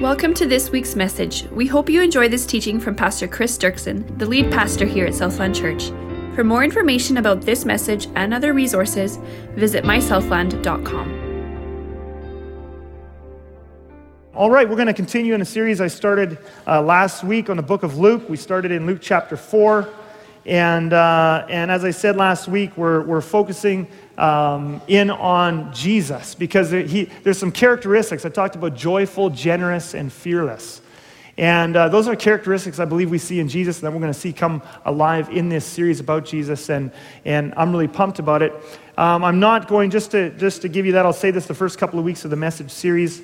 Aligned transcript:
Welcome 0.00 0.32
to 0.36 0.46
this 0.46 0.70
week's 0.70 0.96
message. 0.96 1.44
We 1.50 1.66
hope 1.66 1.90
you 1.90 2.00
enjoy 2.00 2.30
this 2.30 2.46
teaching 2.46 2.80
from 2.80 2.94
Pastor 2.94 3.28
Chris 3.28 3.58
Dirksen, 3.58 4.18
the 4.18 4.24
lead 4.24 4.50
pastor 4.50 4.86
here 4.86 5.04
at 5.04 5.14
Southland 5.14 5.54
Church. 5.54 5.88
For 6.34 6.42
more 6.42 6.64
information 6.64 7.18
about 7.18 7.42
this 7.42 7.66
message 7.66 8.08
and 8.14 8.32
other 8.32 8.54
resources, 8.54 9.18
visit 9.56 9.84
mysouthland.com. 9.84 11.10
All 14.32 14.50
right, 14.50 14.66
we're 14.66 14.76
going 14.76 14.86
to 14.86 14.94
continue 14.94 15.34
in 15.34 15.42
a 15.42 15.44
series 15.44 15.82
I 15.82 15.88
started 15.88 16.38
uh, 16.66 16.80
last 16.80 17.22
week 17.22 17.50
on 17.50 17.58
the 17.58 17.62
book 17.62 17.82
of 17.82 17.98
Luke. 17.98 18.26
We 18.26 18.38
started 18.38 18.72
in 18.72 18.86
Luke 18.86 19.00
chapter 19.02 19.36
4. 19.36 19.86
And, 20.46 20.94
uh, 20.94 21.44
and 21.50 21.70
as 21.70 21.84
I 21.84 21.90
said 21.90 22.16
last 22.16 22.48
week, 22.48 22.74
we're, 22.74 23.02
we're 23.02 23.20
focusing 23.20 23.86
um, 24.20 24.82
in 24.86 25.10
on 25.10 25.72
Jesus 25.72 26.34
because 26.34 26.70
he, 26.70 27.04
there's 27.24 27.38
some 27.38 27.50
characteristics. 27.50 28.26
I 28.26 28.28
talked 28.28 28.54
about 28.54 28.76
joyful, 28.76 29.30
generous, 29.30 29.94
and 29.94 30.12
fearless. 30.12 30.82
And 31.38 31.74
uh, 31.74 31.88
those 31.88 32.06
are 32.06 32.14
characteristics 32.14 32.78
I 32.78 32.84
believe 32.84 33.10
we 33.10 33.16
see 33.16 33.40
in 33.40 33.48
Jesus 33.48 33.80
that 33.80 33.90
we're 33.90 33.98
going 33.98 34.12
to 34.12 34.18
see 34.18 34.34
come 34.34 34.62
alive 34.84 35.30
in 35.30 35.48
this 35.48 35.64
series 35.64 36.00
about 36.00 36.26
Jesus. 36.26 36.68
And, 36.68 36.92
and 37.24 37.54
I'm 37.56 37.72
really 37.72 37.88
pumped 37.88 38.18
about 38.18 38.42
it. 38.42 38.52
Um, 38.98 39.24
I'm 39.24 39.40
not 39.40 39.66
going, 39.66 39.88
just 39.88 40.10
to, 40.10 40.28
just 40.36 40.60
to 40.62 40.68
give 40.68 40.84
you 40.84 40.92
that, 40.92 41.06
I'll 41.06 41.14
say 41.14 41.30
this 41.30 41.46
the 41.46 41.54
first 41.54 41.78
couple 41.78 41.98
of 41.98 42.04
weeks 42.04 42.26
of 42.26 42.30
the 42.30 42.36
message 42.36 42.70
series. 42.70 43.22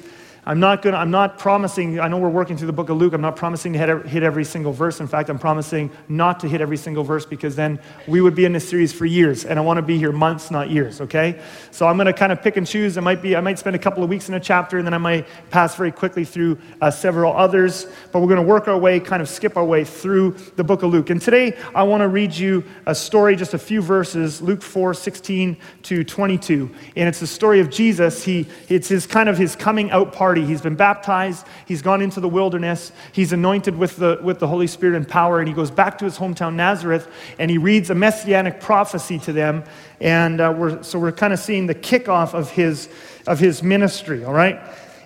I'm 0.49 0.61
not 0.61 0.81
going 0.81 0.93
to, 0.93 0.99
I'm 1.01 1.11
not 1.11 1.39
promising, 1.39 1.99
I 1.99 2.07
know 2.07 2.19
we're 2.19 2.29
working 2.29 2.57
through 2.57 2.69
the 2.69 2.73
book 2.73 2.89
of 2.89 2.97
Luke, 2.99 3.13
I'm 3.13 3.21
not 3.21 3.35
promising 3.35 3.73
to 3.73 3.81
hit, 4.07 4.23
every 4.23 4.45
single 4.45 4.73
verse. 4.73 5.01
In 5.01 5.09
fact, 5.09 5.29
I'm 5.29 5.41
promising 5.41 5.91
not 6.09 6.39
to 6.41 6.49
hit 6.49 6.61
every 6.61 6.77
single 6.77 7.03
verse 7.03 7.27
because 7.27 7.57
then 7.57 7.81
we 8.07 8.21
would 8.21 8.37
be 8.37 8.45
in 8.45 8.53
this 8.53 8.69
series 8.69 8.93
for 8.93 9.07
years. 9.07 9.45
And 9.45 9.59
I 9.59 9.63
want 9.63 9.79
to 9.79 9.83
be 9.83 9.99
here 9.99 10.13
months, 10.13 10.53
not 10.53 10.71
years, 10.71 11.01
okay? 11.01 11.41
So 11.73 11.89
I'm 11.89 11.97
going 11.97 12.07
to 12.07 12.13
kind 12.13 12.31
of 12.31 12.43
pick 12.43 12.57
and 12.57 12.65
choose. 12.65 12.97
I 12.97 13.01
might, 13.01 13.23
be, 13.23 13.35
I 13.35 13.41
might 13.41 13.59
spend 13.59 13.75
a 13.75 13.79
couple 13.81 14.05
of 14.05 14.09
weeks 14.09 14.29
in 14.29 14.37
a 14.37 14.41
chapter 14.41 14.79
and 14.79 14.87
then 14.87 14.95
I 14.95 14.99
might 14.99 15.27
pass 15.51 15.75
very 15.75 15.91
quickly 15.91 16.25
through 16.25 16.59
uh, 16.81 16.93
several 16.93 17.37
others. 17.37 17.89
But 18.13 18.21
we're 18.21 18.29
going 18.29 18.41
to 18.41 18.47
work 18.47 18.69
our 18.69 18.79
way, 18.79 19.01
kind 19.01 19.23
of 19.23 19.29
skip 19.29 19.57
our 19.57 19.65
way 19.65 19.83
through 19.83 20.37
the 20.55 20.63
book 20.63 20.85
of 20.85 20.93
Luke. 20.93 21.11
And 21.11 21.21
today 21.21 21.57
I 21.75 21.83
want 21.83 22.03
to 22.03 22.09
read 22.09 22.33
you 22.33 22.63
a 22.87 22.95
story, 22.95 23.35
just 23.35 23.55
a 23.55 23.59
few 23.59 23.83
verses, 23.83 24.41
Luke 24.41 24.63
4 24.63 24.95
16 24.95 25.57
to 25.83 26.05
22. 26.05 26.71
And 26.95 27.09
it's 27.09 27.19
the 27.19 27.27
story 27.27 27.59
of 27.59 27.69
Jesus. 27.69 28.23
He, 28.23 28.47
it's 28.69 28.87
his 28.87 29.09
kind 29.09 29.29
of 29.29 29.37
his 29.37 29.57
coming 29.57 29.91
out 29.91 30.13
party 30.13 30.36
party. 30.37 30.47
He's 30.47 30.61
been 30.61 30.77
baptized, 30.77 31.47
he's 31.67 31.83
gone 31.83 32.03
into 32.03 32.21
the 32.21 32.29
wilderness, 32.29 32.93
he's 33.13 33.33
anointed 33.33 33.77
with 33.77 33.97
the, 33.97 34.19
with 34.23 34.39
the 34.39 34.47
Holy 34.47 34.67
Spirit 34.67 34.97
and 34.97 35.09
power, 35.09 35.39
and 35.39 35.49
he 35.49 35.55
goes 35.55 35.71
back 35.71 35.99
to 35.99 36.05
his 36.05 36.19
hometown, 36.19 36.55
Nazareth, 36.55 37.09
and 37.39 37.51
he 37.51 37.59
reads 37.59 37.89
a 37.91 37.95
messianic 37.95 38.61
prophecy 38.61 39.19
to 39.21 39.33
them. 39.33 39.65
And 40.01 40.41
uh, 40.41 40.55
we're, 40.57 40.83
so 40.83 40.99
we're 40.99 41.13
kind 41.13 41.33
of 41.33 41.39
seeing 41.39 41.67
the 41.67 41.75
kickoff 41.75 42.35
of 42.35 42.51
his, 42.51 42.89
of 43.27 43.39
his 43.39 43.63
ministry, 43.63 44.25
all 44.25 44.35
right? 44.35 44.61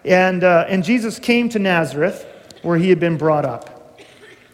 And, 0.04 0.42
uh, 0.42 0.66
and 0.68 0.82
Jesus 0.82 1.18
came 1.18 1.48
to 1.50 1.58
Nazareth, 1.58 2.26
where 2.62 2.76
he 2.76 2.88
had 2.88 2.98
been 2.98 3.16
brought 3.16 3.44
up. 3.44 4.00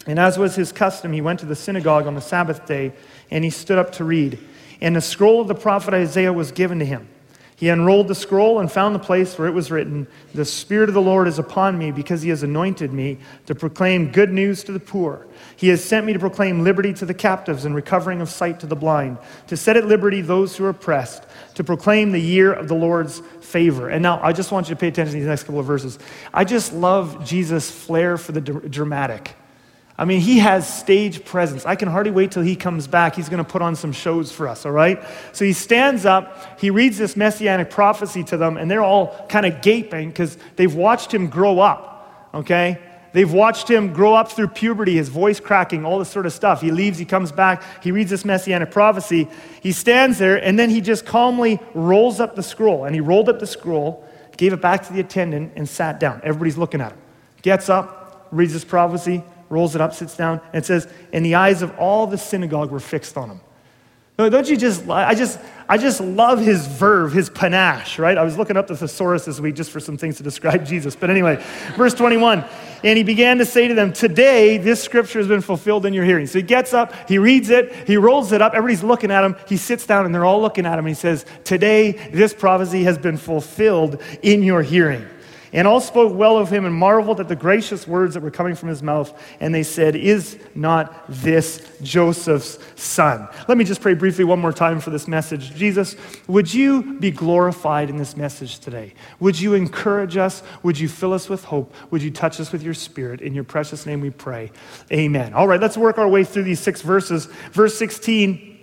And 0.06 0.18
as 0.18 0.38
was 0.38 0.54
his 0.54 0.72
custom, 0.72 1.12
he 1.12 1.20
went 1.20 1.40
to 1.40 1.46
the 1.46 1.56
synagogue 1.56 2.06
on 2.06 2.14
the 2.14 2.20
Sabbath 2.20 2.66
day, 2.66 2.92
and 3.30 3.42
he 3.42 3.50
stood 3.50 3.78
up 3.78 3.92
to 3.92 4.04
read. 4.04 4.38
And 4.80 4.94
the 4.94 5.00
scroll 5.00 5.40
of 5.40 5.48
the 5.48 5.54
prophet 5.54 5.94
Isaiah 5.94 6.32
was 6.32 6.52
given 6.52 6.78
to 6.80 6.84
him. 6.84 7.08
He 7.56 7.70
unrolled 7.70 8.08
the 8.08 8.14
scroll 8.14 8.60
and 8.60 8.70
found 8.70 8.94
the 8.94 8.98
place 8.98 9.38
where 9.38 9.48
it 9.48 9.54
was 9.54 9.70
written, 9.70 10.06
The 10.34 10.44
Spirit 10.44 10.90
of 10.90 10.94
the 10.94 11.00
Lord 11.00 11.26
is 11.26 11.38
upon 11.38 11.78
me 11.78 11.90
because 11.90 12.20
he 12.20 12.28
has 12.28 12.42
anointed 12.42 12.92
me 12.92 13.16
to 13.46 13.54
proclaim 13.54 14.12
good 14.12 14.30
news 14.30 14.62
to 14.64 14.72
the 14.72 14.80
poor. 14.80 15.26
He 15.56 15.68
has 15.68 15.82
sent 15.82 16.04
me 16.04 16.12
to 16.12 16.18
proclaim 16.18 16.64
liberty 16.64 16.92
to 16.92 17.06
the 17.06 17.14
captives 17.14 17.64
and 17.64 17.74
recovering 17.74 18.20
of 18.20 18.28
sight 18.28 18.60
to 18.60 18.66
the 18.66 18.76
blind, 18.76 19.16
to 19.46 19.56
set 19.56 19.78
at 19.78 19.86
liberty 19.86 20.20
those 20.20 20.54
who 20.54 20.66
are 20.66 20.70
oppressed, 20.70 21.24
to 21.54 21.64
proclaim 21.64 22.12
the 22.12 22.20
year 22.20 22.52
of 22.52 22.68
the 22.68 22.74
Lord's 22.74 23.20
favor. 23.40 23.88
And 23.88 24.02
now 24.02 24.20
I 24.22 24.34
just 24.34 24.52
want 24.52 24.68
you 24.68 24.74
to 24.74 24.78
pay 24.78 24.88
attention 24.88 25.14
to 25.14 25.20
these 25.20 25.26
next 25.26 25.44
couple 25.44 25.60
of 25.60 25.66
verses. 25.66 25.98
I 26.34 26.44
just 26.44 26.74
love 26.74 27.24
Jesus' 27.24 27.70
flair 27.70 28.18
for 28.18 28.32
the 28.32 28.42
dramatic. 28.42 29.34
I 29.98 30.04
mean, 30.04 30.20
he 30.20 30.38
has 30.40 30.68
stage 30.68 31.24
presence. 31.24 31.64
I 31.64 31.74
can 31.74 31.88
hardly 31.88 32.12
wait 32.12 32.30
till 32.30 32.42
he 32.42 32.54
comes 32.54 32.86
back. 32.86 33.14
He's 33.14 33.30
going 33.30 33.42
to 33.42 33.50
put 33.50 33.62
on 33.62 33.76
some 33.76 33.92
shows 33.92 34.30
for 34.30 34.46
us, 34.46 34.66
all 34.66 34.72
right? 34.72 35.02
So 35.32 35.44
he 35.44 35.54
stands 35.54 36.04
up, 36.04 36.60
he 36.60 36.68
reads 36.68 36.98
this 36.98 37.16
messianic 37.16 37.70
prophecy 37.70 38.22
to 38.24 38.36
them, 38.36 38.58
and 38.58 38.70
they're 38.70 38.82
all 38.82 39.26
kind 39.28 39.46
of 39.46 39.62
gaping 39.62 40.10
because 40.10 40.36
they've 40.56 40.74
watched 40.74 41.14
him 41.14 41.28
grow 41.28 41.60
up, 41.60 42.30
okay? 42.34 42.78
They've 43.12 43.32
watched 43.32 43.70
him 43.70 43.94
grow 43.94 44.14
up 44.14 44.30
through 44.30 44.48
puberty, 44.48 44.96
his 44.96 45.08
voice 45.08 45.40
cracking, 45.40 45.86
all 45.86 45.98
this 45.98 46.10
sort 46.10 46.26
of 46.26 46.34
stuff. 46.34 46.60
He 46.60 46.70
leaves, 46.70 46.98
he 46.98 47.06
comes 47.06 47.32
back, 47.32 47.62
he 47.82 47.90
reads 47.90 48.10
this 48.10 48.26
messianic 48.26 48.70
prophecy. 48.70 49.28
He 49.62 49.72
stands 49.72 50.18
there, 50.18 50.36
and 50.36 50.58
then 50.58 50.68
he 50.68 50.82
just 50.82 51.06
calmly 51.06 51.58
rolls 51.72 52.20
up 52.20 52.36
the 52.36 52.42
scroll. 52.42 52.84
And 52.84 52.94
he 52.94 53.00
rolled 53.00 53.30
up 53.30 53.38
the 53.38 53.46
scroll, 53.46 54.06
gave 54.36 54.52
it 54.52 54.60
back 54.60 54.86
to 54.88 54.92
the 54.92 55.00
attendant, 55.00 55.54
and 55.56 55.66
sat 55.66 55.98
down. 55.98 56.20
Everybody's 56.22 56.58
looking 56.58 56.82
at 56.82 56.92
him. 56.92 56.98
Gets 57.40 57.70
up, 57.70 58.28
reads 58.30 58.52
this 58.52 58.66
prophecy, 58.66 59.22
rolls 59.48 59.74
it 59.74 59.80
up, 59.80 59.94
sits 59.94 60.16
down, 60.16 60.40
and 60.52 60.62
it 60.62 60.66
says, 60.66 60.88
And 61.12 61.24
the 61.24 61.34
eyes 61.34 61.62
of 61.62 61.76
all 61.78 62.06
the 62.06 62.18
synagogue 62.18 62.70
were 62.70 62.80
fixed 62.80 63.16
on 63.16 63.30
him. 63.30 63.40
Don't 64.16 64.48
you 64.48 64.56
just, 64.56 64.88
I 64.88 65.14
just, 65.14 65.38
I 65.68 65.76
just 65.76 66.00
love 66.00 66.40
his 66.40 66.66
verve, 66.66 67.12
his 67.12 67.28
panache, 67.28 67.98
right? 67.98 68.16
I 68.16 68.24
was 68.24 68.38
looking 68.38 68.56
up 68.56 68.66
the 68.66 68.74
thesaurus 68.74 69.26
this 69.26 69.40
week 69.40 69.54
just 69.54 69.70
for 69.70 69.78
some 69.78 69.98
things 69.98 70.16
to 70.16 70.22
describe 70.22 70.64
Jesus. 70.66 70.96
But 70.96 71.10
anyway, 71.10 71.44
verse 71.76 71.92
21, 71.92 72.42
and 72.82 72.96
he 72.96 73.04
began 73.04 73.36
to 73.38 73.44
say 73.44 73.68
to 73.68 73.74
them, 73.74 73.92
Today 73.92 74.56
this 74.56 74.82
scripture 74.82 75.18
has 75.18 75.28
been 75.28 75.42
fulfilled 75.42 75.84
in 75.84 75.92
your 75.92 76.04
hearing. 76.04 76.26
So 76.26 76.38
he 76.38 76.42
gets 76.42 76.72
up, 76.72 76.94
he 77.06 77.18
reads 77.18 77.50
it, 77.50 77.74
he 77.86 77.98
rolls 77.98 78.32
it 78.32 78.40
up, 78.40 78.54
everybody's 78.54 78.82
looking 78.82 79.10
at 79.10 79.22
him, 79.22 79.36
he 79.46 79.58
sits 79.58 79.86
down, 79.86 80.06
and 80.06 80.14
they're 80.14 80.24
all 80.24 80.40
looking 80.40 80.64
at 80.64 80.78
him, 80.78 80.86
and 80.86 80.88
he 80.88 80.94
says, 80.94 81.26
Today 81.44 81.92
this 81.92 82.32
prophecy 82.32 82.84
has 82.84 82.96
been 82.96 83.18
fulfilled 83.18 84.00
in 84.22 84.42
your 84.42 84.62
hearing. 84.62 85.06
And 85.52 85.66
all 85.66 85.80
spoke 85.80 86.14
well 86.14 86.38
of 86.38 86.50
him 86.50 86.64
and 86.64 86.74
marveled 86.74 87.20
at 87.20 87.28
the 87.28 87.36
gracious 87.36 87.86
words 87.86 88.14
that 88.14 88.22
were 88.22 88.30
coming 88.30 88.54
from 88.54 88.68
his 88.68 88.82
mouth. 88.82 89.12
And 89.40 89.54
they 89.54 89.62
said, 89.62 89.96
Is 89.96 90.38
not 90.54 91.04
this 91.08 91.66
Joseph's 91.82 92.58
son? 92.74 93.28
Let 93.48 93.58
me 93.58 93.64
just 93.64 93.80
pray 93.80 93.94
briefly 93.94 94.24
one 94.24 94.40
more 94.40 94.52
time 94.52 94.80
for 94.80 94.90
this 94.90 95.06
message. 95.06 95.54
Jesus, 95.54 95.96
would 96.26 96.52
you 96.52 96.98
be 96.98 97.10
glorified 97.10 97.90
in 97.90 97.96
this 97.96 98.16
message 98.16 98.58
today? 98.58 98.94
Would 99.20 99.40
you 99.40 99.54
encourage 99.54 100.16
us? 100.16 100.42
Would 100.62 100.78
you 100.78 100.88
fill 100.88 101.12
us 101.12 101.28
with 101.28 101.44
hope? 101.44 101.74
Would 101.90 102.02
you 102.02 102.10
touch 102.10 102.40
us 102.40 102.52
with 102.52 102.62
your 102.62 102.74
spirit? 102.74 103.20
In 103.20 103.34
your 103.34 103.44
precious 103.44 103.86
name 103.86 104.00
we 104.00 104.10
pray. 104.10 104.50
Amen. 104.92 105.34
All 105.34 105.46
right, 105.46 105.60
let's 105.60 105.76
work 105.76 105.98
our 105.98 106.08
way 106.08 106.24
through 106.24 106.44
these 106.44 106.60
six 106.60 106.82
verses. 106.82 107.26
Verse 107.52 107.76
16. 107.76 108.55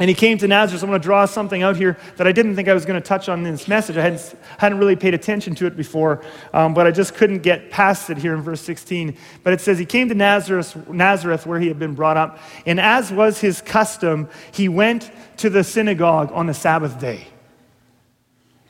And 0.00 0.08
he 0.08 0.14
came 0.14 0.38
to 0.38 0.46
Nazareth. 0.46 0.82
I'm 0.84 0.90
going 0.90 1.00
to 1.00 1.04
draw 1.04 1.26
something 1.26 1.62
out 1.62 1.76
here 1.76 1.98
that 2.16 2.26
I 2.26 2.30
didn't 2.30 2.54
think 2.54 2.68
I 2.68 2.74
was 2.74 2.84
going 2.84 3.00
to 3.00 3.06
touch 3.06 3.28
on 3.28 3.44
in 3.44 3.52
this 3.52 3.66
message. 3.66 3.96
I 3.96 4.02
hadn't, 4.02 4.34
hadn't 4.58 4.78
really 4.78 4.94
paid 4.94 5.12
attention 5.12 5.56
to 5.56 5.66
it 5.66 5.76
before, 5.76 6.22
um, 6.52 6.72
but 6.72 6.86
I 6.86 6.92
just 6.92 7.14
couldn't 7.14 7.40
get 7.42 7.70
past 7.70 8.08
it 8.08 8.16
here 8.16 8.34
in 8.34 8.42
verse 8.42 8.60
16. 8.60 9.16
But 9.42 9.54
it 9.54 9.60
says, 9.60 9.76
He 9.76 9.84
came 9.84 10.08
to 10.08 10.14
Nazareth, 10.14 10.88
Nazareth, 10.88 11.46
where 11.46 11.58
he 11.58 11.66
had 11.66 11.80
been 11.80 11.94
brought 11.94 12.16
up, 12.16 12.38
and 12.64 12.78
as 12.78 13.10
was 13.10 13.40
his 13.40 13.60
custom, 13.60 14.28
he 14.52 14.68
went 14.68 15.10
to 15.38 15.50
the 15.50 15.64
synagogue 15.64 16.30
on 16.32 16.46
the 16.46 16.54
Sabbath 16.54 17.00
day. 17.00 17.26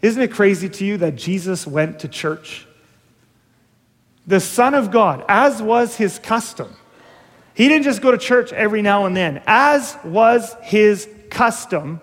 Isn't 0.00 0.22
it 0.22 0.32
crazy 0.32 0.68
to 0.68 0.84
you 0.86 0.96
that 0.98 1.16
Jesus 1.16 1.66
went 1.66 1.98
to 2.00 2.08
church? 2.08 2.66
The 4.26 4.40
Son 4.40 4.72
of 4.72 4.90
God, 4.90 5.24
as 5.28 5.60
was 5.60 5.96
his 5.96 6.18
custom. 6.18 6.74
He 7.52 7.68
didn't 7.68 7.84
just 7.84 8.00
go 8.00 8.12
to 8.12 8.18
church 8.18 8.52
every 8.52 8.82
now 8.82 9.06
and 9.06 9.16
then. 9.16 9.42
As 9.46 9.96
was 10.04 10.54
his 10.62 11.08
custom, 11.30 12.00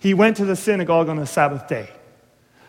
he 0.00 0.14
went 0.14 0.36
to 0.38 0.44
the 0.44 0.56
synagogue 0.56 1.08
on 1.08 1.16
the 1.16 1.26
Sabbath 1.26 1.68
day. 1.68 1.88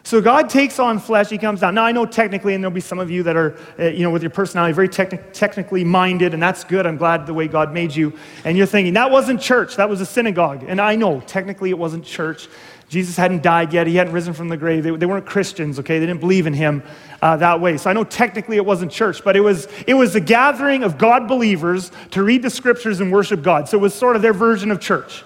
So 0.06 0.20
God 0.20 0.50
takes 0.50 0.80
on 0.80 1.00
flesh, 1.00 1.30
he 1.30 1.38
comes 1.38 1.62
down. 1.62 1.76
Now, 1.76 1.86
I 1.86 1.94
know 1.94 2.06
technically, 2.06 2.54
and 2.54 2.62
there'll 2.62 2.76
be 2.76 2.81
some 2.81 3.00
of 3.00 3.09
you 3.09 3.24
that 3.24 3.38
are, 3.38 3.58
uh, 3.80 3.86
you 3.86 4.04
know, 4.04 4.12
with 4.12 4.22
your 4.22 4.31
personality, 4.31 4.74
very 4.74 4.90
techni- 4.90 5.24
technically 5.31 5.86
minded, 5.86 6.34
and 6.34 6.44
that's 6.44 6.66
good. 6.66 6.86
I'm 6.86 6.98
glad 6.98 7.26
the 7.26 7.34
way 7.34 7.48
God 7.48 7.74
made 7.74 7.96
you. 7.96 8.12
And 8.44 8.58
you're 8.58 8.68
thinking, 8.68 8.96
that 8.96 9.12
wasn't 9.12 9.40
church, 9.40 9.78
that 9.78 9.88
was 9.88 10.02
a 10.02 10.06
synagogue. 10.06 10.66
And 10.68 10.81
I 10.81 10.98
know, 10.98 11.22
technically, 11.22 11.70
it 11.70 11.78
wasn't 11.78 12.04
church. 12.04 12.50
Jesus 12.90 13.16
hadn't 13.16 13.44
died 13.44 13.72
yet, 13.72 13.88
he 13.88 13.96
hadn't 13.96 14.14
risen 14.14 14.34
from 14.34 14.50
the 14.50 14.58
grave. 14.58 14.84
They, 14.84 14.92
they 14.92 15.06
weren't 15.06 15.25
Christians, 15.25 15.80
okay? 15.80 16.00
They 16.00 16.06
didn't 16.06 16.20
believe 16.20 16.48
in 16.48 16.54
him 16.54 16.84
uh, 17.22 17.38
that 17.38 17.62
way. 17.62 17.78
So 17.78 17.89
I 17.89 17.94
know 17.94 18.04
technically 18.04 18.57
it 18.57 18.66
wasn't 18.66 18.92
church, 18.92 19.24
but 19.24 19.38
it 19.38 19.42
was, 19.42 19.69
it 19.88 19.94
was 19.94 20.16
a 20.16 20.19
gathering 20.19 20.84
of 20.84 20.98
God 20.98 21.30
believers 21.30 21.92
to 22.12 22.24
read 22.24 22.42
the 22.42 22.50
scriptures 22.50 23.00
and 23.00 23.10
worship 23.10 23.42
God. 23.42 23.69
So 23.69 23.78
it 23.78 23.81
was 23.81 23.94
sort 23.94 24.18
of 24.18 24.22
their 24.22 24.34
version 24.34 24.69
of 24.69 24.81
church. 24.81 25.24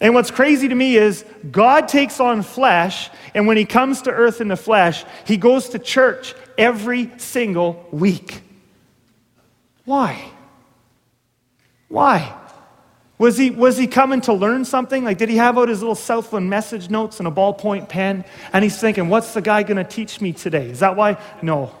And 0.00 0.14
what's 0.14 0.30
crazy 0.30 0.68
to 0.68 0.74
me 0.74 0.96
is 0.96 1.24
God 1.50 1.88
takes 1.88 2.20
on 2.20 2.42
flesh, 2.42 3.10
and 3.34 3.46
when 3.46 3.56
he 3.56 3.64
comes 3.64 4.02
to 4.02 4.10
earth 4.10 4.40
in 4.40 4.48
the 4.48 4.56
flesh, 4.56 5.04
he 5.24 5.36
goes 5.36 5.70
to 5.70 5.78
church 5.78 6.34
every 6.58 7.10
single 7.18 7.86
week. 7.90 8.42
Why? 9.84 10.30
Why? 11.88 12.36
Was 13.18 13.38
he, 13.38 13.50
was 13.50 13.76
he 13.76 13.86
coming 13.86 14.20
to 14.22 14.32
learn 14.32 14.64
something? 14.64 15.04
Like, 15.04 15.18
did 15.18 15.28
he 15.28 15.36
have 15.36 15.56
out 15.56 15.68
his 15.68 15.80
little 15.80 15.94
Southland 15.94 16.50
message 16.50 16.90
notes 16.90 17.20
and 17.20 17.28
a 17.28 17.30
ballpoint 17.30 17.88
pen? 17.88 18.24
And 18.52 18.64
he's 18.64 18.78
thinking, 18.78 19.08
what's 19.08 19.34
the 19.34 19.40
guy 19.40 19.62
going 19.62 19.76
to 19.76 19.84
teach 19.84 20.20
me 20.20 20.32
today? 20.32 20.68
Is 20.68 20.80
that 20.80 20.96
why? 20.96 21.22
No. 21.40 21.72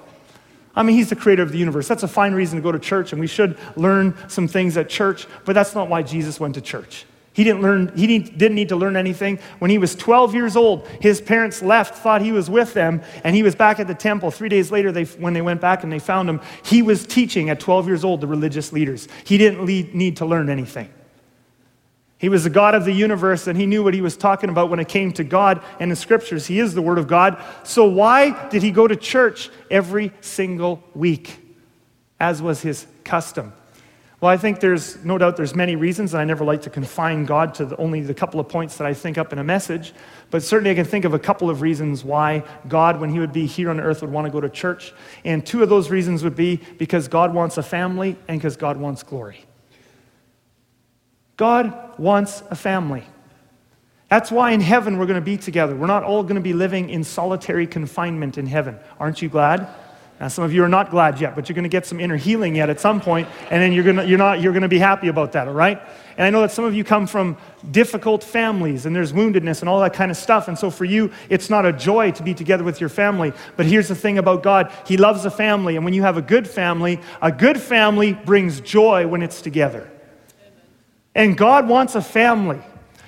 I 0.76 0.84
mean, 0.84 0.96
he's 0.96 1.10
the 1.10 1.16
creator 1.16 1.42
of 1.42 1.50
the 1.50 1.58
universe. 1.58 1.88
That's 1.88 2.04
a 2.04 2.08
fine 2.08 2.34
reason 2.34 2.56
to 2.56 2.62
go 2.62 2.70
to 2.70 2.78
church, 2.78 3.12
and 3.12 3.20
we 3.20 3.26
should 3.26 3.58
learn 3.76 4.16
some 4.28 4.46
things 4.46 4.76
at 4.76 4.88
church, 4.88 5.26
but 5.44 5.54
that's 5.54 5.74
not 5.74 5.88
why 5.88 6.02
Jesus 6.02 6.38
went 6.38 6.54
to 6.54 6.60
church. 6.60 7.04
He 7.34 7.42
didn't 7.42 7.62
learn, 7.62 7.92
he 7.96 8.18
didn't 8.20 8.54
need 8.54 8.68
to 8.68 8.76
learn 8.76 8.96
anything. 8.96 9.40
When 9.58 9.68
he 9.68 9.76
was 9.76 9.96
12 9.96 10.34
years 10.34 10.54
old, 10.56 10.86
his 11.00 11.20
parents 11.20 11.62
left, 11.62 11.96
thought 11.96 12.22
he 12.22 12.30
was 12.30 12.48
with 12.48 12.74
them, 12.74 13.02
and 13.24 13.34
he 13.34 13.42
was 13.42 13.56
back 13.56 13.80
at 13.80 13.88
the 13.88 13.94
temple. 13.94 14.30
Three 14.30 14.48
days 14.48 14.70
later, 14.70 14.92
they, 14.92 15.02
when 15.04 15.34
they 15.34 15.42
went 15.42 15.60
back 15.60 15.82
and 15.82 15.92
they 15.92 15.98
found 15.98 16.30
him, 16.30 16.40
he 16.62 16.80
was 16.80 17.04
teaching 17.04 17.50
at 17.50 17.58
12 17.58 17.88
years 17.88 18.04
old 18.04 18.20
the 18.20 18.28
religious 18.28 18.72
leaders. 18.72 19.08
He 19.24 19.36
didn't 19.36 19.66
lead, 19.66 19.96
need 19.96 20.18
to 20.18 20.26
learn 20.26 20.48
anything. 20.48 20.88
He 22.18 22.28
was 22.28 22.44
the 22.44 22.50
God 22.50 22.76
of 22.76 22.84
the 22.84 22.92
universe, 22.92 23.48
and 23.48 23.58
he 23.58 23.66
knew 23.66 23.82
what 23.82 23.94
he 23.94 24.00
was 24.00 24.16
talking 24.16 24.48
about 24.48 24.70
when 24.70 24.78
it 24.78 24.88
came 24.88 25.12
to 25.14 25.24
God 25.24 25.60
and 25.80 25.90
the 25.90 25.96
scriptures. 25.96 26.46
He 26.46 26.60
is 26.60 26.72
the 26.72 26.82
Word 26.82 26.98
of 26.98 27.08
God. 27.08 27.42
So, 27.64 27.84
why 27.88 28.48
did 28.48 28.62
he 28.62 28.70
go 28.70 28.86
to 28.86 28.94
church 28.94 29.50
every 29.72 30.12
single 30.20 30.84
week, 30.94 31.36
as 32.20 32.40
was 32.40 32.62
his 32.62 32.86
custom? 33.02 33.52
Well, 34.20 34.30
I 34.30 34.36
think 34.36 34.60
there's 34.60 35.04
no 35.04 35.18
doubt 35.18 35.36
there's 35.36 35.54
many 35.54 35.76
reasons, 35.76 36.14
and 36.14 36.20
I 36.20 36.24
never 36.24 36.44
like 36.44 36.62
to 36.62 36.70
confine 36.70 37.26
God 37.26 37.54
to 37.54 37.66
the, 37.66 37.76
only 37.76 38.00
the 38.00 38.14
couple 38.14 38.40
of 38.40 38.48
points 38.48 38.78
that 38.78 38.86
I 38.86 38.94
think 38.94 39.18
up 39.18 39.32
in 39.32 39.38
a 39.38 39.44
message. 39.44 39.92
But 40.30 40.42
certainly 40.42 40.70
I 40.70 40.74
can 40.74 40.84
think 40.84 41.04
of 41.04 41.14
a 41.14 41.18
couple 41.18 41.50
of 41.50 41.60
reasons 41.60 42.04
why 42.04 42.44
God, 42.68 43.00
when 43.00 43.10
he 43.10 43.18
would 43.18 43.32
be 43.32 43.46
here 43.46 43.70
on 43.70 43.80
earth, 43.80 44.00
would 44.00 44.10
want 44.10 44.26
to 44.26 44.30
go 44.30 44.40
to 44.40 44.48
church. 44.48 44.94
And 45.24 45.44
two 45.44 45.62
of 45.62 45.68
those 45.68 45.90
reasons 45.90 46.24
would 46.24 46.36
be 46.36 46.56
because 46.78 47.08
God 47.08 47.34
wants 47.34 47.58
a 47.58 47.62
family 47.62 48.16
and 48.28 48.40
because 48.40 48.56
God 48.56 48.76
wants 48.76 49.02
glory. 49.02 49.44
God 51.36 51.98
wants 51.98 52.42
a 52.50 52.54
family. 52.54 53.04
That's 54.08 54.30
why 54.30 54.52
in 54.52 54.60
heaven 54.60 54.98
we're 54.98 55.06
going 55.06 55.20
to 55.20 55.24
be 55.24 55.36
together. 55.36 55.74
We're 55.74 55.86
not 55.86 56.04
all 56.04 56.22
going 56.22 56.36
to 56.36 56.40
be 56.40 56.52
living 56.52 56.88
in 56.88 57.02
solitary 57.02 57.66
confinement 57.66 58.38
in 58.38 58.46
heaven. 58.46 58.78
Aren't 59.00 59.20
you 59.20 59.28
glad? 59.28 59.68
Now, 60.20 60.28
some 60.28 60.44
of 60.44 60.52
you 60.52 60.62
are 60.62 60.68
not 60.68 60.90
glad 60.90 61.20
yet, 61.20 61.34
but 61.34 61.48
you're 61.48 61.54
going 61.54 61.64
to 61.64 61.68
get 61.68 61.86
some 61.86 61.98
inner 61.98 62.16
healing 62.16 62.54
yet 62.54 62.70
at 62.70 62.78
some 62.78 63.00
point, 63.00 63.28
and 63.50 63.60
then 63.60 63.72
you're 63.72 63.82
going 63.82 63.96
to, 63.96 64.06
you're 64.06 64.18
not, 64.18 64.40
you're 64.40 64.52
going 64.52 64.62
to 64.62 64.68
be 64.68 64.78
happy 64.78 65.08
about 65.08 65.32
that, 65.32 65.48
all 65.48 65.54
right? 65.54 65.80
And 66.16 66.24
I 66.24 66.30
know 66.30 66.42
that 66.42 66.52
some 66.52 66.64
of 66.64 66.72
you 66.72 66.84
come 66.84 67.08
from 67.08 67.36
difficult 67.72 68.22
families, 68.22 68.86
and 68.86 68.94
there's 68.94 69.12
woundedness 69.12 69.60
and 69.60 69.68
all 69.68 69.80
that 69.80 69.92
kind 69.92 70.12
of 70.12 70.16
stuff. 70.16 70.46
And 70.46 70.56
so 70.56 70.70
for 70.70 70.84
you, 70.84 71.10
it's 71.28 71.50
not 71.50 71.66
a 71.66 71.72
joy 71.72 72.12
to 72.12 72.22
be 72.22 72.32
together 72.32 72.62
with 72.62 72.80
your 72.80 72.88
family. 72.88 73.32
But 73.56 73.66
here's 73.66 73.88
the 73.88 73.96
thing 73.96 74.18
about 74.18 74.44
God 74.44 74.72
He 74.86 74.96
loves 74.96 75.24
a 75.24 75.30
family. 75.30 75.74
And 75.74 75.84
when 75.84 75.94
you 75.94 76.02
have 76.02 76.16
a 76.16 76.22
good 76.22 76.46
family, 76.46 77.00
a 77.20 77.32
good 77.32 77.60
family 77.60 78.12
brings 78.12 78.60
joy 78.60 79.08
when 79.08 79.22
it's 79.22 79.42
together. 79.42 79.90
And 81.16 81.36
God 81.36 81.68
wants 81.68 81.96
a 81.96 82.02
family. 82.02 82.60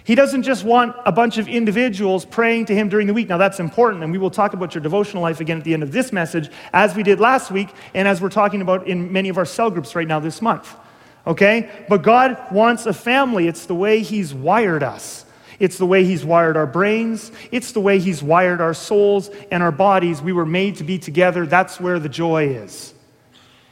He 0.07 0.15
doesn't 0.15 0.45
just 0.45 0.63
want 0.63 0.95
a 1.05 1.11
bunch 1.11 1.37
of 1.37 1.49
individuals 1.49 2.25
praying 2.25 2.67
to 2.67 2.75
Him 2.77 2.89
during 2.89 3.09
the 3.09 3.13
week. 3.13 3.29
Now, 3.29 3.39
that's 3.39 3.59
important, 3.59 4.05
and 4.05 4.13
we 4.13 4.19
will 4.19 4.31
talk 4.31 4.53
about 4.53 4.73
your 4.73 4.81
devotional 4.81 5.21
life 5.21 5.41
again 5.41 5.59
at 5.59 5.65
the 5.65 5.75
end 5.75 5.83
of 5.83 5.91
this 5.91 6.13
message, 6.13 6.49
as 6.73 6.95
we 6.95 7.03
did 7.03 7.19
last 7.19 7.51
week, 7.51 7.71
and 7.93 8.07
as 8.07 8.21
we're 8.21 8.29
talking 8.29 8.63
about 8.63 8.87
in 8.87 9.11
many 9.11 9.31
of 9.31 9.37
our 9.37 9.45
cell 9.45 9.69
groups 9.69 9.97
right 9.97 10.07
now 10.07 10.21
this 10.21 10.41
month. 10.41 10.73
Okay? 11.27 11.69
But 11.89 12.05
God 12.05 12.39
wants 12.53 12.87
a 12.87 12.93
family. 12.93 13.49
It's 13.49 13.67
the 13.67 13.75
way 13.75 13.99
He's 13.99 14.33
wired 14.33 14.85
us. 14.85 15.25
It's 15.59 15.77
the 15.77 15.87
way 15.87 16.05
He's 16.05 16.25
wired 16.25 16.57
our 16.57 16.69
brains. 16.69 17.33
It's 17.51 17.73
the 17.73 17.81
way 17.81 17.99
He's 17.99 18.23
wired 18.23 18.61
our 18.61 18.75
souls 18.75 19.29
and 19.51 19.61
our 19.61 19.73
bodies. 19.73 20.23
We 20.23 20.33
were 20.33 20.47
made 20.47 20.77
to 20.77 20.85
be 20.85 21.01
together. 21.01 21.47
That's 21.47 21.81
where 21.81 21.99
the 21.99 22.09
joy 22.09 22.51
is. 22.51 22.95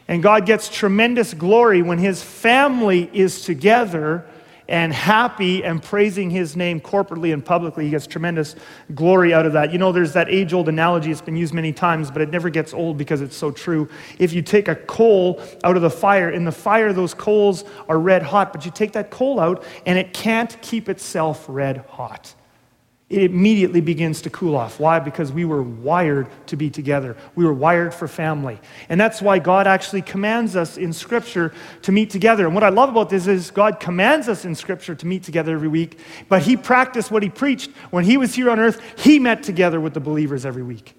And 0.09 0.21
God 0.21 0.47
gets 0.47 0.69
tremendous 0.69 1.33
glory 1.33 1.81
when 1.81 1.99
His 1.99 2.25
family 2.25 3.09
is 3.13 3.45
together 3.45 4.27
and 4.69 4.93
happy 4.93 5.65
and 5.65 5.83
praising 5.83 6.31
his 6.31 6.57
name 6.57 6.81
corporately 6.81 7.33
and 7.33 7.45
publicly. 7.45 7.85
He 7.85 7.91
gets 7.91 8.07
tremendous 8.07 8.57
glory 8.95 9.35
out 9.35 9.47
of 9.47 9.53
that. 9.53 9.73
You 9.73 9.79
know, 9.79 9.93
there's 9.93 10.13
that 10.15 10.31
age 10.31 10.53
old 10.53 10.69
analogy, 10.69 11.11
it's 11.11 11.21
been 11.21 11.37
used 11.37 11.55
many 11.55 11.73
times, 11.73 12.11
but 12.11 12.23
it 12.23 12.31
never 12.31 12.51
gets 12.51 12.73
old 12.73 12.97
because 12.97 13.21
it's 13.21 13.37
so 13.37 13.51
true. 13.51 13.89
If 14.19 14.33
you 14.33 14.43
take 14.43 14.69
a 14.69 14.75
coal 14.75 15.43
out 15.63 15.77
of 15.77 15.83
the 15.83 15.91
fire, 15.91 16.31
in 16.31 16.45
the 16.45 16.53
fire, 16.53 16.93
those 16.93 17.15
coals 17.15 17.65
are 17.89 17.99
red 17.99 18.23
hot, 18.23 18.53
but 18.53 18.65
you 18.65 18.71
take 18.71 18.93
that 18.93 19.11
coal 19.11 19.39
out 19.41 19.65
and 19.87 19.99
it 19.99 20.13
can't 20.13 20.61
keep 20.63 20.89
itself 20.89 21.45
red 21.49 21.79
hot 21.89 22.35
it 23.15 23.31
immediately 23.31 23.81
begins 23.81 24.23
to 24.23 24.31
cool 24.31 24.57
off. 24.57 24.81
Why? 24.81 24.99
Because 24.99 25.31
we 25.31 25.45
were 25.45 25.63
wired 25.63 26.27
to 26.49 26.57
be 26.57 26.69
together. 26.69 27.17
We 27.37 27.45
were 27.45 27.55
wired 27.55 27.95
for 27.95 28.09
family. 28.09 28.59
And 28.89 29.01
that's 29.01 29.23
why 29.23 29.39
God 29.39 29.69
actually 29.69 30.03
commands 30.03 30.57
us 30.57 30.77
in 30.77 30.93
Scripture 30.93 31.55
to 31.83 31.93
meet 31.93 32.11
together. 32.11 32.45
And 32.45 32.55
what 32.55 32.65
I 32.65 32.71
love 32.71 32.89
about 32.89 33.11
this 33.11 33.29
is 33.29 33.53
God 33.53 33.79
commands 33.79 34.29
us 34.29 34.45
in 34.45 34.57
Scripture 34.57 34.97
to 34.97 35.07
meet 35.07 35.23
together 35.23 35.55
every 35.55 35.69
week, 35.69 36.01
but 36.29 36.43
He 36.43 36.57
practiced 36.57 37.13
what 37.13 37.23
He 37.23 37.31
preached. 37.31 37.71
When 37.91 38.05
He 38.05 38.17
was 38.17 38.35
here 38.35 38.51
on 38.51 38.59
earth, 38.59 38.81
He 38.99 39.21
met 39.21 39.45
together 39.45 39.81
with 39.81 39.95
the 39.95 40.01
believers 40.01 40.45
every 40.45 40.65
week. 40.65 40.97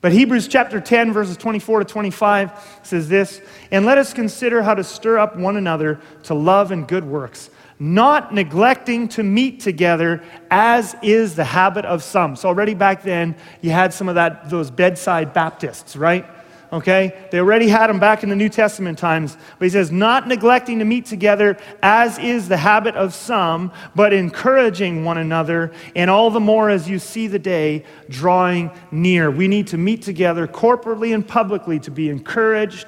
But 0.00 0.12
Hebrews 0.12 0.48
chapter 0.48 0.80
10, 0.80 1.12
verses 1.12 1.36
24 1.38 1.80
to 1.80 1.84
25 1.84 2.80
says 2.82 3.08
this 3.08 3.40
And 3.70 3.86
let 3.86 3.96
us 3.96 4.12
consider 4.12 4.62
how 4.62 4.74
to 4.74 4.84
stir 4.84 5.18
up 5.18 5.36
one 5.36 5.56
another 5.56 5.98
to 6.24 6.34
love 6.34 6.70
and 6.72 6.86
good 6.86 7.04
works 7.04 7.50
not 7.78 8.34
neglecting 8.34 9.08
to 9.08 9.22
meet 9.22 9.60
together 9.60 10.22
as 10.50 10.96
is 11.02 11.36
the 11.36 11.44
habit 11.44 11.84
of 11.84 12.02
some. 12.02 12.34
So 12.36 12.48
already 12.48 12.74
back 12.74 13.02
then 13.02 13.36
you 13.60 13.70
had 13.70 13.94
some 13.94 14.08
of 14.08 14.16
that 14.16 14.50
those 14.50 14.70
bedside 14.70 15.32
Baptists, 15.32 15.96
right? 15.96 16.26
Okay? 16.72 17.28
They 17.30 17.38
already 17.38 17.68
had 17.68 17.86
them 17.86 17.98
back 17.98 18.22
in 18.22 18.28
the 18.28 18.36
New 18.36 18.48
Testament 18.48 18.98
times. 18.98 19.36
But 19.58 19.64
he 19.66 19.70
says, 19.70 19.90
not 19.90 20.28
neglecting 20.28 20.80
to 20.80 20.84
meet 20.84 21.06
together 21.06 21.56
as 21.82 22.18
is 22.18 22.48
the 22.48 22.56
habit 22.56 22.94
of 22.94 23.14
some, 23.14 23.72
but 23.94 24.12
encouraging 24.12 25.04
one 25.04 25.18
another, 25.18 25.72
and 25.96 26.10
all 26.10 26.30
the 26.30 26.40
more 26.40 26.68
as 26.68 26.88
you 26.88 26.98
see 26.98 27.26
the 27.26 27.38
day 27.38 27.84
drawing 28.10 28.70
near. 28.90 29.30
We 29.30 29.48
need 29.48 29.68
to 29.68 29.78
meet 29.78 30.02
together 30.02 30.46
corporately 30.46 31.14
and 31.14 31.26
publicly 31.26 31.78
to 31.80 31.90
be 31.90 32.10
encouraged, 32.10 32.86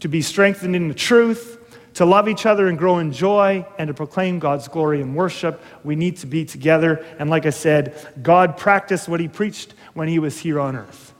to 0.00 0.08
be 0.08 0.20
strengthened 0.20 0.76
in 0.76 0.88
the 0.88 0.94
truth, 0.94 1.57
to 1.98 2.04
love 2.04 2.28
each 2.28 2.46
other 2.46 2.68
and 2.68 2.78
grow 2.78 2.98
in 2.98 3.10
joy 3.10 3.66
and 3.76 3.88
to 3.88 3.92
proclaim 3.92 4.38
God's 4.38 4.68
glory 4.68 5.02
and 5.02 5.16
worship, 5.16 5.60
we 5.82 5.96
need 5.96 6.16
to 6.18 6.28
be 6.28 6.44
together. 6.44 7.04
And 7.18 7.28
like 7.28 7.44
I 7.44 7.50
said, 7.50 8.14
God 8.22 8.56
practiced 8.56 9.08
what 9.08 9.18
he 9.18 9.26
preached 9.26 9.74
when 9.94 10.06
he 10.06 10.20
was 10.20 10.38
here 10.38 10.60
on 10.60 10.76
earth. 10.76 11.12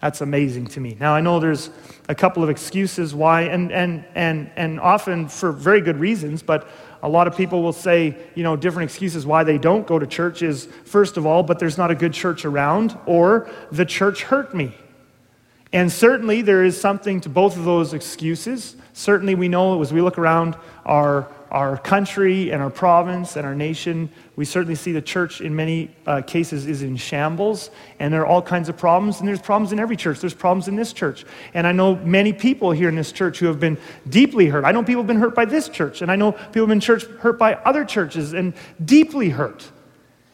That's 0.00 0.20
amazing 0.20 0.68
to 0.68 0.80
me. 0.80 0.96
Now, 1.00 1.16
I 1.16 1.20
know 1.20 1.40
there's 1.40 1.70
a 2.08 2.14
couple 2.14 2.44
of 2.44 2.48
excuses 2.48 3.12
why, 3.12 3.42
and, 3.42 3.72
and, 3.72 4.04
and, 4.14 4.52
and 4.54 4.78
often 4.78 5.28
for 5.28 5.50
very 5.50 5.80
good 5.80 5.96
reasons, 5.96 6.44
but 6.44 6.68
a 7.02 7.08
lot 7.08 7.26
of 7.26 7.36
people 7.36 7.60
will 7.60 7.72
say, 7.72 8.16
you 8.36 8.44
know, 8.44 8.54
different 8.54 8.88
excuses 8.88 9.26
why 9.26 9.42
they 9.42 9.58
don't 9.58 9.84
go 9.84 9.98
to 9.98 10.06
church 10.06 10.42
is, 10.42 10.66
first 10.84 11.16
of 11.16 11.26
all, 11.26 11.42
but 11.42 11.58
there's 11.58 11.76
not 11.76 11.90
a 11.90 11.96
good 11.96 12.12
church 12.12 12.44
around, 12.44 12.96
or 13.04 13.50
the 13.72 13.84
church 13.84 14.22
hurt 14.22 14.54
me. 14.54 14.76
And 15.72 15.90
certainly 15.90 16.42
there 16.42 16.64
is 16.64 16.80
something 16.80 17.20
to 17.20 17.28
both 17.28 17.56
of 17.56 17.64
those 17.64 17.94
excuses. 17.94 18.74
Certainly 18.92 19.36
we 19.36 19.46
know 19.48 19.80
as 19.80 19.92
we 19.92 20.00
look 20.00 20.18
around 20.18 20.56
our, 20.84 21.28
our 21.48 21.78
country 21.78 22.50
and 22.50 22.60
our 22.60 22.70
province 22.70 23.36
and 23.36 23.46
our 23.46 23.54
nation, 23.54 24.10
we 24.34 24.44
certainly 24.44 24.74
see 24.74 24.90
the 24.90 25.00
church 25.00 25.40
in 25.40 25.54
many 25.54 25.94
uh, 26.06 26.22
cases 26.22 26.66
is 26.66 26.82
in 26.82 26.96
shambles. 26.96 27.70
And 28.00 28.12
there 28.12 28.22
are 28.22 28.26
all 28.26 28.42
kinds 28.42 28.68
of 28.68 28.76
problems. 28.76 29.20
And 29.20 29.28
there's 29.28 29.40
problems 29.40 29.70
in 29.70 29.78
every 29.78 29.96
church. 29.96 30.18
There's 30.18 30.34
problems 30.34 30.66
in 30.66 30.74
this 30.74 30.92
church. 30.92 31.24
And 31.54 31.68
I 31.68 31.72
know 31.72 31.94
many 31.94 32.32
people 32.32 32.72
here 32.72 32.88
in 32.88 32.96
this 32.96 33.12
church 33.12 33.38
who 33.38 33.46
have 33.46 33.60
been 33.60 33.78
deeply 34.08 34.46
hurt. 34.46 34.64
I 34.64 34.72
know 34.72 34.82
people 34.82 35.02
have 35.02 35.08
been 35.08 35.18
hurt 35.20 35.36
by 35.36 35.44
this 35.44 35.68
church. 35.68 36.02
And 36.02 36.10
I 36.10 36.16
know 36.16 36.32
people 36.32 36.62
have 36.62 36.68
been 36.68 36.80
church, 36.80 37.04
hurt 37.04 37.38
by 37.38 37.54
other 37.54 37.84
churches 37.84 38.32
and 38.32 38.54
deeply 38.84 39.28
hurt. 39.28 39.70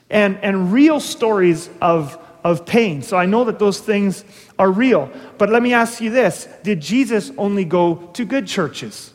And, 0.08 0.38
and 0.38 0.72
real 0.72 0.99
stories 0.99 1.68
of 1.82 2.18
of 2.50 2.64
pain. 2.64 3.02
So 3.02 3.16
I 3.16 3.26
know 3.26 3.44
that 3.44 3.58
those 3.58 3.80
things 3.80 4.24
are 4.58 4.70
real. 4.70 5.10
But 5.38 5.50
let 5.50 5.62
me 5.62 5.72
ask 5.72 6.00
you 6.00 6.10
this 6.10 6.48
Did 6.62 6.80
Jesus 6.80 7.32
only 7.36 7.64
go 7.64 8.10
to 8.14 8.24
good 8.24 8.46
churches? 8.46 9.12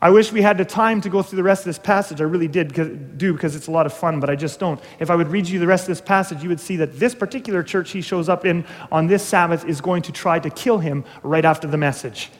I 0.00 0.10
wish 0.10 0.32
we 0.32 0.42
had 0.42 0.58
the 0.58 0.64
time 0.64 1.00
to 1.02 1.08
go 1.08 1.22
through 1.22 1.36
the 1.36 1.44
rest 1.44 1.60
of 1.60 1.66
this 1.66 1.78
passage. 1.78 2.20
I 2.20 2.24
really 2.24 2.48
did 2.48 3.16
do 3.16 3.32
because 3.32 3.54
it's 3.54 3.68
a 3.68 3.70
lot 3.70 3.86
of 3.86 3.92
fun, 3.92 4.18
but 4.18 4.28
I 4.28 4.34
just 4.34 4.58
don't. 4.58 4.80
If 4.98 5.10
I 5.10 5.14
would 5.14 5.28
read 5.28 5.48
you 5.48 5.60
the 5.60 5.66
rest 5.68 5.84
of 5.84 5.88
this 5.88 6.00
passage, 6.00 6.42
you 6.42 6.48
would 6.48 6.58
see 6.58 6.74
that 6.78 6.98
this 6.98 7.14
particular 7.14 7.62
church 7.62 7.92
he 7.92 8.00
shows 8.00 8.28
up 8.28 8.44
in 8.44 8.64
on 8.90 9.06
this 9.06 9.22
Sabbath 9.22 9.64
is 9.64 9.80
going 9.80 10.02
to 10.02 10.10
try 10.10 10.40
to 10.40 10.50
kill 10.50 10.78
him 10.78 11.04
right 11.22 11.44
after 11.44 11.68
the 11.68 11.78
message. 11.78 12.30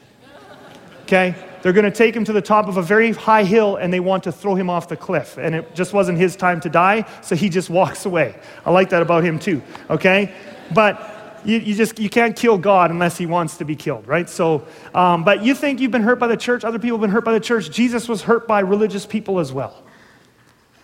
Okay? 1.03 1.37
They're 1.63 1.73
going 1.73 1.85
to 1.85 1.91
take 1.91 2.15
him 2.15 2.25
to 2.25 2.33
the 2.33 2.43
top 2.43 2.69
of 2.69 2.77
a 2.77 2.83
very 2.83 3.13
high 3.13 3.45
hill 3.45 3.77
and 3.77 3.93
they 3.93 4.01
want 4.01 4.25
to 4.25 4.33
throw 4.33 4.55
him 4.55 4.69
off 4.69 4.89
the 4.89 4.97
cliff. 4.97 5.39
And 5.39 5.55
it 5.55 5.75
just 5.75 5.93
wasn't 5.93 6.19
his 6.19 6.37
time 6.37 6.61
to 6.61 6.69
die, 6.69 7.07
so 7.23 7.37
he 7.37 7.49
just 7.49 7.71
walks 7.71 8.05
away. 8.05 8.35
I 8.67 8.71
like 8.71 8.91
that 8.91 9.03
about 9.03 9.25
him 9.25 9.39
too. 9.39 9.63
Okay? 9.89 10.35
But 10.75 11.41
you, 11.45 11.59
you 11.59 11.75
just 11.75 11.99
you 11.99 12.09
can't 12.09 12.37
kill 12.37 12.59
God 12.59 12.91
unless 12.91 13.19
he 13.19 13.27
wants 13.27 13.57
to 13.59 13.65
be 13.65 13.77
killed, 13.77 14.07
right? 14.07 14.29
So, 14.29 14.67
um, 14.95 15.25
but 15.25 15.43
you 15.43 15.55
think 15.55 15.81
you've 15.81 15.91
been 15.91 16.03
hurt 16.03 16.19
by 16.19 16.29
the 16.29 16.37
church, 16.37 16.65
other 16.65 16.79
people 16.79 16.99
have 16.99 17.03
been 17.03 17.11
hurt 17.11 17.25
by 17.25 17.33
the 17.33 17.41
church. 17.41 17.71
Jesus 17.71 18.09
was 18.09 18.23
hurt 18.23 18.47
by 18.47 18.61
religious 18.61 19.07
people 19.07 19.41
as 19.41 19.53
well. 19.53 19.83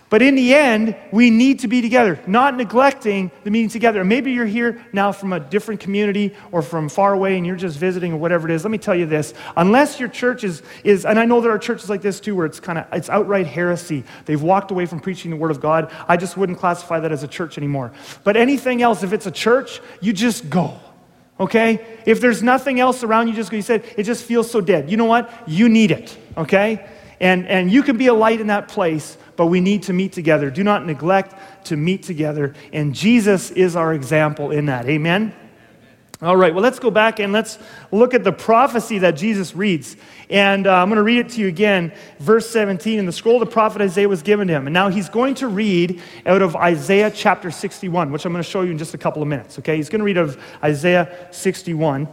But 0.09 0.23
in 0.23 0.33
the 0.33 0.55
end, 0.55 0.95
we 1.11 1.29
need 1.29 1.59
to 1.59 1.67
be 1.67 1.81
together, 1.81 2.19
not 2.25 2.57
neglecting 2.57 3.29
the 3.43 3.51
meeting 3.51 3.69
together. 3.69 4.03
maybe 4.03 4.31
you're 4.31 4.47
here 4.47 4.83
now 4.91 5.11
from 5.11 5.33
a 5.33 5.39
different 5.39 5.79
community 5.79 6.35
or 6.51 6.63
from 6.63 6.89
far 6.89 7.13
away 7.13 7.37
and 7.37 7.45
you're 7.45 7.55
just 7.55 7.77
visiting 7.77 8.13
or 8.13 8.17
whatever 8.17 8.49
it 8.49 8.53
is. 8.53 8.63
Let 8.63 8.71
me 8.71 8.79
tell 8.79 8.95
you 8.95 9.05
this. 9.05 9.35
Unless 9.55 9.99
your 9.99 10.09
church 10.09 10.43
is, 10.43 10.63
is 10.83 11.05
and 11.05 11.19
I 11.19 11.25
know 11.25 11.41
there 11.41 11.51
are 11.51 11.59
churches 11.59 11.91
like 11.91 12.01
this 12.01 12.19
too 12.19 12.35
where 12.35 12.47
it's 12.47 12.59
kind 12.59 12.79
of, 12.79 12.87
it's 12.91 13.09
outright 13.09 13.45
heresy. 13.45 14.03
They've 14.25 14.41
walked 14.41 14.71
away 14.71 14.87
from 14.87 14.99
preaching 14.99 15.29
the 15.29 15.37
word 15.37 15.51
of 15.51 15.61
God. 15.61 15.91
I 16.07 16.17
just 16.17 16.37
wouldn't 16.37 16.57
classify 16.57 16.99
that 17.01 17.11
as 17.11 17.21
a 17.21 17.27
church 17.27 17.59
anymore. 17.59 17.91
But 18.23 18.35
anything 18.35 18.81
else, 18.81 19.03
if 19.03 19.13
it's 19.13 19.27
a 19.27 19.31
church, 19.31 19.79
you 20.01 20.11
just 20.11 20.49
go. 20.49 20.79
Okay? 21.39 21.85
If 22.05 22.19
there's 22.19 22.41
nothing 22.41 22.79
else 22.79 23.03
around, 23.03 23.27
you 23.27 23.33
just 23.33 23.51
go. 23.51 23.57
You 23.57 23.63
said, 23.63 23.85
it 23.95 24.03
just 24.03 24.25
feels 24.25 24.49
so 24.49 24.59
dead. 24.59 24.89
You 24.89 24.97
know 24.97 25.05
what? 25.05 25.31
You 25.47 25.69
need 25.69 25.91
it. 25.91 26.17
Okay? 26.35 26.85
And, 27.19 27.47
and 27.47 27.71
you 27.71 27.83
can 27.83 27.97
be 27.97 28.07
a 28.07 28.13
light 28.13 28.39
in 28.39 28.47
that 28.47 28.69
place, 28.69 29.17
but 29.39 29.45
we 29.45 29.61
need 29.61 29.83
to 29.83 29.93
meet 29.93 30.11
together. 30.11 30.51
Do 30.51 30.65
not 30.65 30.85
neglect 30.85 31.33
to 31.67 31.77
meet 31.77 32.03
together. 32.03 32.53
And 32.73 32.93
Jesus 32.93 33.51
is 33.51 33.73
our 33.73 33.93
example 33.93 34.51
in 34.51 34.65
that. 34.65 34.85
Amen? 34.85 35.33
All 36.21 36.35
right, 36.35 36.53
well, 36.53 36.61
let's 36.61 36.79
go 36.79 36.91
back 36.91 37.21
and 37.21 37.31
let's 37.31 37.57
look 37.89 38.13
at 38.13 38.25
the 38.25 38.33
prophecy 38.33 38.97
that 38.97 39.11
Jesus 39.11 39.55
reads. 39.55 39.95
And 40.29 40.67
uh, 40.67 40.73
I'm 40.73 40.89
going 40.89 40.97
to 40.97 41.03
read 41.03 41.19
it 41.19 41.29
to 41.29 41.39
you 41.39 41.47
again, 41.47 41.93
verse 42.19 42.49
17. 42.49 42.99
And 42.99 43.07
the 43.07 43.13
scroll 43.13 43.41
of 43.41 43.47
the 43.47 43.53
prophet 43.53 43.81
Isaiah 43.81 44.09
was 44.09 44.21
given 44.21 44.49
to 44.49 44.53
him. 44.53 44.67
And 44.67 44.73
now 44.73 44.89
he's 44.89 45.07
going 45.07 45.35
to 45.35 45.47
read 45.47 46.01
out 46.25 46.41
of 46.41 46.57
Isaiah 46.57 47.09
chapter 47.09 47.49
61, 47.49 48.11
which 48.11 48.25
I'm 48.25 48.33
going 48.33 48.43
to 48.43 48.49
show 48.49 48.63
you 48.63 48.71
in 48.71 48.77
just 48.77 48.93
a 48.93 48.97
couple 48.97 49.21
of 49.21 49.29
minutes, 49.29 49.57
okay? 49.59 49.77
He's 49.77 49.87
going 49.87 49.99
to 49.99 50.05
read 50.05 50.17
out 50.17 50.27
of 50.27 50.43
Isaiah 50.61 51.29
61. 51.31 52.09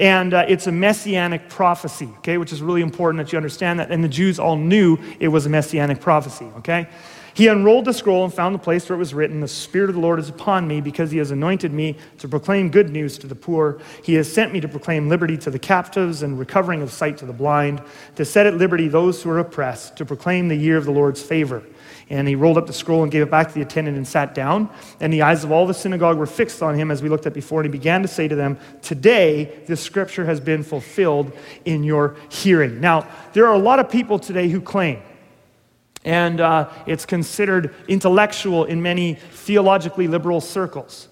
And 0.00 0.32
uh, 0.32 0.46
it's 0.48 0.66
a 0.66 0.72
messianic 0.72 1.50
prophecy, 1.50 2.08
okay, 2.18 2.38
which 2.38 2.52
is 2.52 2.62
really 2.62 2.80
important 2.80 3.22
that 3.22 3.32
you 3.32 3.36
understand 3.36 3.78
that. 3.80 3.90
And 3.90 4.02
the 4.02 4.08
Jews 4.08 4.38
all 4.38 4.56
knew 4.56 4.96
it 5.20 5.28
was 5.28 5.44
a 5.44 5.50
messianic 5.50 6.00
prophecy, 6.00 6.46
okay? 6.56 6.88
He 7.34 7.48
unrolled 7.48 7.84
the 7.84 7.92
scroll 7.92 8.24
and 8.24 8.32
found 8.32 8.54
the 8.54 8.58
place 8.58 8.88
where 8.88 8.96
it 8.96 8.98
was 8.98 9.12
written, 9.12 9.40
The 9.40 9.46
Spirit 9.46 9.90
of 9.90 9.96
the 9.96 10.00
Lord 10.00 10.18
is 10.18 10.30
upon 10.30 10.66
me 10.66 10.80
because 10.80 11.10
he 11.10 11.18
has 11.18 11.30
anointed 11.30 11.72
me 11.72 11.98
to 12.16 12.28
proclaim 12.28 12.70
good 12.70 12.88
news 12.88 13.18
to 13.18 13.26
the 13.26 13.34
poor. 13.34 13.78
He 14.02 14.14
has 14.14 14.32
sent 14.32 14.54
me 14.54 14.60
to 14.60 14.68
proclaim 14.68 15.10
liberty 15.10 15.36
to 15.36 15.50
the 15.50 15.58
captives 15.58 16.22
and 16.22 16.38
recovering 16.38 16.80
of 16.80 16.90
sight 16.90 17.18
to 17.18 17.26
the 17.26 17.34
blind, 17.34 17.82
to 18.16 18.24
set 18.24 18.46
at 18.46 18.54
liberty 18.54 18.88
those 18.88 19.22
who 19.22 19.28
are 19.30 19.38
oppressed, 19.38 19.96
to 19.98 20.06
proclaim 20.06 20.48
the 20.48 20.56
year 20.56 20.78
of 20.78 20.86
the 20.86 20.92
Lord's 20.92 21.22
favor. 21.22 21.62
And 22.10 22.28
he 22.28 22.34
rolled 22.34 22.58
up 22.58 22.66
the 22.66 22.72
scroll 22.72 23.02
and 23.02 23.10
gave 23.10 23.22
it 23.22 23.30
back 23.30 23.48
to 23.48 23.54
the 23.54 23.62
attendant 23.62 23.96
and 23.96 24.06
sat 24.06 24.34
down. 24.34 24.68
And 24.98 25.12
the 25.12 25.22
eyes 25.22 25.44
of 25.44 25.52
all 25.52 25.66
the 25.66 25.74
synagogue 25.74 26.18
were 26.18 26.26
fixed 26.26 26.62
on 26.62 26.74
him, 26.74 26.90
as 26.90 27.02
we 27.02 27.08
looked 27.08 27.26
at 27.26 27.32
before. 27.32 27.60
And 27.60 27.72
he 27.72 27.78
began 27.78 28.02
to 28.02 28.08
say 28.08 28.26
to 28.26 28.34
them, 28.34 28.58
Today 28.82 29.62
this 29.66 29.80
scripture 29.80 30.26
has 30.26 30.40
been 30.40 30.62
fulfilled 30.62 31.32
in 31.64 31.84
your 31.84 32.16
hearing. 32.28 32.80
Now, 32.80 33.08
there 33.32 33.46
are 33.46 33.54
a 33.54 33.58
lot 33.58 33.78
of 33.78 33.88
people 33.88 34.18
today 34.18 34.48
who 34.48 34.60
claim 34.60 35.00
and 36.04 36.40
uh, 36.40 36.70
it's 36.86 37.04
considered 37.04 37.74
intellectual 37.86 38.64
in 38.64 38.80
many 38.80 39.14
theologically 39.14 40.08
liberal 40.08 40.40
circles 40.40 41.08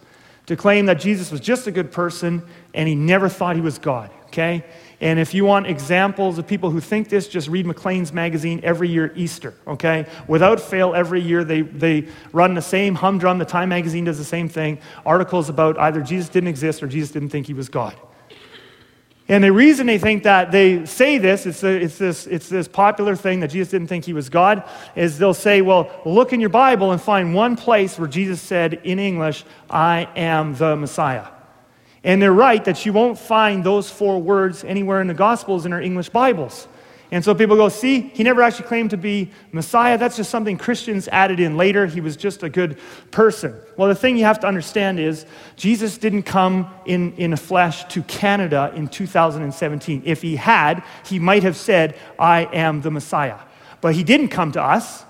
to 0.47 0.57
claim 0.57 0.87
that 0.87 0.99
Jesus 0.99 1.31
was 1.31 1.41
just 1.41 1.67
a 1.67 1.71
good 1.71 1.93
person 1.93 2.43
and 2.73 2.89
he 2.89 2.95
never 2.95 3.29
thought 3.29 3.55
he 3.55 3.61
was 3.61 3.79
God, 3.79 4.11
okay? 4.27 4.65
And 5.01 5.21
if 5.21 5.33
you 5.33 5.45
want 5.45 5.69
examples 5.69 6.39
of 6.39 6.47
people 6.47 6.71
who 6.71 6.81
think 6.81 7.09
this, 7.09 7.29
just 7.29 7.47
read 7.47 7.67
Maclean's 7.67 8.13
magazine 8.13 8.61
every 8.65 8.89
year 8.89 9.13
Easter, 9.15 9.55
okay? 9.67 10.07
Without 10.27 10.61
fail, 10.61 10.93
every 10.93 11.21
year 11.21 11.45
they, 11.45 11.63
they 11.63 12.09
run 12.33 12.55
the 12.55 12.63
same 12.63 12.97
humdrum. 12.97 13.39
The 13.39 13.45
Time 13.45 13.69
magazine 13.69 14.05
does 14.05 14.19
the 14.19 14.25
same 14.25 14.49
thing. 14.49 14.81
Articles 15.07 15.49
about 15.49 15.79
either 15.79 16.01
Jesus 16.03 16.29
didn't 16.29 16.49
exist 16.49 16.83
or 16.83 16.89
Jesus 16.89 17.13
didn't 17.13 17.29
think 17.29 17.47
he 17.47 17.55
was 17.55 17.69
God. 17.69 17.95
And 19.29 19.45
the 19.45 19.53
reason 19.53 19.87
they 19.87 19.99
think 19.99 20.25
that 20.25 20.51
they 20.51 20.85
say 20.87 21.19
this, 21.19 21.47
it's, 21.47 21.63
a, 21.63 21.69
it's, 21.69 21.99
this, 21.99 22.27
it's 22.27 22.49
this 22.49 22.67
popular 22.67 23.15
thing 23.15 23.41
that 23.41 23.49
Jesus 23.49 23.71
didn't 23.71 23.89
think 23.89 24.05
he 24.05 24.15
was 24.15 24.31
God, 24.31 24.69
is 24.97 25.19
they'll 25.19 25.35
say, 25.35 25.61
well, 25.61 25.91
look 26.07 26.33
in 26.33 26.41
your 26.41 26.49
Bible 26.49 26.91
and 26.91 27.01
find 27.01 27.35
one 27.35 27.55
place 27.55 27.99
where 27.99 28.09
Jesus 28.09 28.41
said 28.41 28.81
in 28.85 28.99
English, 28.99 29.45
I 29.71 30.09
am 30.17 30.55
the 30.57 30.75
Messiah. 30.77 31.27
And 32.05 32.23
they're 32.23 32.33
right 32.33 32.65
that 32.65 32.87
you 32.87 32.93
won't 32.93 33.19
find 33.19 33.65
those 33.65 33.91
four 33.91 34.21
words 34.21 34.65
anywhere 34.65 35.01
in 35.01 35.07
the 35.07 35.15
Gospels 35.15 35.67
in 35.67 35.73
our 35.73 35.81
English 35.81 36.11
Bibles. 36.11 36.69
And 37.11 37.25
so 37.25 37.35
people 37.35 37.57
go, 37.57 37.71
see, 37.71 38.01
he 38.01 38.23
never 38.23 38.43
actually 38.43 38.67
claimed 38.67 38.91
to 38.91 38.99
be 38.99 39.31
Messiah. 39.51 39.97
That's 39.97 40.17
just 40.17 40.31
something 40.31 40.59
Christians 40.59 41.09
added 41.09 41.41
in 41.41 41.57
later. 41.57 41.87
He 41.87 42.03
was 42.03 42.17
just 42.17 42.43
a 42.43 42.51
good 42.51 42.79
person. 43.11 43.55
Well, 43.79 43.89
the 43.89 43.95
thing 43.95 44.19
you 44.19 44.25
have 44.25 44.41
to 44.41 44.47
understand 44.47 45.01
is 45.01 45.25
Jesus 45.57 45.97
didn't 45.97 46.25
come 46.25 46.71
in, 46.85 47.15
in 47.15 47.35
flesh 47.37 47.85
to 47.87 48.03
Canada 48.03 48.73
in 48.77 48.89
2017. 48.89 50.03
If 50.05 50.21
he 50.21 50.37
had, 50.37 50.85
he 51.07 51.19
might 51.19 51.45
have 51.45 51.57
said, 51.57 51.97
I 52.19 52.43
am 52.53 52.83
the 52.83 52.91
Messiah. 52.91 53.39
But 53.81 53.95
he 53.95 54.05
didn't 54.05 54.29
come 54.29 54.53
to 54.53 54.63
us. 54.63 55.05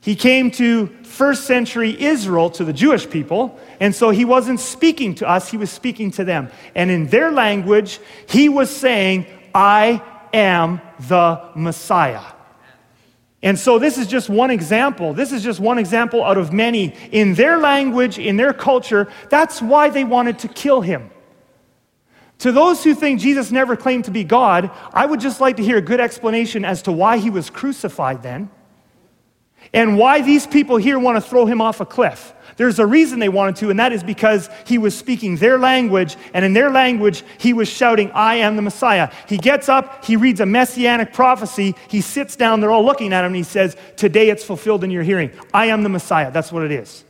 He 0.00 0.14
came 0.14 0.50
to 0.52 0.86
first 1.02 1.44
century 1.44 2.00
Israel, 2.00 2.50
to 2.50 2.64
the 2.64 2.72
Jewish 2.72 3.08
people, 3.10 3.58
and 3.80 3.94
so 3.94 4.10
he 4.10 4.24
wasn't 4.24 4.60
speaking 4.60 5.14
to 5.16 5.28
us, 5.28 5.50
he 5.50 5.56
was 5.56 5.70
speaking 5.70 6.10
to 6.12 6.24
them. 6.24 6.50
And 6.74 6.90
in 6.90 7.08
their 7.08 7.32
language, 7.32 7.98
he 8.28 8.48
was 8.48 8.74
saying, 8.74 9.26
I 9.54 10.02
am 10.32 10.80
the 11.08 11.50
Messiah. 11.54 12.22
And 13.42 13.56
so, 13.56 13.78
this 13.78 13.98
is 13.98 14.08
just 14.08 14.28
one 14.28 14.50
example. 14.50 15.14
This 15.14 15.30
is 15.30 15.44
just 15.44 15.60
one 15.60 15.78
example 15.78 16.24
out 16.24 16.38
of 16.38 16.52
many. 16.52 16.94
In 17.12 17.34
their 17.34 17.58
language, 17.58 18.18
in 18.18 18.36
their 18.36 18.52
culture, 18.52 19.08
that's 19.30 19.62
why 19.62 19.90
they 19.90 20.02
wanted 20.02 20.40
to 20.40 20.48
kill 20.48 20.80
him. 20.80 21.10
To 22.38 22.50
those 22.50 22.82
who 22.82 22.94
think 22.94 23.20
Jesus 23.20 23.52
never 23.52 23.76
claimed 23.76 24.06
to 24.06 24.10
be 24.10 24.24
God, 24.24 24.70
I 24.92 25.06
would 25.06 25.20
just 25.20 25.40
like 25.40 25.56
to 25.56 25.62
hear 25.62 25.76
a 25.76 25.82
good 25.82 26.00
explanation 26.00 26.64
as 26.64 26.82
to 26.82 26.92
why 26.92 27.18
he 27.18 27.30
was 27.30 27.48
crucified 27.50 28.22
then 28.22 28.50
and 29.72 29.98
why 29.98 30.22
these 30.22 30.46
people 30.46 30.76
here 30.76 30.98
want 30.98 31.16
to 31.16 31.20
throw 31.20 31.46
him 31.46 31.60
off 31.60 31.80
a 31.80 31.86
cliff. 31.86 32.34
There's 32.56 32.80
a 32.80 32.86
reason 32.86 33.20
they 33.20 33.28
wanted 33.28 33.56
to, 33.56 33.70
and 33.70 33.78
that 33.78 33.92
is 33.92 34.02
because 34.02 34.50
he 34.66 34.78
was 34.78 34.96
speaking 34.96 35.36
their 35.36 35.58
language, 35.58 36.16
and 36.34 36.44
in 36.44 36.54
their 36.54 36.70
language, 36.70 37.22
he 37.38 37.52
was 37.52 37.68
shouting, 37.68 38.10
I 38.10 38.36
am 38.36 38.56
the 38.56 38.62
Messiah. 38.62 39.12
He 39.28 39.38
gets 39.38 39.68
up, 39.68 40.04
he 40.04 40.16
reads 40.16 40.40
a 40.40 40.46
messianic 40.46 41.12
prophecy, 41.12 41.76
he 41.88 42.00
sits 42.00 42.34
down, 42.34 42.60
they're 42.60 42.72
all 42.72 42.84
looking 42.84 43.12
at 43.12 43.20
him, 43.20 43.28
and 43.28 43.36
he 43.36 43.44
says, 43.44 43.76
Today 43.96 44.28
it's 44.28 44.42
fulfilled 44.42 44.82
in 44.82 44.90
your 44.90 45.04
hearing. 45.04 45.30
I 45.54 45.66
am 45.66 45.84
the 45.84 45.88
Messiah. 45.88 46.32
That's 46.32 46.50
what 46.50 46.64
it 46.64 46.72
is. 46.72 47.04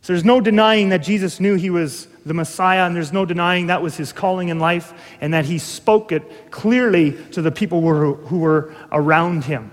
So 0.00 0.12
there's 0.12 0.24
no 0.24 0.40
denying 0.40 0.90
that 0.90 0.98
Jesus 0.98 1.38
knew 1.40 1.54
he 1.54 1.68
was 1.68 2.08
the 2.24 2.34
Messiah, 2.34 2.86
and 2.86 2.96
there's 2.96 3.12
no 3.12 3.26
denying 3.26 3.66
that 3.66 3.82
was 3.82 3.96
his 3.96 4.12
calling 4.12 4.48
in 4.48 4.58
life, 4.58 4.94
and 5.20 5.34
that 5.34 5.44
he 5.44 5.58
spoke 5.58 6.12
it 6.12 6.50
clearly 6.50 7.12
to 7.32 7.42
the 7.42 7.50
people 7.50 7.82
who 7.82 8.38
were, 8.38 8.74
around 8.90 9.44
him. 9.44 9.70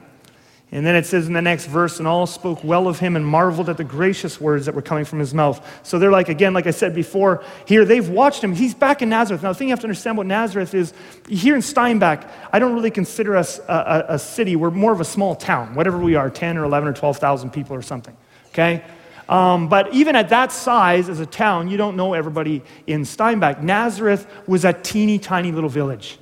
And 0.73 0.85
then 0.85 0.95
it 0.95 1.05
says 1.05 1.27
in 1.27 1.33
the 1.33 1.41
next 1.41 1.65
verse, 1.65 1.99
and 1.99 2.07
all 2.07 2.25
spoke 2.25 2.63
well 2.63 2.87
of 2.87 2.97
him 2.97 3.17
and 3.17 3.25
marveled 3.25 3.67
at 3.67 3.75
the 3.75 3.83
gracious 3.83 4.39
words 4.39 4.65
that 4.67 4.75
were 4.75 4.81
coming 4.81 5.03
from 5.03 5.19
his 5.19 5.33
mouth. 5.33 5.59
So 5.83 5.99
they're 5.99 6.11
like, 6.11 6.29
again, 6.29 6.53
like 6.53 6.65
I 6.65 6.71
said 6.71 6.95
before, 6.95 7.43
here 7.65 7.83
they've 7.83 8.07
watched 8.07 8.41
him. 8.41 8.53
He's 8.53 8.73
back 8.73 9.01
in 9.01 9.09
Nazareth. 9.09 9.43
Now, 9.43 9.49
the 9.49 9.55
thing 9.55 9.67
you 9.67 9.73
have 9.73 9.81
to 9.81 9.85
understand 9.85 10.17
what 10.17 10.27
Nazareth 10.27 10.73
is, 10.73 10.93
here 11.27 11.55
in 11.55 11.61
Steinbach, 11.61 12.25
I 12.53 12.59
don't 12.59 12.73
really 12.73 12.91
consider 12.91 13.35
us 13.35 13.59
a, 13.67 14.05
a, 14.09 14.13
a 14.13 14.19
city. 14.19 14.55
We're 14.55 14.71
more 14.71 14.93
of 14.93 15.01
a 15.01 15.05
small 15.05 15.35
town, 15.35 15.75
whatever 15.75 15.97
we 15.97 16.15
are, 16.15 16.29
10 16.29 16.57
or 16.57 16.63
11 16.63 16.87
or 16.87 16.93
12,000 16.93 17.49
people 17.49 17.75
or 17.75 17.81
something, 17.81 18.15
okay? 18.51 18.81
Um, 19.27 19.67
but 19.67 19.93
even 19.93 20.15
at 20.15 20.29
that 20.29 20.53
size 20.53 21.09
as 21.09 21.19
a 21.19 21.25
town, 21.25 21.69
you 21.69 21.75
don't 21.75 21.97
know 21.97 22.13
everybody 22.13 22.63
in 22.87 23.03
Steinbach. 23.03 23.61
Nazareth 23.61 24.25
was 24.47 24.63
a 24.63 24.71
teeny 24.71 25.19
tiny 25.19 25.51
little 25.51 25.69
village. 25.69 26.17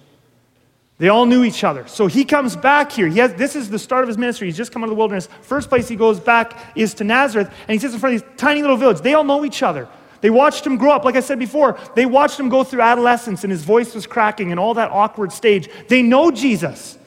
They 1.00 1.08
all 1.08 1.26
knew 1.26 1.46
each 1.46 1.64
other. 1.64 1.88
So 1.88 2.08
he 2.08 2.26
comes 2.26 2.58
back 2.58 2.92
here. 2.92 3.08
He 3.08 3.20
has, 3.20 3.34
this 3.34 3.56
is 3.56 3.70
the 3.70 3.80
start 3.80 4.04
of 4.04 4.10
his 4.10 4.18
ministry. 4.18 4.48
He's 4.48 4.58
just 4.58 4.74
come 4.74 4.84
out 4.84 4.88
of 4.88 4.90
the 4.92 4.96
wilderness. 4.96 5.30
First 5.42 5.70
place 5.70 5.88
he 5.88 5.96
goes 5.96 6.20
back 6.20 6.60
is 6.76 6.94
to 6.96 7.06
Nazareth, 7.06 7.48
and 7.68 7.72
he 7.74 7.80
sits 7.80 7.94
in 7.94 8.02
front 8.02 8.16
of 8.16 8.22
this 8.22 8.30
tiny 8.36 8.62
little 8.62 8.76
village. 8.76 9.00
They 9.00 9.14
all 9.14 9.24
know 9.24 9.46
each 9.46 9.64
other. 9.64 9.88
They 10.20 10.30
watched 10.30 10.66
him 10.66 10.76
grow 10.76 10.92
up. 10.92 11.06
Like 11.06 11.16
I 11.16 11.22
said 11.22 11.40
before, 11.40 11.80
they 11.96 12.06
watched 12.06 12.38
him 12.38 12.50
go 12.50 12.66
through 12.66 12.82
adolescence, 12.82 13.46
and 13.46 13.52
his 13.52 13.64
voice 13.64 13.96
was 13.96 14.06
cracking 14.06 14.52
and 14.52 14.60
all 14.60 14.74
that 14.74 14.92
awkward 14.92 15.32
stage. 15.32 15.70
They 15.88 16.02
know 16.02 16.32
Jesus. 16.32 16.98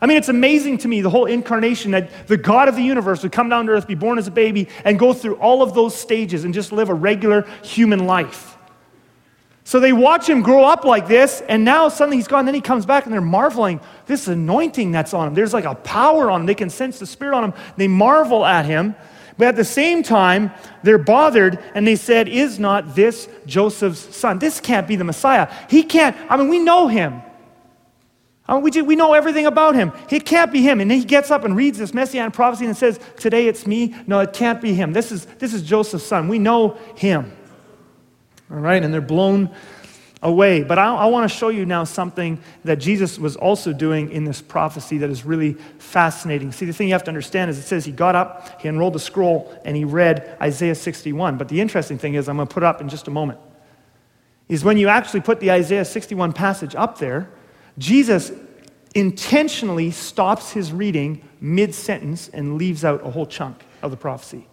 I 0.00 0.04
mean, 0.04 0.18
it's 0.18 0.28
amazing 0.28 0.78
to 0.78 0.88
me, 0.88 1.00
the 1.00 1.08
whole 1.08 1.24
incarnation, 1.24 1.92
that 1.92 2.28
the 2.28 2.36
God 2.36 2.68
of 2.68 2.76
the 2.76 2.82
universe 2.82 3.22
would 3.22 3.32
come 3.32 3.48
down 3.48 3.64
to 3.66 3.72
earth, 3.72 3.88
be 3.88 3.94
born 3.94 4.18
as 4.18 4.26
a 4.26 4.30
baby, 4.30 4.68
and 4.84 4.98
go 4.98 5.14
through 5.14 5.36
all 5.36 5.62
of 5.62 5.72
those 5.72 5.94
stages 5.94 6.44
and 6.44 6.52
just 6.52 6.70
live 6.70 6.90
a 6.90 6.94
regular 6.94 7.48
human 7.62 8.06
life. 8.06 8.57
So 9.68 9.80
they 9.80 9.92
watch 9.92 10.26
him 10.26 10.40
grow 10.40 10.64
up 10.64 10.86
like 10.86 11.08
this, 11.08 11.42
and 11.46 11.62
now 11.62 11.90
suddenly 11.90 12.16
he's 12.16 12.26
gone. 12.26 12.46
Then 12.46 12.54
he 12.54 12.60
comes 12.62 12.86
back, 12.86 13.04
and 13.04 13.12
they're 13.12 13.20
marveling 13.20 13.80
this 14.06 14.26
anointing 14.26 14.92
that's 14.92 15.12
on 15.12 15.28
him. 15.28 15.34
There's 15.34 15.52
like 15.52 15.66
a 15.66 15.74
power 15.74 16.30
on 16.30 16.40
him. 16.40 16.46
They 16.46 16.54
can 16.54 16.70
sense 16.70 16.98
the 16.98 17.04
Spirit 17.04 17.36
on 17.36 17.44
him. 17.44 17.52
They 17.76 17.86
marvel 17.86 18.46
at 18.46 18.64
him. 18.64 18.96
But 19.36 19.48
at 19.48 19.56
the 19.56 19.66
same 19.66 20.02
time, 20.02 20.52
they're 20.82 20.96
bothered, 20.96 21.58
and 21.74 21.86
they 21.86 21.96
said, 21.96 22.28
Is 22.28 22.58
not 22.58 22.94
this 22.94 23.28
Joseph's 23.44 24.16
son? 24.16 24.38
This 24.38 24.58
can't 24.58 24.88
be 24.88 24.96
the 24.96 25.04
Messiah. 25.04 25.52
He 25.68 25.82
can't. 25.82 26.16
I 26.30 26.38
mean, 26.38 26.48
we 26.48 26.60
know 26.60 26.88
him. 26.88 27.20
I 28.46 28.54
mean, 28.54 28.62
we, 28.62 28.70
do, 28.70 28.86
we 28.86 28.96
know 28.96 29.12
everything 29.12 29.44
about 29.44 29.74
him. 29.74 29.92
It 30.08 30.24
can't 30.24 30.50
be 30.50 30.62
him. 30.62 30.80
And 30.80 30.90
then 30.90 30.98
he 30.98 31.04
gets 31.04 31.30
up 31.30 31.44
and 31.44 31.54
reads 31.54 31.76
this 31.76 31.92
messianic 31.92 32.32
prophecy 32.32 32.64
and 32.64 32.74
says, 32.74 32.98
Today 33.18 33.48
it's 33.48 33.66
me. 33.66 33.94
No, 34.06 34.20
it 34.20 34.32
can't 34.32 34.62
be 34.62 34.72
him. 34.72 34.94
This 34.94 35.12
is, 35.12 35.26
this 35.26 35.52
is 35.52 35.60
Joseph's 35.60 36.06
son. 36.06 36.26
We 36.28 36.38
know 36.38 36.78
him. 36.96 37.34
All 38.50 38.58
right, 38.58 38.82
and 38.82 38.92
they're 38.92 39.00
blown 39.00 39.54
away. 40.22 40.62
But 40.62 40.78
I, 40.78 40.94
I 40.94 41.06
want 41.06 41.30
to 41.30 41.36
show 41.36 41.48
you 41.48 41.64
now 41.66 41.84
something 41.84 42.40
that 42.64 42.76
Jesus 42.76 43.18
was 43.18 43.36
also 43.36 43.72
doing 43.72 44.10
in 44.10 44.24
this 44.24 44.40
prophecy 44.40 44.98
that 44.98 45.10
is 45.10 45.24
really 45.24 45.54
fascinating. 45.78 46.52
See, 46.52 46.66
the 46.66 46.72
thing 46.72 46.88
you 46.88 46.94
have 46.94 47.04
to 47.04 47.10
understand 47.10 47.50
is 47.50 47.58
it 47.58 47.62
says 47.62 47.84
he 47.84 47.92
got 47.92 48.16
up, 48.16 48.60
he 48.60 48.68
unrolled 48.68 48.94
the 48.94 49.00
scroll, 49.00 49.60
and 49.64 49.76
he 49.76 49.84
read 49.84 50.36
Isaiah 50.40 50.74
61. 50.74 51.36
But 51.36 51.48
the 51.48 51.60
interesting 51.60 51.98
thing 51.98 52.14
is, 52.14 52.28
I'm 52.28 52.36
going 52.36 52.48
to 52.48 52.54
put 52.54 52.62
up 52.62 52.80
in 52.80 52.88
just 52.88 53.06
a 53.06 53.10
moment, 53.10 53.38
is 54.48 54.64
when 54.64 54.78
you 54.78 54.88
actually 54.88 55.20
put 55.20 55.40
the 55.40 55.50
Isaiah 55.50 55.84
61 55.84 56.32
passage 56.32 56.74
up 56.74 56.98
there, 56.98 57.30
Jesus 57.76 58.32
intentionally 58.94 59.90
stops 59.90 60.52
his 60.52 60.72
reading 60.72 61.22
mid 61.40 61.74
sentence 61.74 62.28
and 62.28 62.56
leaves 62.56 62.84
out 62.84 63.06
a 63.06 63.10
whole 63.10 63.26
chunk 63.26 63.64
of 63.82 63.90
the 63.90 63.96
prophecy. 63.96 64.48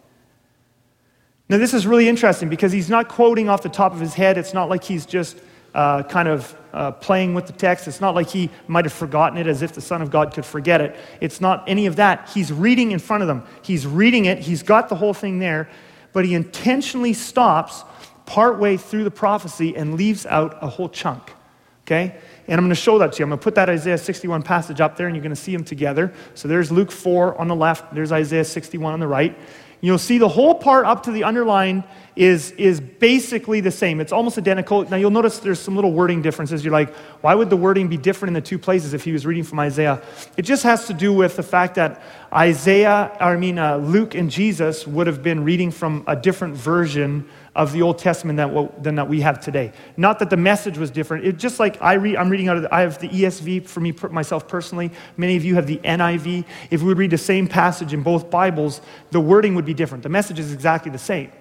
Now, 1.47 1.57
this 1.57 1.73
is 1.73 1.85
really 1.85 2.07
interesting 2.07 2.49
because 2.49 2.71
he's 2.71 2.89
not 2.89 3.07
quoting 3.07 3.49
off 3.49 3.61
the 3.61 3.69
top 3.69 3.93
of 3.93 3.99
his 3.99 4.15
head. 4.15 4.37
It's 4.37 4.53
not 4.53 4.67
like 4.67 4.83
he's 4.83 5.05
just 5.05 5.37
uh, 5.75 6.01
kind 6.03 6.27
of 6.27 6.57
uh, 6.73 6.91
playing 6.93 7.33
with 7.35 7.45
the 7.45 7.53
text. 7.53 7.87
It's 7.87 8.01
not 8.01 8.15
like 8.15 8.29
he 8.29 8.49
might 8.67 8.85
have 8.85 8.93
forgotten 8.93 9.37
it 9.37 9.45
as 9.45 9.61
if 9.61 9.73
the 9.73 9.81
Son 9.81 10.01
of 10.01 10.09
God 10.09 10.33
could 10.33 10.45
forget 10.45 10.81
it. 10.81 10.95
It's 11.21 11.39
not 11.39 11.63
any 11.67 11.85
of 11.85 11.97
that. 11.97 12.29
He's 12.33 12.51
reading 12.51 12.91
in 12.91 12.99
front 12.99 13.21
of 13.21 13.27
them. 13.27 13.43
He's 13.61 13.85
reading 13.85 14.25
it, 14.25 14.39
he's 14.39 14.63
got 14.63 14.89
the 14.89 14.95
whole 14.95 15.13
thing 15.13 15.39
there, 15.39 15.69
but 16.13 16.25
he 16.25 16.33
intentionally 16.33 17.13
stops 17.13 17.83
partway 18.25 18.77
through 18.77 19.03
the 19.03 19.11
prophecy 19.11 19.75
and 19.75 19.95
leaves 19.95 20.25
out 20.25 20.57
a 20.61 20.67
whole 20.67 20.89
chunk. 20.89 21.31
Okay? 21.83 22.17
And 22.47 22.59
I'm 22.59 22.65
going 22.65 22.69
to 22.69 22.75
show 22.75 22.99
that 22.99 23.13
to 23.13 23.19
you. 23.19 23.23
I'm 23.25 23.29
going 23.29 23.39
to 23.39 23.43
put 23.43 23.55
that 23.55 23.69
Isaiah 23.69 23.97
61 23.97 24.43
passage 24.43 24.81
up 24.81 24.97
there, 24.97 25.07
and 25.07 25.15
you're 25.15 25.23
going 25.23 25.35
to 25.35 25.41
see 25.41 25.51
them 25.51 25.63
together. 25.63 26.13
So 26.35 26.47
there's 26.47 26.71
Luke 26.71 26.91
4 26.91 27.39
on 27.39 27.47
the 27.47 27.55
left, 27.55 27.93
there's 27.93 28.11
Isaiah 28.11 28.45
61 28.45 28.93
on 28.93 28.99
the 28.99 29.07
right. 29.07 29.37
You'll 29.81 29.99
see 29.99 30.17
the 30.17 30.29
whole 30.29 30.55
part 30.55 30.85
up 30.85 31.03
to 31.03 31.11
the 31.11 31.23
underline 31.23 31.83
is, 32.15 32.51
is 32.51 32.79
basically 32.79 33.59
the 33.59 33.69
same. 33.69 33.99
It's 33.99 34.11
almost 34.11 34.37
identical. 34.37 34.83
Now, 34.89 34.97
you'll 34.97 35.11
notice 35.11 35.39
there's 35.39 35.59
some 35.59 35.75
little 35.75 35.91
wording 35.91 36.21
differences. 36.21 36.63
You're 36.63 36.71
like, 36.71 36.95
why 37.21 37.35
would 37.35 37.49
the 37.49 37.57
wording 37.57 37.87
be 37.87 37.97
different 37.97 38.29
in 38.29 38.33
the 38.33 38.47
two 38.47 38.57
places 38.57 38.93
if 38.93 39.03
he 39.03 39.11
was 39.11 39.25
reading 39.25 39.43
from 39.43 39.59
Isaiah? 39.59 40.01
It 40.37 40.43
just 40.43 40.63
has 40.63 40.87
to 40.87 40.93
do 40.93 41.13
with 41.13 41.35
the 41.35 41.43
fact 41.43 41.75
that 41.75 42.01
Isaiah, 42.33 43.15
I 43.19 43.35
mean, 43.35 43.59
uh, 43.59 43.77
Luke 43.77 44.15
and 44.15 44.31
Jesus 44.31 44.87
would 44.87 45.07
have 45.07 45.21
been 45.21 45.43
reading 45.43 45.71
from 45.71 46.03
a 46.07 46.15
different 46.15 46.55
version 46.55 47.29
of 47.55 47.71
the 47.71 47.81
Old 47.81 47.97
Testament 47.97 48.37
than, 48.37 48.53
what, 48.53 48.83
than 48.83 48.95
that 48.95 49.07
we 49.07 49.21
have 49.21 49.39
today. 49.39 49.71
Not 49.95 50.19
that 50.19 50.29
the 50.29 50.37
message 50.37 50.77
was 50.77 50.91
different. 50.91 51.25
It 51.25 51.37
just 51.37 51.59
like 51.59 51.81
I 51.81 51.93
read, 51.93 52.17
I'm 52.17 52.29
reading 52.29 52.49
out 52.49 52.57
of 52.57 52.63
the, 52.63 52.73
I 52.73 52.81
have 52.81 52.99
the 52.99 53.07
ESV 53.07 53.67
for 53.67 53.79
me 53.79 53.93
myself 54.11 54.47
personally. 54.47 54.91
Many 55.17 55.37
of 55.37 55.45
you 55.45 55.55
have 55.55 55.65
the 55.65 55.77
NIV. 55.77 56.45
If 56.69 56.81
we 56.81 56.87
would 56.87 56.97
read 56.97 57.11
the 57.11 57.17
same 57.17 57.47
passage 57.47 57.93
in 57.93 58.03
both 58.03 58.29
Bibles, 58.29 58.81
the 59.11 59.21
wording 59.21 59.55
would 59.55 59.65
be 59.65 59.73
different. 59.73 60.03
The 60.03 60.09
message 60.09 60.39
is 60.39 60.51
exactly 60.51 60.91
the 60.91 60.97
same 60.97 61.31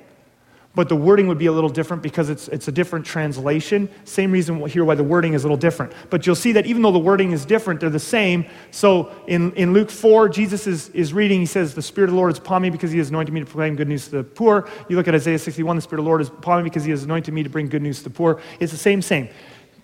but 0.75 0.89
the 0.89 0.97
wording 0.97 1.29
would 1.29 1.39
be 1.39 1.47
a 1.47 1.53
little 1.53 1.71
different 1.71 2.03
because 2.03 2.29
it's, 2.29 2.49
it's 2.49 2.67
a 2.67 2.73
different 2.73 3.07
translation. 3.07 3.89
Same 4.05 4.33
reason 4.33 4.65
here 4.67 4.85
why 4.85 4.97
the 4.97 5.05
wording 5.05 5.35
is 5.35 5.45
a 5.45 5.47
little 5.47 5.57
different. 5.57 5.93
But 6.11 6.27
you'll 6.27 6.35
see 6.35 6.53
that 6.53 6.67
even 6.67 6.83
though 6.83 6.91
the 6.91 6.99
wording 6.99 7.31
is 7.31 7.45
different, 7.45 7.81
they're 7.81 7.91
the 7.91 8.01
same. 8.01 8.47
So 8.73 9.13
in, 9.29 9.53
in 9.53 9.73
Luke 9.73 9.91
4, 9.91 10.29
Jesus 10.29 10.67
is, 10.67 10.89
is 10.89 11.13
reading, 11.13 11.39
he 11.39 11.47
says, 11.47 11.75
The 11.75 11.83
Spirit 11.83 12.09
of 12.09 12.15
the 12.15 12.17
Lord 12.17 12.33
is 12.33 12.39
upon 12.39 12.63
me 12.63 12.71
because 12.71 12.91
he 12.91 12.99
has 12.99 13.11
anointed 13.11 13.33
me 13.33 13.41
to 13.41 13.47
proclaim 13.47 13.77
good 13.77 13.89
news 13.89 14.07
to 14.07 14.11
the 14.11 14.25
poor. 14.25 14.69
You 14.89 14.97
look 14.97 15.07
at 15.07 15.15
Isaiah 15.15 15.39
61, 15.39 15.77
the 15.77 15.83
Spirit 15.83 16.01
of 16.01 16.05
the 16.05 16.09
Lord 16.09 16.21
is 16.21 16.29
upon 16.29 16.65
me 16.65 16.71
because 16.71 16.85
he 16.85 16.91
has 16.91 17.05
anointed 17.05 17.33
me 17.33 17.45
to 17.45 17.51
bring 17.51 17.69
good 17.69 17.83
news 17.83 17.99
to 17.99 18.05
the 18.05 18.11
poor. 18.11 18.41
It's 18.59 18.73
the 18.73 18.79
same, 18.79 19.01
same. 19.01 19.29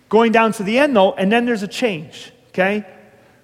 Going 0.09 0.33
down 0.33 0.51
to 0.53 0.63
the 0.63 0.77
end 0.77 0.93
though, 0.93 1.13
and 1.13 1.31
then 1.31 1.45
there's 1.45 1.63
a 1.63 1.69
change, 1.69 2.33
okay? 2.49 2.85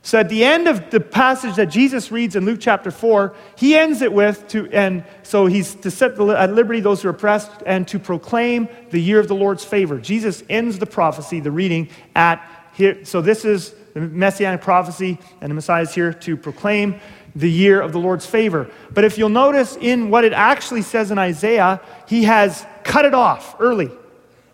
So 0.08 0.18
at 0.18 0.30
the 0.30 0.46
end 0.46 0.70
of 0.70 0.90
the 0.90 1.02
passage 1.02 1.58
that 1.58 1.66
Jesus 1.66 2.14
reads 2.14 2.38
in 2.38 2.46
Luke 2.46 2.60
chapter 2.62 2.92
4, 2.92 3.36
he 3.58 3.76
ends 3.76 4.02
it 4.02 4.14
with 4.14 4.48
to, 4.48 4.66
and 4.72 5.04
so 5.22 5.48
he's 5.48 5.76
to 5.76 5.92
set 5.92 6.18
at 6.18 6.54
liberty 6.54 6.80
those 6.80 7.02
who 7.02 7.10
are 7.10 7.12
oppressed 7.12 7.52
and 7.66 7.86
to 7.90 8.00
proclaim 8.00 8.70
the 8.92 9.02
year 9.02 9.20
of 9.20 9.28
the 9.28 9.36
Lord's 9.36 9.66
favor. 9.66 10.00
Jesus 10.00 10.46
ends 10.50 10.80
the 10.80 10.86
prophecy, 10.86 11.42
the 11.42 11.52
reading 11.52 11.90
at 12.16 12.42
here. 12.74 13.04
So 13.04 13.20
this 13.20 13.44
is 13.44 13.76
the 13.96 14.00
messianic 14.00 14.62
prophecy, 14.62 15.20
and 15.42 15.52
the 15.52 15.56
Messiah 15.56 15.82
is 15.82 15.94
here 15.94 16.14
to 16.14 16.38
proclaim 16.38 17.02
the 17.36 17.52
year 17.52 17.82
of 17.82 17.92
the 17.92 18.00
Lord's 18.00 18.26
favor. 18.26 18.72
But 18.94 19.04
if 19.04 19.18
you'll 19.18 19.28
notice 19.28 19.76
in 19.76 20.10
what 20.10 20.24
it 20.24 20.32
actually 20.32 20.84
says 20.84 21.12
in 21.12 21.18
Isaiah, 21.18 21.82
he 22.08 22.24
has 22.24 22.66
cut 22.86 23.04
it 23.04 23.14
off 23.14 23.58
early. 23.60 23.92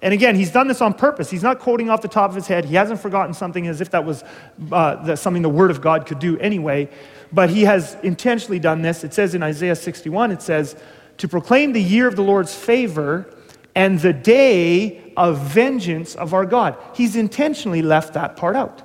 And 0.04 0.14
again, 0.14 0.36
he's 0.36 0.52
done 0.52 0.68
this 0.68 0.82
on 0.82 0.94
purpose. 0.94 1.30
He's 1.30 1.44
not 1.44 1.60
quoting 1.60 1.90
off 1.90 2.02
the 2.02 2.10
top 2.10 2.30
of 2.30 2.36
his 2.36 2.46
head. 2.46 2.66
He 2.66 2.76
hasn't 2.76 3.00
forgotten 3.00 3.34
something 3.34 3.68
as 3.68 3.80
if 3.80 3.92
that 3.92 4.04
was 4.04 4.22
uh, 4.70 5.16
something 5.16 5.42
the 5.42 5.48
Word 5.48 5.72
of 5.72 5.80
God 5.80 6.06
could 6.06 6.20
do 6.20 6.38
anyway. 6.40 6.90
But 7.32 7.50
he 7.50 7.64
has 7.64 7.96
intentionally 8.04 8.60
done 8.60 8.82
this. 8.82 9.06
It 9.06 9.14
says 9.14 9.34
in 9.34 9.42
Isaiah 9.42 9.78
61, 9.78 10.32
it 10.32 10.42
says, 10.42 10.76
to 11.20 11.28
proclaim 11.30 11.72
the 11.72 11.82
year 11.82 12.06
of 12.06 12.18
the 12.18 12.22
Lord's 12.22 12.54
favor 12.54 13.34
and 13.76 13.98
the 13.98 14.12
day 14.12 15.14
of 15.16 15.40
vengeance 15.40 16.16
of 16.16 16.34
our 16.34 16.46
God. 16.46 16.78
He's 16.94 17.16
intentionally 17.16 17.82
left 17.82 18.14
that 18.16 18.36
part 18.36 18.58
out. 18.58 18.82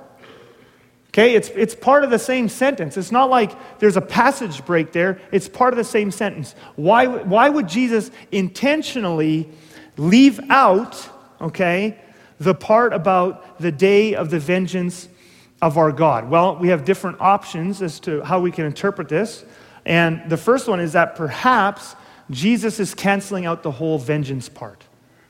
Okay, 1.09 1.35
it's, 1.35 1.49
it's 1.49 1.75
part 1.75 2.05
of 2.05 2.11
the 2.11 2.19
same 2.19 2.47
sentence. 2.47 2.95
It's 2.95 3.11
not 3.11 3.29
like 3.29 3.51
there's 3.79 3.97
a 3.97 4.01
passage 4.01 4.63
break 4.65 4.93
there, 4.93 5.19
it's 5.33 5.49
part 5.49 5.73
of 5.73 5.77
the 5.77 5.83
same 5.83 6.11
sentence. 6.11 6.55
Why, 6.77 7.07
why 7.07 7.49
would 7.49 7.67
Jesus 7.67 8.09
intentionally 8.31 9.49
leave 9.99 10.39
out, 10.49 11.09
okay, 11.41 11.99
the 12.39 12.55
part 12.55 12.93
about 12.93 13.59
the 13.59 13.71
day 13.71 14.15
of 14.15 14.29
the 14.29 14.39
vengeance 14.39 15.09
of 15.61 15.77
our 15.77 15.91
God? 15.91 16.29
Well, 16.29 16.55
we 16.55 16.69
have 16.69 16.85
different 16.85 17.19
options 17.19 17.81
as 17.81 17.99
to 18.01 18.23
how 18.23 18.39
we 18.39 18.51
can 18.51 18.65
interpret 18.65 19.09
this. 19.09 19.43
And 19.85 20.21
the 20.29 20.37
first 20.37 20.67
one 20.67 20.79
is 20.79 20.93
that 20.93 21.15
perhaps 21.15 21.95
Jesus 22.31 22.79
is 22.79 22.93
canceling 22.93 23.45
out 23.45 23.61
the 23.61 23.71
whole 23.71 23.97
vengeance 23.97 24.47
part. 24.47 24.83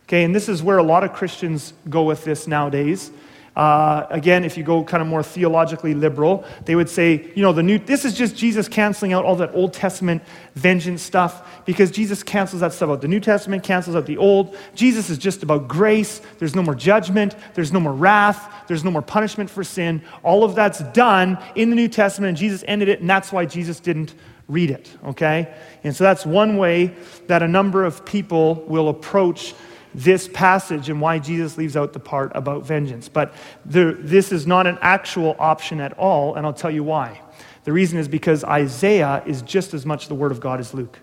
Okay, 0.03 0.23
and 0.23 0.35
this 0.35 0.49
is 0.49 0.61
where 0.61 0.77
a 0.77 0.83
lot 0.83 1.03
of 1.03 1.13
Christians 1.13 1.73
go 1.89 2.03
with 2.03 2.23
this 2.23 2.47
nowadays. 2.47 3.11
Uh, 3.59 4.07
again, 4.09 4.45
if 4.45 4.57
you 4.57 4.63
go 4.63 4.85
kind 4.85 5.01
of 5.01 5.07
more 5.07 5.21
theologically 5.21 5.93
liberal, 5.93 6.45
they 6.63 6.75
would 6.75 6.87
say, 6.87 7.29
you 7.35 7.41
know, 7.41 7.51
the 7.51 7.61
new, 7.61 7.77
this 7.77 8.05
is 8.05 8.13
just 8.13 8.37
Jesus 8.37 8.69
canceling 8.69 9.11
out 9.11 9.25
all 9.25 9.35
that 9.35 9.53
Old 9.53 9.73
Testament 9.73 10.23
vengeance 10.55 11.01
stuff 11.01 11.65
because 11.65 11.91
Jesus 11.91 12.23
cancels 12.23 12.61
that 12.61 12.71
stuff 12.71 12.89
out. 12.89 13.01
The 13.01 13.09
New 13.09 13.19
Testament 13.19 13.61
cancels 13.63 13.97
out 13.97 14.05
the 14.05 14.15
Old. 14.15 14.55
Jesus 14.75 15.09
is 15.09 15.17
just 15.17 15.43
about 15.43 15.67
grace. 15.67 16.21
There's 16.37 16.55
no 16.55 16.63
more 16.63 16.73
judgment. 16.73 17.35
There's 17.53 17.73
no 17.73 17.81
more 17.81 17.91
wrath. 17.91 18.49
There's 18.69 18.85
no 18.85 18.91
more 18.91 19.01
punishment 19.01 19.49
for 19.49 19.65
sin. 19.65 20.03
All 20.23 20.45
of 20.45 20.55
that's 20.55 20.79
done 20.93 21.37
in 21.55 21.69
the 21.69 21.75
New 21.75 21.89
Testament, 21.89 22.29
and 22.29 22.37
Jesus 22.37 22.63
ended 22.65 22.87
it, 22.87 23.01
and 23.01 23.09
that's 23.09 23.29
why 23.33 23.45
Jesus 23.45 23.81
didn't 23.81 24.15
read 24.47 24.71
it, 24.71 24.89
okay? 25.03 25.53
And 25.83 25.93
so 25.93 26.05
that's 26.05 26.25
one 26.25 26.55
way 26.55 26.95
that 27.27 27.43
a 27.43 27.47
number 27.47 27.83
of 27.83 28.05
people 28.05 28.63
will 28.69 28.87
approach 28.87 29.53
this 29.93 30.27
passage 30.27 30.89
and 30.89 31.01
why 31.01 31.19
Jesus 31.19 31.57
leaves 31.57 31.75
out 31.75 31.93
the 31.93 31.99
part 31.99 32.31
about 32.35 32.65
vengeance. 32.65 33.09
But 33.09 33.33
the, 33.65 33.97
this 33.99 34.31
is 34.31 34.45
not 34.45 34.67
an 34.67 34.77
actual 34.81 35.35
option 35.39 35.81
at 35.81 35.93
all, 35.97 36.35
and 36.35 36.45
I'll 36.45 36.53
tell 36.53 36.71
you 36.71 36.83
why. 36.83 37.21
The 37.63 37.73
reason 37.73 37.99
is 37.99 38.07
because 38.07 38.43
Isaiah 38.43 39.23
is 39.25 39.41
just 39.41 39.73
as 39.73 39.85
much 39.85 40.07
the 40.07 40.15
Word 40.15 40.31
of 40.31 40.39
God 40.39 40.59
as 40.59 40.73
Luke. 40.73 40.99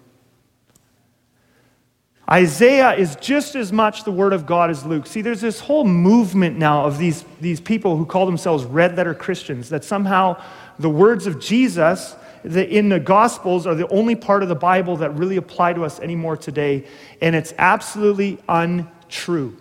Isaiah 2.28 2.94
is 2.94 3.14
just 3.16 3.54
as 3.54 3.72
much 3.72 4.02
the 4.02 4.10
Word 4.10 4.32
of 4.32 4.46
God 4.46 4.70
as 4.70 4.84
Luke. 4.84 5.06
See, 5.06 5.22
there's 5.22 5.40
this 5.40 5.60
whole 5.60 5.84
movement 5.84 6.58
now 6.58 6.84
of 6.84 6.98
these, 6.98 7.24
these 7.40 7.60
people 7.60 7.96
who 7.96 8.04
call 8.04 8.26
themselves 8.26 8.64
red 8.64 8.96
letter 8.96 9.14
Christians 9.14 9.68
that 9.68 9.84
somehow 9.84 10.42
the 10.78 10.90
words 10.90 11.28
of 11.28 11.38
Jesus 11.38 12.16
the, 12.46 12.68
in 12.68 12.88
the 12.88 13.00
Gospels 13.00 13.66
are 13.66 13.74
the 13.74 13.88
only 13.88 14.14
part 14.14 14.42
of 14.42 14.48
the 14.48 14.54
Bible 14.54 14.96
that 14.98 15.10
really 15.10 15.36
apply 15.36 15.72
to 15.72 15.84
us 15.84 15.98
anymore 15.98 16.36
today, 16.36 16.86
and 17.20 17.34
it's 17.34 17.52
absolutely 17.58 18.38
untrue. 18.48 19.56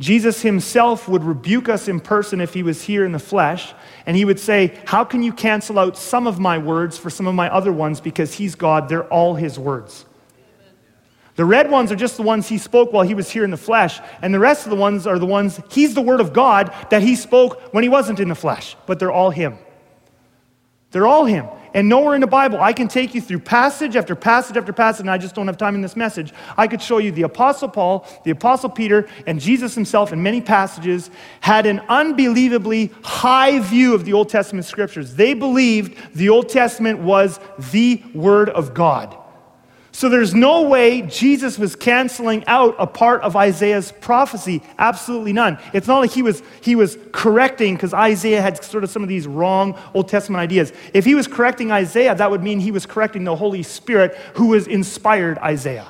Jesus 0.00 0.42
himself 0.42 1.08
would 1.08 1.22
rebuke 1.22 1.68
us 1.68 1.86
in 1.86 2.00
person 2.00 2.40
if 2.40 2.54
he 2.54 2.64
was 2.64 2.82
here 2.82 3.04
in 3.04 3.12
the 3.12 3.20
flesh, 3.20 3.72
and 4.04 4.16
he 4.16 4.24
would 4.24 4.40
say, 4.40 4.76
How 4.84 5.04
can 5.04 5.22
you 5.22 5.32
cancel 5.32 5.78
out 5.78 5.96
some 5.96 6.26
of 6.26 6.40
my 6.40 6.58
words 6.58 6.98
for 6.98 7.08
some 7.08 7.28
of 7.28 7.36
my 7.36 7.48
other 7.48 7.72
ones? 7.72 8.00
Because 8.00 8.34
he's 8.34 8.56
God, 8.56 8.88
they're 8.88 9.06
all 9.06 9.36
his 9.36 9.56
words. 9.56 10.04
The 11.36 11.44
red 11.44 11.70
ones 11.70 11.92
are 11.92 11.96
just 11.96 12.16
the 12.16 12.24
ones 12.24 12.48
he 12.48 12.58
spoke 12.58 12.92
while 12.92 13.06
he 13.06 13.14
was 13.14 13.30
here 13.30 13.44
in 13.44 13.52
the 13.52 13.56
flesh, 13.56 14.00
and 14.20 14.34
the 14.34 14.40
rest 14.40 14.66
of 14.66 14.70
the 14.70 14.76
ones 14.76 15.06
are 15.06 15.20
the 15.20 15.26
ones 15.26 15.60
he's 15.70 15.94
the 15.94 16.02
word 16.02 16.20
of 16.20 16.32
God 16.32 16.74
that 16.90 17.02
he 17.02 17.14
spoke 17.14 17.72
when 17.72 17.84
he 17.84 17.88
wasn't 17.88 18.18
in 18.18 18.28
the 18.28 18.34
flesh, 18.34 18.76
but 18.86 18.98
they're 18.98 19.12
all 19.12 19.30
him. 19.30 19.56
They're 20.90 21.06
all 21.06 21.26
him. 21.26 21.46
And 21.74 21.88
nowhere 21.88 22.14
in 22.14 22.20
the 22.20 22.26
Bible, 22.26 22.60
I 22.60 22.72
can 22.72 22.88
take 22.88 23.14
you 23.14 23.20
through 23.20 23.40
passage 23.40 23.96
after 23.96 24.14
passage 24.14 24.56
after 24.56 24.72
passage, 24.72 25.00
and 25.00 25.10
I 25.10 25.18
just 25.18 25.34
don't 25.34 25.46
have 25.46 25.56
time 25.56 25.74
in 25.74 25.80
this 25.80 25.96
message. 25.96 26.32
I 26.56 26.66
could 26.68 26.82
show 26.82 26.98
you 26.98 27.12
the 27.12 27.22
Apostle 27.22 27.68
Paul, 27.68 28.06
the 28.24 28.30
Apostle 28.30 28.70
Peter, 28.70 29.08
and 29.26 29.40
Jesus 29.40 29.74
himself 29.74 30.12
in 30.12 30.22
many 30.22 30.40
passages 30.40 31.10
had 31.40 31.66
an 31.66 31.80
unbelievably 31.88 32.90
high 33.02 33.58
view 33.60 33.94
of 33.94 34.04
the 34.04 34.12
Old 34.12 34.28
Testament 34.28 34.66
scriptures. 34.66 35.14
They 35.14 35.34
believed 35.34 36.14
the 36.14 36.28
Old 36.28 36.48
Testament 36.48 36.98
was 36.98 37.40
the 37.72 38.02
Word 38.14 38.50
of 38.50 38.74
God. 38.74 39.16
So 39.94 40.08
there's 40.08 40.34
no 40.34 40.62
way 40.62 41.02
Jesus 41.02 41.58
was 41.58 41.76
canceling 41.76 42.44
out 42.46 42.74
a 42.78 42.86
part 42.86 43.20
of 43.20 43.36
Isaiah's 43.36 43.92
prophecy. 44.00 44.62
Absolutely 44.78 45.34
none. 45.34 45.58
It's 45.74 45.86
not 45.86 45.98
like 45.98 46.10
he 46.10 46.22
was, 46.22 46.42
he 46.62 46.74
was 46.74 46.96
correcting 47.12 47.74
because 47.74 47.92
Isaiah 47.92 48.40
had 48.40 48.64
sort 48.64 48.84
of 48.84 48.90
some 48.90 49.02
of 49.02 49.10
these 49.10 49.26
wrong 49.26 49.78
Old 49.92 50.08
Testament 50.08 50.40
ideas. 50.40 50.72
If 50.94 51.04
he 51.04 51.14
was 51.14 51.26
correcting 51.26 51.70
Isaiah, 51.70 52.14
that 52.14 52.30
would 52.30 52.42
mean 52.42 52.58
he 52.58 52.70
was 52.70 52.86
correcting 52.86 53.24
the 53.24 53.36
Holy 53.36 53.62
Spirit 53.62 54.16
who 54.34 54.54
has 54.54 54.66
inspired 54.66 55.36
Isaiah. 55.38 55.86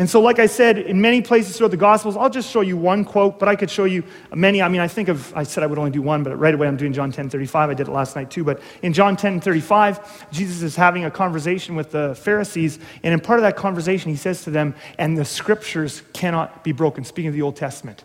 And 0.00 0.08
so, 0.08 0.18
like 0.18 0.38
I 0.38 0.46
said, 0.46 0.78
in 0.78 0.98
many 1.02 1.20
places 1.20 1.58
throughout 1.58 1.72
the 1.72 1.76
Gospels, 1.76 2.16
I'll 2.16 2.30
just 2.30 2.50
show 2.50 2.62
you 2.62 2.74
one 2.78 3.04
quote, 3.04 3.38
but 3.38 3.50
I 3.50 3.54
could 3.54 3.70
show 3.70 3.84
you 3.84 4.02
many. 4.34 4.62
I 4.62 4.68
mean, 4.70 4.80
I 4.80 4.88
think 4.88 5.10
of, 5.10 5.30
I 5.36 5.42
said 5.42 5.62
I 5.62 5.66
would 5.66 5.78
only 5.78 5.90
do 5.90 6.00
one, 6.00 6.22
but 6.22 6.34
right 6.38 6.54
away 6.54 6.68
I'm 6.68 6.78
doing 6.78 6.94
John 6.94 7.12
10 7.12 7.28
35. 7.28 7.68
I 7.68 7.74
did 7.74 7.86
it 7.86 7.90
last 7.90 8.16
night 8.16 8.30
too. 8.30 8.42
But 8.42 8.62
in 8.80 8.94
John 8.94 9.14
10 9.14 9.42
35, 9.42 10.32
Jesus 10.32 10.62
is 10.62 10.74
having 10.74 11.04
a 11.04 11.10
conversation 11.10 11.76
with 11.76 11.90
the 11.90 12.14
Pharisees. 12.14 12.78
And 13.02 13.12
in 13.12 13.20
part 13.20 13.40
of 13.40 13.42
that 13.42 13.56
conversation, 13.56 14.10
he 14.10 14.16
says 14.16 14.42
to 14.44 14.50
them, 14.50 14.74
And 14.96 15.18
the 15.18 15.24
scriptures 15.26 16.02
cannot 16.14 16.64
be 16.64 16.72
broken. 16.72 17.04
Speaking 17.04 17.28
of 17.28 17.34
the 17.34 17.42
Old 17.42 17.56
Testament. 17.56 18.04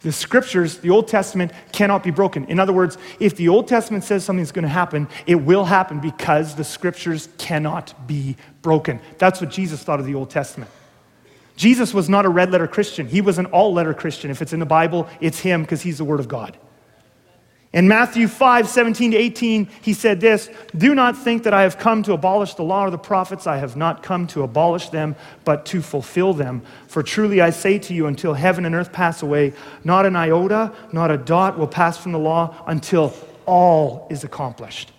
The 0.00 0.10
scriptures, 0.10 0.78
the 0.78 0.90
Old 0.90 1.06
Testament, 1.06 1.52
cannot 1.70 2.02
be 2.02 2.10
broken. 2.10 2.46
In 2.46 2.58
other 2.58 2.72
words, 2.72 2.98
if 3.20 3.36
the 3.36 3.48
Old 3.48 3.68
Testament 3.68 4.02
says 4.02 4.24
something's 4.24 4.50
going 4.50 4.64
to 4.64 4.68
happen, 4.68 5.06
it 5.24 5.36
will 5.36 5.66
happen 5.66 6.00
because 6.00 6.56
the 6.56 6.64
scriptures 6.64 7.28
cannot 7.38 8.08
be 8.08 8.36
broken. 8.62 8.98
That's 9.18 9.40
what 9.40 9.50
Jesus 9.50 9.84
thought 9.84 10.00
of 10.00 10.06
the 10.06 10.16
Old 10.16 10.30
Testament. 10.30 10.72
Jesus 11.58 11.92
was 11.92 12.08
not 12.08 12.24
a 12.24 12.28
red 12.28 12.52
letter 12.52 12.68
Christian. 12.68 13.08
He 13.08 13.20
was 13.20 13.36
an 13.36 13.46
all 13.46 13.74
letter 13.74 13.92
Christian. 13.92 14.30
If 14.30 14.40
it's 14.40 14.52
in 14.52 14.60
the 14.60 14.66
Bible, 14.66 15.08
it's 15.20 15.40
him 15.40 15.62
because 15.62 15.82
he's 15.82 15.98
the 15.98 16.04
Word 16.04 16.20
of 16.20 16.28
God. 16.28 16.56
In 17.72 17.88
Matthew 17.88 18.28
5, 18.28 18.68
17 18.68 19.10
to 19.10 19.16
18, 19.16 19.68
he 19.82 19.92
said 19.92 20.20
this 20.20 20.48
Do 20.76 20.94
not 20.94 21.18
think 21.18 21.42
that 21.42 21.52
I 21.52 21.62
have 21.62 21.76
come 21.76 22.04
to 22.04 22.12
abolish 22.12 22.54
the 22.54 22.62
law 22.62 22.84
or 22.84 22.90
the 22.90 22.96
prophets. 22.96 23.48
I 23.48 23.56
have 23.56 23.76
not 23.76 24.04
come 24.04 24.28
to 24.28 24.44
abolish 24.44 24.90
them, 24.90 25.16
but 25.44 25.66
to 25.66 25.82
fulfill 25.82 26.32
them. 26.32 26.62
For 26.86 27.02
truly 27.02 27.40
I 27.40 27.50
say 27.50 27.80
to 27.80 27.92
you, 27.92 28.06
until 28.06 28.34
heaven 28.34 28.64
and 28.64 28.76
earth 28.76 28.92
pass 28.92 29.22
away, 29.22 29.52
not 29.82 30.06
an 30.06 30.14
iota, 30.14 30.72
not 30.92 31.10
a 31.10 31.18
dot 31.18 31.58
will 31.58 31.66
pass 31.66 31.98
from 31.98 32.12
the 32.12 32.20
law 32.20 32.54
until 32.68 33.12
all 33.46 34.06
is 34.10 34.22
accomplished. 34.22 34.92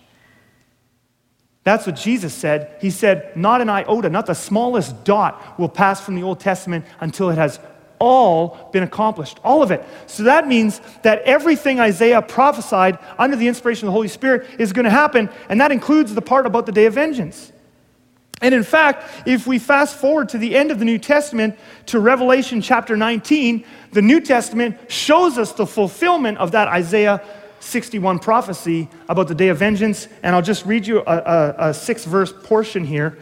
That's 1.63 1.86
what 1.86 1.95
Jesus 1.95 2.34
said. 2.34 2.76
He 2.82 2.89
said, 2.89 3.36
Not 3.36 3.62
an 3.62 3.69
iota, 3.69 4.10
not 4.10 4.26
the 4.26 4.34
smallest 4.34 5.04
dot 5.04 5.60
will 5.60 5.69
pass 5.69 6.02
from 6.02 6.15
the 6.15 6.24
Old 6.24 6.39
Testament 6.39 6.86
until 7.00 7.30
it 7.30 7.38
has 7.38 7.60
all 8.00 8.69
been 8.72 8.84
accomplished. 8.84 9.39
All 9.43 9.62
of 9.62 9.72
it. 9.72 9.84
So 10.08 10.24
that 10.24 10.48
means 10.48 10.82
that 11.04 11.22
everything 11.24 11.80
Isaiah 11.80 12.22
prophesied 12.22 12.98
under 13.17 13.36
the 13.36 13.48
inspiration 13.48 13.88
of 13.88 13.89
the 13.89 13.93
Holy 13.93 14.08
Spirit 14.08 14.48
is 14.58 14.74
going 14.74 14.86
to 14.86 14.89
happen, 14.89 15.30
and 15.50 15.60
that 15.62 15.72
includes 15.72 16.13
the 16.13 16.22
part 16.22 16.45
about 16.45 16.65
the 16.65 16.72
day 16.72 16.86
of 16.86 16.93
vengeance. 16.93 17.52
And 18.41 18.56
in 18.56 18.63
fact, 18.63 19.28
if 19.28 19.45
we 19.45 19.60
fast 19.60 19.98
forward 19.98 20.30
to 20.30 20.38
the 20.38 20.56
end 20.56 20.72
of 20.72 20.80
the 20.80 20.86
New 20.86 20.98
Testament 20.98 21.60
to 21.88 22.00
Revelation 22.00 22.62
chapter 22.62 22.95
19, 22.95 23.65
the 23.91 24.02
New 24.02 24.22
Testament 24.22 24.89
shows 24.89 25.38
us 25.38 25.52
the 25.52 25.67
fulfillment 25.67 26.38
of 26.38 26.52
that 26.54 26.69
Isaiah 26.69 27.22
61 27.60 28.19
prophecy 28.19 28.89
about 29.08 29.28
the 29.28 29.36
day 29.36 29.50
of 29.50 29.58
vengeance. 29.58 30.08
And 30.24 30.36
I'll 30.36 30.41
just 30.41 30.65
read 30.65 30.88
you 30.88 31.00
a, 31.00 31.04
a, 31.04 31.56
a 31.69 31.74
six 31.74 32.06
verse 32.06 32.34
portion 32.43 32.86
here. 32.86 33.17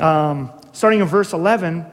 Um, 0.00 0.52
starting 0.72 1.00
in 1.00 1.06
verse 1.06 1.32
11, 1.32 1.86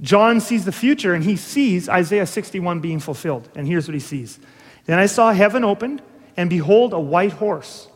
John 0.00 0.40
sees 0.40 0.64
the 0.64 0.72
future 0.72 1.14
and 1.14 1.22
he 1.22 1.36
sees 1.36 1.88
Isaiah 1.88 2.26
61 2.26 2.80
being 2.80 3.00
fulfilled. 3.00 3.48
And 3.54 3.66
here's 3.66 3.86
what 3.88 3.94
he 3.94 4.00
sees 4.00 4.38
Then 4.86 4.98
I 4.98 5.06
saw 5.06 5.32
heaven 5.32 5.64
opened, 5.64 6.02
and 6.36 6.50
behold, 6.50 6.92
a 6.92 7.00
white 7.00 7.32
horse. 7.32 7.88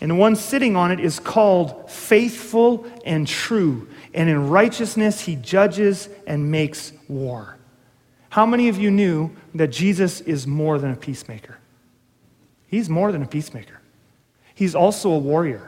And 0.00 0.10
the 0.10 0.14
one 0.14 0.34
sitting 0.34 0.76
on 0.76 0.90
it 0.92 1.00
is 1.00 1.18
called 1.18 1.90
faithful 1.90 2.86
and 3.04 3.26
true. 3.26 3.88
And 4.14 4.30
in 4.30 4.48
righteousness 4.48 5.20
he 5.20 5.36
judges 5.36 6.08
and 6.26 6.50
makes 6.50 6.92
war. 7.06 7.58
How 8.30 8.46
many 8.46 8.68
of 8.68 8.78
you 8.78 8.90
knew 8.90 9.30
that 9.54 9.68
Jesus 9.68 10.20
is 10.22 10.46
more 10.46 10.78
than 10.78 10.92
a 10.92 10.96
peacemaker? 10.96 11.59
He's 12.70 12.88
more 12.88 13.10
than 13.10 13.22
a 13.22 13.26
peacemaker, 13.26 13.80
he's 14.54 14.74
also 14.74 15.10
a 15.10 15.18
warrior. 15.18 15.66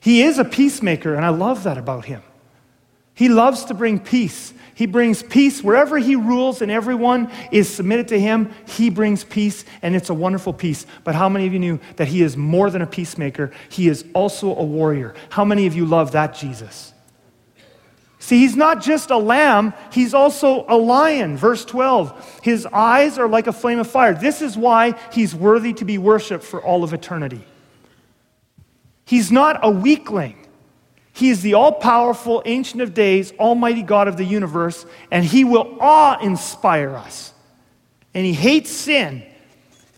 He 0.00 0.22
is 0.22 0.38
a 0.38 0.44
peacemaker, 0.44 1.14
and 1.14 1.24
I 1.24 1.30
love 1.30 1.64
that 1.64 1.78
about 1.78 2.04
him. 2.04 2.22
He 3.14 3.28
loves 3.28 3.64
to 3.66 3.74
bring 3.74 4.00
peace. 4.00 4.52
He 4.74 4.86
brings 4.86 5.22
peace 5.22 5.62
wherever 5.62 5.98
he 5.98 6.16
rules 6.16 6.60
and 6.60 6.70
everyone 6.70 7.30
is 7.52 7.72
submitted 7.72 8.08
to 8.08 8.18
him. 8.18 8.52
He 8.66 8.90
brings 8.90 9.22
peace, 9.22 9.64
and 9.82 9.94
it's 9.94 10.10
a 10.10 10.14
wonderful 10.14 10.52
peace. 10.52 10.84
But 11.04 11.14
how 11.14 11.28
many 11.28 11.46
of 11.46 11.52
you 11.52 11.58
knew 11.58 11.80
that 11.96 12.08
he 12.08 12.22
is 12.22 12.36
more 12.36 12.70
than 12.70 12.82
a 12.82 12.86
peacemaker? 12.86 13.52
He 13.68 13.88
is 13.88 14.04
also 14.14 14.54
a 14.56 14.64
warrior. 14.64 15.14
How 15.30 15.44
many 15.44 15.66
of 15.66 15.76
you 15.76 15.86
love 15.86 16.12
that 16.12 16.34
Jesus? 16.34 16.93
See, 18.24 18.38
he's 18.38 18.56
not 18.56 18.80
just 18.80 19.10
a 19.10 19.18
lamb, 19.18 19.74
he's 19.92 20.14
also 20.14 20.64
a 20.66 20.78
lion. 20.78 21.36
Verse 21.36 21.62
12. 21.62 22.40
His 22.42 22.64
eyes 22.64 23.18
are 23.18 23.28
like 23.28 23.48
a 23.48 23.52
flame 23.52 23.78
of 23.78 23.86
fire. 23.86 24.14
This 24.14 24.40
is 24.40 24.56
why 24.56 24.98
he's 25.12 25.34
worthy 25.34 25.74
to 25.74 25.84
be 25.84 25.98
worshiped 25.98 26.42
for 26.42 26.58
all 26.62 26.82
of 26.82 26.94
eternity. 26.94 27.44
He's 29.04 29.30
not 29.30 29.60
a 29.62 29.70
weakling. 29.70 30.38
He 31.12 31.28
is 31.28 31.42
the 31.42 31.52
all 31.52 31.72
powerful, 31.72 32.42
ancient 32.46 32.80
of 32.80 32.94
days, 32.94 33.30
almighty 33.32 33.82
God 33.82 34.08
of 34.08 34.16
the 34.16 34.24
universe, 34.24 34.86
and 35.10 35.22
he 35.22 35.44
will 35.44 35.76
awe 35.78 36.18
inspire 36.18 36.96
us. 36.96 37.34
And 38.14 38.24
he 38.24 38.32
hates 38.32 38.70
sin, 38.70 39.22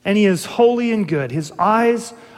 and 0.05 0.19
he 0.19 0.25
is 0.25 0.45
holy 0.45 0.91
and 0.91 1.07
good. 1.07 1.31
His 1.31 1.53
eyes 1.61 2.13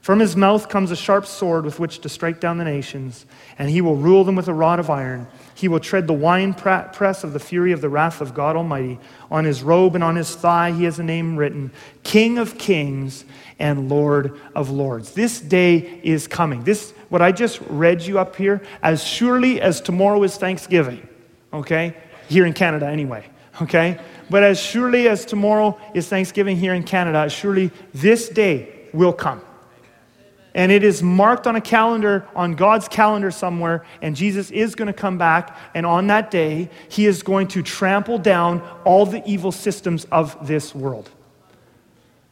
From 0.00 0.20
his 0.20 0.36
mouth 0.36 0.68
comes 0.68 0.90
a 0.90 0.96
sharp 0.96 1.26
sword 1.26 1.64
with 1.64 1.80
which 1.80 2.00
to 2.00 2.08
strike 2.08 2.40
down 2.40 2.58
the 2.58 2.64
nations, 2.64 3.26
and 3.58 3.68
he 3.68 3.80
will 3.80 3.96
rule 3.96 4.24
them 4.24 4.36
with 4.36 4.48
a 4.48 4.54
rod 4.54 4.78
of 4.78 4.90
iron. 4.90 5.26
He 5.54 5.68
will 5.68 5.80
tread 5.80 6.06
the 6.06 6.12
wine 6.12 6.54
press 6.54 7.24
of 7.24 7.32
the 7.32 7.40
fury 7.40 7.72
of 7.72 7.80
the 7.80 7.88
wrath 7.88 8.20
of 8.20 8.32
God 8.32 8.54
Almighty. 8.54 8.98
On 9.30 9.44
his 9.44 9.62
robe 9.62 9.96
and 9.96 10.04
on 10.04 10.14
his 10.14 10.34
thigh 10.34 10.70
he 10.70 10.84
has 10.84 10.98
a 10.98 11.02
name 11.02 11.36
written 11.36 11.72
King 12.04 12.38
of 12.38 12.58
Kings 12.58 13.24
and 13.58 13.88
Lord 13.88 14.38
of 14.54 14.70
Lords. 14.70 15.12
This 15.12 15.40
day 15.40 16.00
is 16.04 16.28
coming. 16.28 16.62
This, 16.62 16.92
what 17.08 17.20
I 17.20 17.32
just 17.32 17.60
read 17.68 18.02
you 18.02 18.20
up 18.20 18.36
here, 18.36 18.62
as 18.82 19.02
surely 19.02 19.60
as 19.60 19.80
tomorrow 19.80 20.22
is 20.22 20.36
Thanksgiving, 20.36 21.06
okay? 21.52 21.96
Here 22.28 22.46
in 22.46 22.52
Canada, 22.52 22.86
anyway, 22.86 23.26
okay? 23.60 23.98
But 24.30 24.44
as 24.44 24.60
surely 24.60 25.08
as 25.08 25.24
tomorrow 25.24 25.76
is 25.92 26.08
Thanksgiving 26.08 26.56
here 26.56 26.74
in 26.74 26.84
Canada, 26.84 27.28
surely 27.28 27.72
this 27.92 28.28
day 28.28 28.68
will 28.92 29.12
come 29.12 29.42
and 30.58 30.72
it 30.72 30.82
is 30.82 31.04
marked 31.04 31.46
on 31.46 31.54
a 31.54 31.60
calendar, 31.60 32.26
on 32.34 32.56
God's 32.56 32.88
calendar 32.88 33.30
somewhere, 33.30 33.84
and 34.02 34.16
Jesus 34.16 34.50
is 34.50 34.74
going 34.74 34.88
to 34.88 34.92
come 34.92 35.16
back, 35.16 35.56
and 35.72 35.86
on 35.86 36.08
that 36.08 36.32
day, 36.32 36.68
he 36.88 37.06
is 37.06 37.22
going 37.22 37.46
to 37.48 37.62
trample 37.62 38.18
down 38.18 38.60
all 38.84 39.06
the 39.06 39.22
evil 39.24 39.52
systems 39.52 40.04
of 40.10 40.48
this 40.48 40.74
world. 40.74 41.10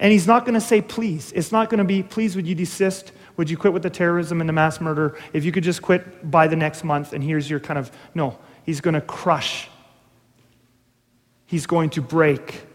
And 0.00 0.12
he's 0.12 0.26
not 0.26 0.44
going 0.44 0.54
to 0.54 0.60
say, 0.60 0.82
please. 0.82 1.30
It's 1.36 1.52
not 1.52 1.70
going 1.70 1.78
to 1.78 1.84
be, 1.84 2.02
please, 2.02 2.34
would 2.34 2.48
you 2.48 2.56
desist? 2.56 3.12
Would 3.36 3.48
you 3.48 3.56
quit 3.56 3.72
with 3.72 3.84
the 3.84 3.90
terrorism 3.90 4.40
and 4.40 4.48
the 4.48 4.52
mass 4.52 4.80
murder? 4.80 5.16
If 5.32 5.44
you 5.44 5.52
could 5.52 5.62
just 5.62 5.80
quit 5.80 6.28
by 6.28 6.48
the 6.48 6.56
next 6.56 6.82
month, 6.82 7.12
and 7.12 7.22
here's 7.22 7.48
your 7.48 7.60
kind 7.60 7.78
of, 7.78 7.92
no, 8.12 8.36
he's 8.64 8.80
going 8.80 8.94
to 8.94 9.00
crush. 9.00 9.68
He's 11.46 11.66
going 11.66 11.90
to 11.90 12.02
break. 12.02 12.65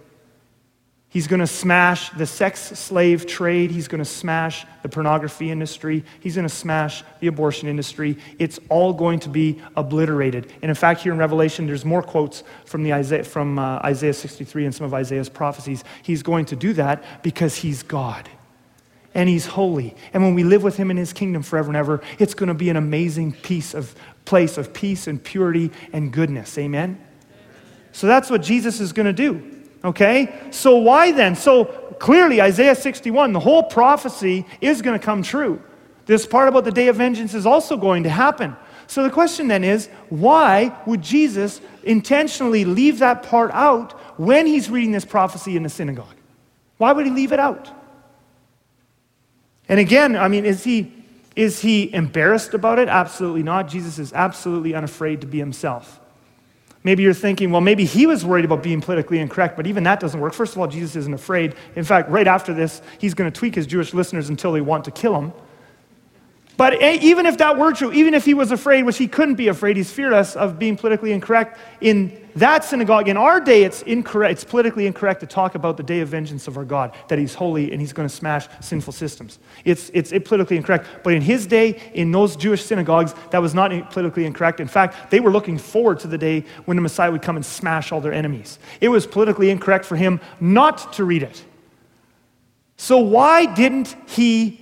He's 1.12 1.28
going 1.28 1.41
to 1.41 1.47
smash 1.47 2.10
the 2.12 2.26
sex 2.26 2.62
slave 2.80 3.26
trade. 3.26 3.69
He's 3.69 3.89
going 3.89 4.00
to 4.00 4.06
smash 4.06 4.65
the 4.82 4.88
pornography 4.88 5.52
industry. 5.52 6.06
He's 6.21 6.36
going 6.36 6.47
to 6.47 6.54
smash 6.54 7.04
the 7.19 7.28
abortion 7.28 7.67
industry. 7.67 8.17
It's 8.39 8.62
all 8.69 8.93
going 8.93 9.19
to 9.19 9.30
be 9.30 9.62
obliterated. 9.76 10.54
And 10.62 10.69
in 10.69 10.76
fact, 10.76 11.02
here 11.02 11.12
in 11.12 11.17
Revelation, 11.19 11.67
there's 11.67 11.84
more 11.84 12.02
quotes 12.02 12.45
from, 12.63 12.84
the 12.84 12.93
Isaiah, 12.93 13.26
from 13.26 13.60
uh, 13.60 13.80
Isaiah 13.80 14.13
63 14.13 14.63
and 14.63 14.74
some 14.74 14.86
of 14.86 14.93
Isaiah's 14.93 15.28
prophecies. 15.28 15.84
He's 16.02 16.24
going 16.24 16.45
to 16.45 16.56
do 16.56 16.71
that 16.74 17.04
because 17.24 17.58
he's 17.58 17.84
God 17.84 18.30
and 19.13 19.28
he's 19.28 19.47
holy. 19.47 19.93
And 20.13 20.24
when 20.24 20.34
we 20.34 20.45
live 20.45 20.63
with 20.63 20.78
him 20.78 20.89
in 20.91 20.95
his 20.95 21.12
kingdom 21.12 21.43
forever 21.43 21.67
and 21.67 21.76
ever, 21.76 22.02
it's 22.19 22.34
going 22.34 22.47
to 22.47 22.54
be 22.54 22.69
an 22.69 22.78
amazing 22.78 23.34
piece 23.34 23.74
of 23.74 23.93
place 24.24 24.58
of 24.58 24.71
peace 24.71 25.08
and 25.08 25.21
purity 25.21 25.71
and 25.91 26.13
goodness. 26.13 26.58
Amen? 26.58 27.06
So 27.91 28.08
that's 28.08 28.30
what 28.30 28.41
Jesus 28.41 28.80
is 28.80 28.93
going 28.93 29.08
to 29.08 29.12
do. 29.12 29.51
Okay? 29.84 30.34
So 30.52 30.78
why 30.78 31.12
then? 31.12 31.36
So 31.36 31.65
clearly, 32.00 32.41
Isaiah 32.41 32.76
61, 32.76 33.34
the 33.34 33.39
whole 33.39 33.63
prophecy 33.63 34.46
is 34.60 34.82
going 34.82 35.00
to 35.00 35.04
come 35.04 35.24
true. 35.24 35.62
This 36.06 36.26
part 36.26 36.48
about 36.48 36.65
the 36.65 36.72
day 36.72 36.88
of 36.88 36.98
vengeance 36.98 37.34
is 37.34 37.46
also 37.46 37.78
going 37.78 38.04
to 38.04 38.10
happen. 38.10 38.56
So 38.88 39.04
the 39.04 39.10
question 39.10 39.48
then 39.48 39.63
is 39.63 39.88
why 40.10 40.78
would 40.86 41.02
Jesus 41.02 41.62
intentionally 41.84 42.65
leave 42.65 43.00
that 43.00 43.24
part 43.24 43.50
out 43.54 43.94
when 44.20 44.46
he's 44.46 44.70
reading 44.70 44.91
this 44.91 45.06
prophecy 45.06 45.56
in 45.56 45.63
the 45.63 45.70
synagogue? 45.70 46.15
Why 46.78 46.91
would 46.91 47.06
he 47.06 47.12
leave 47.12 47.32
it 47.32 47.39
out? 47.39 47.72
And 49.70 49.80
again, 49.80 50.17
I 50.17 50.28
mean, 50.28 50.44
is 50.44 50.65
he, 50.65 50.91
is 51.38 51.62
he 51.62 51.94
embarrassed 51.94 52.54
about 52.54 52.80
it? 52.80 52.89
Absolutely 52.89 53.44
not. 53.44 53.70
Jesus 53.70 53.98
is 53.98 54.12
absolutely 54.12 54.76
unafraid 54.76 55.22
to 55.22 55.28
be 55.28 55.38
himself. 55.38 56.01
Maybe 56.84 57.04
you're 57.04 57.13
thinking, 57.13 57.52
well, 57.52 57.62
maybe 57.62 57.86
he 57.86 58.08
was 58.08 58.26
worried 58.26 58.46
about 58.46 58.63
being 58.63 58.82
politically 58.82 59.20
incorrect, 59.20 59.56
but 59.56 59.67
even 59.67 59.84
that 59.84 60.00
doesn't 60.00 60.20
work. 60.20 60.34
First 60.34 60.54
of 60.54 60.60
all, 60.60 60.67
Jesus 60.67 60.96
isn't 60.96 61.13
afraid. 61.13 61.56
In 61.76 61.84
fact, 61.84 62.10
right 62.10 62.28
after 62.28 62.54
this, 62.54 62.82
he's 62.98 63.13
going 63.13 63.32
to 63.32 63.38
tweak 63.38 63.54
his 63.54 63.67
Jewish 63.67 63.94
listeners 63.94 64.30
until 64.30 64.52
they 64.52 64.62
want 64.62 64.86
to 64.86 64.91
kill 64.91 65.15
him. 65.15 65.32
But 66.58 66.82
even 66.82 67.26
if 67.26 67.38
that 67.40 67.58
were 67.58 67.74
true, 67.74 67.92
even 67.92 68.14
if 68.14 68.26
he 68.26 68.34
was 68.34 68.52
afraid, 68.52 68.84
which 68.84 68.98
he 68.98 69.08
couldn't 69.08 69.36
be 69.36 69.48
afraid, 69.48 69.78
he's 69.78 69.92
fearless 69.92 70.36
of 70.36 70.60
being 70.60 70.78
politically 70.78 71.12
incorrect, 71.12 71.58
in 71.80 72.22
that 72.36 72.64
synagogue, 72.64 73.08
in 73.10 73.18
our 73.18 73.42
day, 73.42 73.64
it's 73.64 73.82
incorrect, 73.82 74.32
it's 74.32 74.44
politically 74.44 74.86
incorrect 74.86 75.22
to 75.22 75.26
talk 75.26 75.56
about 75.56 75.76
the 75.76 75.84
day 75.84 76.02
of 76.02 76.10
vengeance 76.10 76.48
of 76.48 76.58
our 76.58 76.64
God, 76.64 76.94
that 77.08 77.18
he's 77.18 77.34
holy 77.34 77.72
and 77.72 77.82
he's 77.82 77.94
going 77.94 78.08
to 78.08 78.14
smash 78.14 78.48
sinful 78.60 78.94
systems. 78.94 79.40
It's, 79.66 79.90
it's 79.94 80.12
politically 80.28 80.56
incorrect. 80.56 80.88
But 81.04 81.14
in 81.14 81.22
his 81.22 81.48
day, 81.48 81.82
in 81.94 82.12
those 82.12 82.36
Jewish 82.36 82.64
synagogues, 82.64 83.16
that 83.32 83.42
was 83.42 83.54
not 83.54 83.92
politically 83.92 84.26
incorrect. 84.26 84.60
In 84.60 84.68
fact, 84.68 85.10
they 85.10 85.20
were 85.20 85.32
looking 85.32 85.58
forward 85.58 86.00
to 86.02 86.08
the 86.08 86.18
day 86.18 86.46
when 86.66 86.78
the 86.78 86.82
Messiah 86.82 87.12
would 87.12 87.22
come 87.22 87.38
and 87.38 87.46
smash 87.46 87.92
all 87.92 88.02
their 88.02 88.14
enemies. 88.14 88.60
It 88.80 88.90
was 88.90 89.08
politically 89.08 89.50
incorrect 89.50 89.86
for 89.86 89.96
him 89.96 90.22
not 90.40 90.94
to 90.94 91.06
read 91.06 91.24
it. 91.24 91.44
So 92.78 92.98
why 92.98 93.46
didn't 93.46 93.96
he 94.08 94.61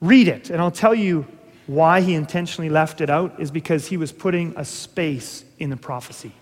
read 0.00 0.28
it. 0.28 0.50
And 0.50 0.60
I'll 0.60 0.70
tell 0.70 0.94
you 0.94 1.26
why 1.66 2.00
he 2.00 2.14
intentionally 2.14 2.70
left 2.70 3.00
it 3.00 3.10
out 3.10 3.38
is 3.40 3.50
because 3.50 3.86
he 3.86 3.96
was 3.96 4.10
putting 4.10 4.54
a 4.56 4.64
space 4.64 5.44
in 5.58 5.70
the 5.70 5.76
prophecy. 5.76 6.32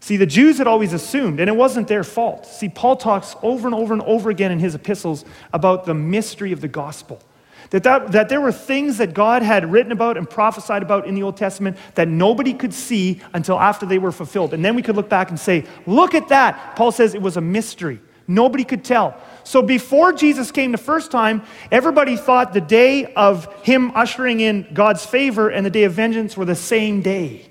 See, 0.00 0.16
the 0.16 0.26
Jews 0.26 0.56
had 0.56 0.66
always 0.66 0.94
assumed, 0.94 1.40
and 1.40 1.50
it 1.50 1.56
wasn't 1.56 1.86
their 1.86 2.02
fault. 2.02 2.46
See, 2.46 2.70
Paul 2.70 2.96
talks 2.96 3.36
over 3.42 3.68
and 3.68 3.74
over 3.74 3.92
and 3.92 4.02
over 4.02 4.30
again 4.30 4.50
in 4.50 4.58
his 4.58 4.74
epistles 4.74 5.26
about 5.52 5.84
the 5.84 5.92
mystery 5.92 6.52
of 6.52 6.62
the 6.62 6.68
gospel. 6.68 7.20
That, 7.68 7.82
that, 7.82 8.12
that 8.12 8.28
there 8.30 8.40
were 8.40 8.50
things 8.50 8.96
that 8.96 9.12
God 9.12 9.42
had 9.42 9.70
written 9.70 9.92
about 9.92 10.16
and 10.16 10.28
prophesied 10.28 10.82
about 10.82 11.06
in 11.06 11.14
the 11.14 11.22
Old 11.22 11.36
Testament 11.36 11.76
that 11.94 12.08
nobody 12.08 12.54
could 12.54 12.72
see 12.72 13.20
until 13.34 13.60
after 13.60 13.84
they 13.84 13.98
were 13.98 14.10
fulfilled. 14.10 14.54
And 14.54 14.64
then 14.64 14.74
we 14.74 14.82
could 14.82 14.96
look 14.96 15.10
back 15.10 15.28
and 15.28 15.38
say, 15.38 15.64
look 15.86 16.14
at 16.14 16.28
that. 16.28 16.74
Paul 16.76 16.90
says 16.90 17.14
it 17.14 17.22
was 17.22 17.36
a 17.36 17.42
mystery. 17.42 18.00
Nobody 18.26 18.64
could 18.64 18.84
tell. 18.84 19.20
So 19.44 19.62
before 19.62 20.12
Jesus 20.12 20.50
came 20.50 20.72
the 20.72 20.78
first 20.78 21.10
time, 21.10 21.42
everybody 21.70 22.16
thought 22.16 22.52
the 22.52 22.60
day 22.60 23.12
of 23.14 23.52
him 23.62 23.92
ushering 23.94 24.40
in 24.40 24.68
God's 24.72 25.04
favor 25.04 25.48
and 25.48 25.64
the 25.64 25.70
day 25.70 25.84
of 25.84 25.92
vengeance 25.92 26.36
were 26.36 26.44
the 26.44 26.54
same 26.54 27.02
day. 27.02 27.50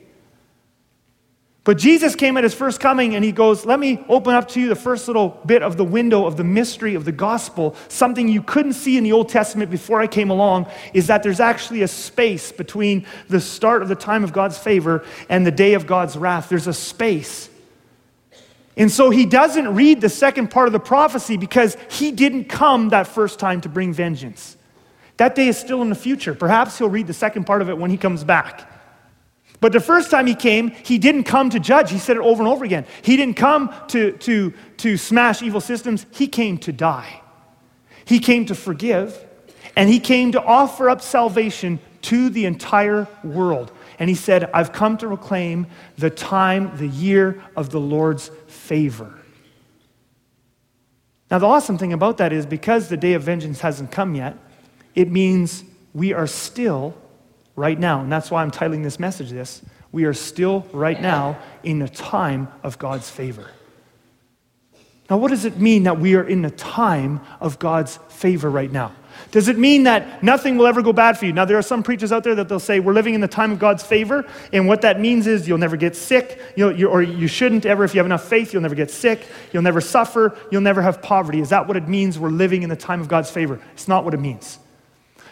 But 1.65 1.77
Jesus 1.77 2.15
came 2.15 2.35
at 2.37 2.43
his 2.43 2.55
first 2.55 2.79
coming 2.79 3.15
and 3.15 3.23
he 3.23 3.31
goes, 3.31 3.65
Let 3.65 3.79
me 3.79 4.03
open 4.09 4.33
up 4.33 4.47
to 4.49 4.61
you 4.61 4.69
the 4.69 4.75
first 4.75 5.07
little 5.07 5.39
bit 5.45 5.61
of 5.61 5.77
the 5.77 5.83
window 5.83 6.25
of 6.25 6.37
the 6.37 6.43
mystery 6.43 6.95
of 6.95 7.05
the 7.05 7.11
gospel. 7.11 7.75
Something 7.89 8.27
you 8.27 8.41
couldn't 8.41 8.73
see 8.73 8.97
in 8.97 9.03
the 9.03 9.11
Old 9.11 9.29
Testament 9.29 9.69
before 9.69 10.01
I 10.01 10.07
came 10.07 10.29
along 10.29 10.67
is 10.93 11.07
that 11.07 11.21
there's 11.21 11.39
actually 11.39 11.81
a 11.81 11.87
space 11.87 12.51
between 12.51 13.05
the 13.27 13.41
start 13.41 13.83
of 13.83 13.87
the 13.87 13.95
time 13.95 14.23
of 14.23 14.33
God's 14.33 14.57
favor 14.57 15.05
and 15.29 15.45
the 15.45 15.51
day 15.51 15.73
of 15.73 15.85
God's 15.85 16.17
wrath. 16.17 16.49
There's 16.49 16.65
a 16.65 16.73
space. 16.73 17.48
And 18.79 18.89
so 18.89 19.09
he 19.09 19.25
doesn't 19.25 19.75
read 19.75 19.99
the 19.99 20.09
second 20.09 20.49
part 20.49 20.67
of 20.67 20.73
the 20.73 20.79
prophecy 20.79 21.35
because 21.35 21.75
he 21.91 22.11
didn't 22.11 22.45
come 22.45 22.89
that 22.89 23.07
first 23.07 23.37
time 23.37 23.59
to 23.61 23.69
bring 23.69 23.93
vengeance. 23.93 24.55
That 25.17 25.35
day 25.35 25.49
is 25.49 25.57
still 25.59 25.81
in 25.81 25.89
the 25.89 25.95
future. 25.95 26.33
Perhaps 26.33 26.77
he'll 26.77 26.89
read 26.89 27.05
the 27.05 27.13
second 27.13 27.43
part 27.43 27.61
of 27.61 27.69
it 27.69 27.77
when 27.77 27.91
he 27.91 27.97
comes 27.97 28.23
back. 28.23 28.71
But 29.59 29.73
the 29.73 29.81
first 29.81 30.09
time 30.09 30.27
he 30.27 30.35
came, 30.35 30.69
he 30.69 30.97
didn't 30.97 31.25
come 31.25 31.49
to 31.49 31.59
judge. 31.59 31.91
He 31.91 31.99
said 31.99 32.15
it 32.15 32.23
over 32.23 32.41
and 32.41 32.47
over 32.47 32.63
again. 32.63 32.85
He 33.01 33.17
didn't 33.17 33.35
come 33.35 33.73
to, 33.89 34.13
to, 34.13 34.53
to 34.77 34.95
smash 34.95 35.43
evil 35.43 35.59
systems, 35.59 36.05
he 36.11 36.27
came 36.27 36.57
to 36.59 36.71
die. 36.71 37.21
He 38.05 38.19
came 38.19 38.45
to 38.45 38.55
forgive, 38.55 39.25
and 39.75 39.89
he 39.89 39.99
came 39.99 40.31
to 40.31 40.41
offer 40.41 40.89
up 40.89 41.01
salvation 41.01 41.79
to 42.03 42.29
the 42.29 42.45
entire 42.45 43.07
world. 43.25 43.73
And 43.99 44.09
he 44.09 44.15
said, 44.15 44.49
I've 44.53 44.71
come 44.71 44.97
to 44.97 45.07
proclaim 45.07 45.67
the 45.97 46.09
time, 46.09 46.77
the 46.77 46.87
year 46.87 47.43
of 47.57 47.69
the 47.69 47.81
Lord's 47.81 48.31
favor. 48.69 49.11
Now, 51.31 51.39
the 51.39 51.47
awesome 51.47 51.79
thing 51.79 51.91
about 51.91 52.17
that 52.17 52.31
is 52.31 52.45
because 52.45 52.87
the 52.87 52.97
day 52.97 53.13
of 53.13 53.23
vengeance 53.23 53.61
hasn't 53.61 53.91
come 53.91 54.13
yet, 54.13 54.37
it 54.93 55.09
means 55.09 55.63
we 55.95 56.13
are 56.13 56.27
still 56.27 56.93
right 57.55 57.79
now. 57.79 58.01
And 58.01 58.11
that's 58.11 58.29
why 58.29 58.43
I'm 58.43 58.51
titling 58.51 58.83
this 58.83 58.99
message 58.99 59.31
this. 59.31 59.63
We 59.91 60.05
are 60.05 60.13
still 60.13 60.67
right 60.71 61.01
now 61.01 61.39
in 61.63 61.79
the 61.79 61.89
time 61.89 62.47
of 62.61 62.77
God's 62.77 63.09
favor. 63.09 63.49
Now, 65.09 65.17
what 65.17 65.29
does 65.29 65.45
it 65.45 65.57
mean 65.57 65.83
that 65.83 65.99
we 65.99 66.13
are 66.13 66.23
in 66.23 66.43
the 66.43 66.51
time 66.51 67.21
of 67.39 67.57
God's 67.57 67.97
favor 68.09 68.51
right 68.51 68.71
now? 68.71 68.93
Does 69.31 69.47
it 69.47 69.57
mean 69.59 69.83
that 69.83 70.23
nothing 70.23 70.57
will 70.57 70.65
ever 70.65 70.81
go 70.81 70.91
bad 70.91 71.17
for 71.17 71.25
you? 71.25 71.33
Now, 71.33 71.45
there 71.45 71.57
are 71.57 71.63
some 71.63 71.83
preachers 71.83 72.11
out 72.11 72.23
there 72.23 72.33
that 72.35 72.49
they'll 72.49 72.59
say, 72.59 72.79
We're 72.79 72.93
living 72.93 73.13
in 73.13 73.21
the 73.21 73.27
time 73.27 73.51
of 73.51 73.59
God's 73.59 73.83
favor. 73.83 74.25
And 74.51 74.67
what 74.67 74.81
that 74.81 74.99
means 74.99 75.27
is 75.27 75.47
you'll 75.47 75.59
never 75.59 75.77
get 75.77 75.95
sick, 75.95 76.41
you 76.55 76.87
or 76.87 77.01
you 77.01 77.27
shouldn't 77.27 77.65
ever, 77.65 77.83
if 77.83 77.93
you 77.93 77.99
have 77.99 78.07
enough 78.07 78.27
faith, 78.27 78.53
you'll 78.53 78.63
never 78.63 78.75
get 78.75 78.89
sick, 78.89 79.27
you'll 79.53 79.63
never 79.63 79.81
suffer, 79.81 80.35
you'll 80.51 80.61
never 80.61 80.81
have 80.81 81.01
poverty. 81.01 81.39
Is 81.39 81.49
that 81.49 81.67
what 81.67 81.77
it 81.77 81.87
means 81.87 82.17
we're 82.17 82.29
living 82.29 82.63
in 82.63 82.69
the 82.69 82.75
time 82.75 83.01
of 83.01 83.07
God's 83.07 83.29
favor? 83.29 83.59
It's 83.73 83.87
not 83.87 84.03
what 84.03 84.13
it 84.13 84.19
means. 84.19 84.57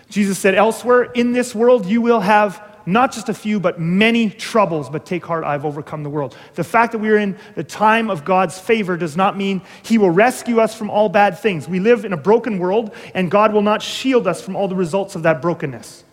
Jesus 0.09 0.37
said 0.37 0.53
elsewhere, 0.53 1.03
In 1.03 1.31
this 1.31 1.55
world 1.55 1.85
you 1.85 2.01
will 2.01 2.21
have 2.21 2.61
not 2.87 3.11
just 3.11 3.27
a 3.27 3.33
few, 3.33 3.59
but 3.59 3.79
many 3.79 4.29
troubles, 4.29 4.89
but 4.89 5.05
take 5.05 5.25
heart, 5.25 5.43
I've 5.43 5.65
overcome 5.65 6.03
the 6.03 6.09
world. 6.09 6.37
The 6.55 6.63
fact 6.63 6.93
that 6.93 6.99
we 6.99 7.09
are 7.09 7.17
in 7.17 7.37
the 7.55 7.63
time 7.63 8.09
of 8.09 8.23
God's 8.23 8.57
favor 8.57 8.95
does 8.95 9.17
not 9.17 9.35
mean 9.37 9.61
He 9.83 9.97
will 9.97 10.09
rescue 10.09 10.61
us 10.61 10.73
from 10.73 10.89
all 10.89 11.09
bad 11.09 11.37
things. 11.37 11.67
We 11.67 11.81
live 11.81 12.05
in 12.05 12.13
a 12.13 12.17
broken 12.17 12.59
world, 12.59 12.95
and 13.13 13.29
God 13.29 13.51
will 13.51 13.61
not 13.61 13.81
shield 13.81 14.25
us 14.25 14.41
from 14.41 14.55
all 14.55 14.69
the 14.69 14.75
results 14.75 15.15
of 15.15 15.23
that 15.23 15.41
brokenness. 15.41 16.05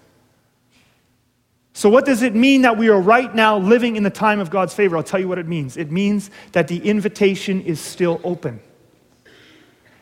So, 1.74 1.88
what 1.88 2.04
does 2.04 2.22
it 2.22 2.34
mean 2.34 2.62
that 2.62 2.76
we 2.76 2.88
are 2.88 3.00
right 3.00 3.32
now 3.32 3.58
living 3.58 3.94
in 3.94 4.02
the 4.02 4.10
time 4.10 4.40
of 4.40 4.50
God's 4.50 4.74
favor? 4.74 4.96
I'll 4.96 5.02
tell 5.02 5.20
you 5.20 5.28
what 5.28 5.38
it 5.38 5.46
means. 5.46 5.76
It 5.76 5.92
means 5.92 6.30
that 6.52 6.66
the 6.66 6.78
invitation 6.78 7.62
is 7.62 7.80
still 7.80 8.20
open. 8.24 8.60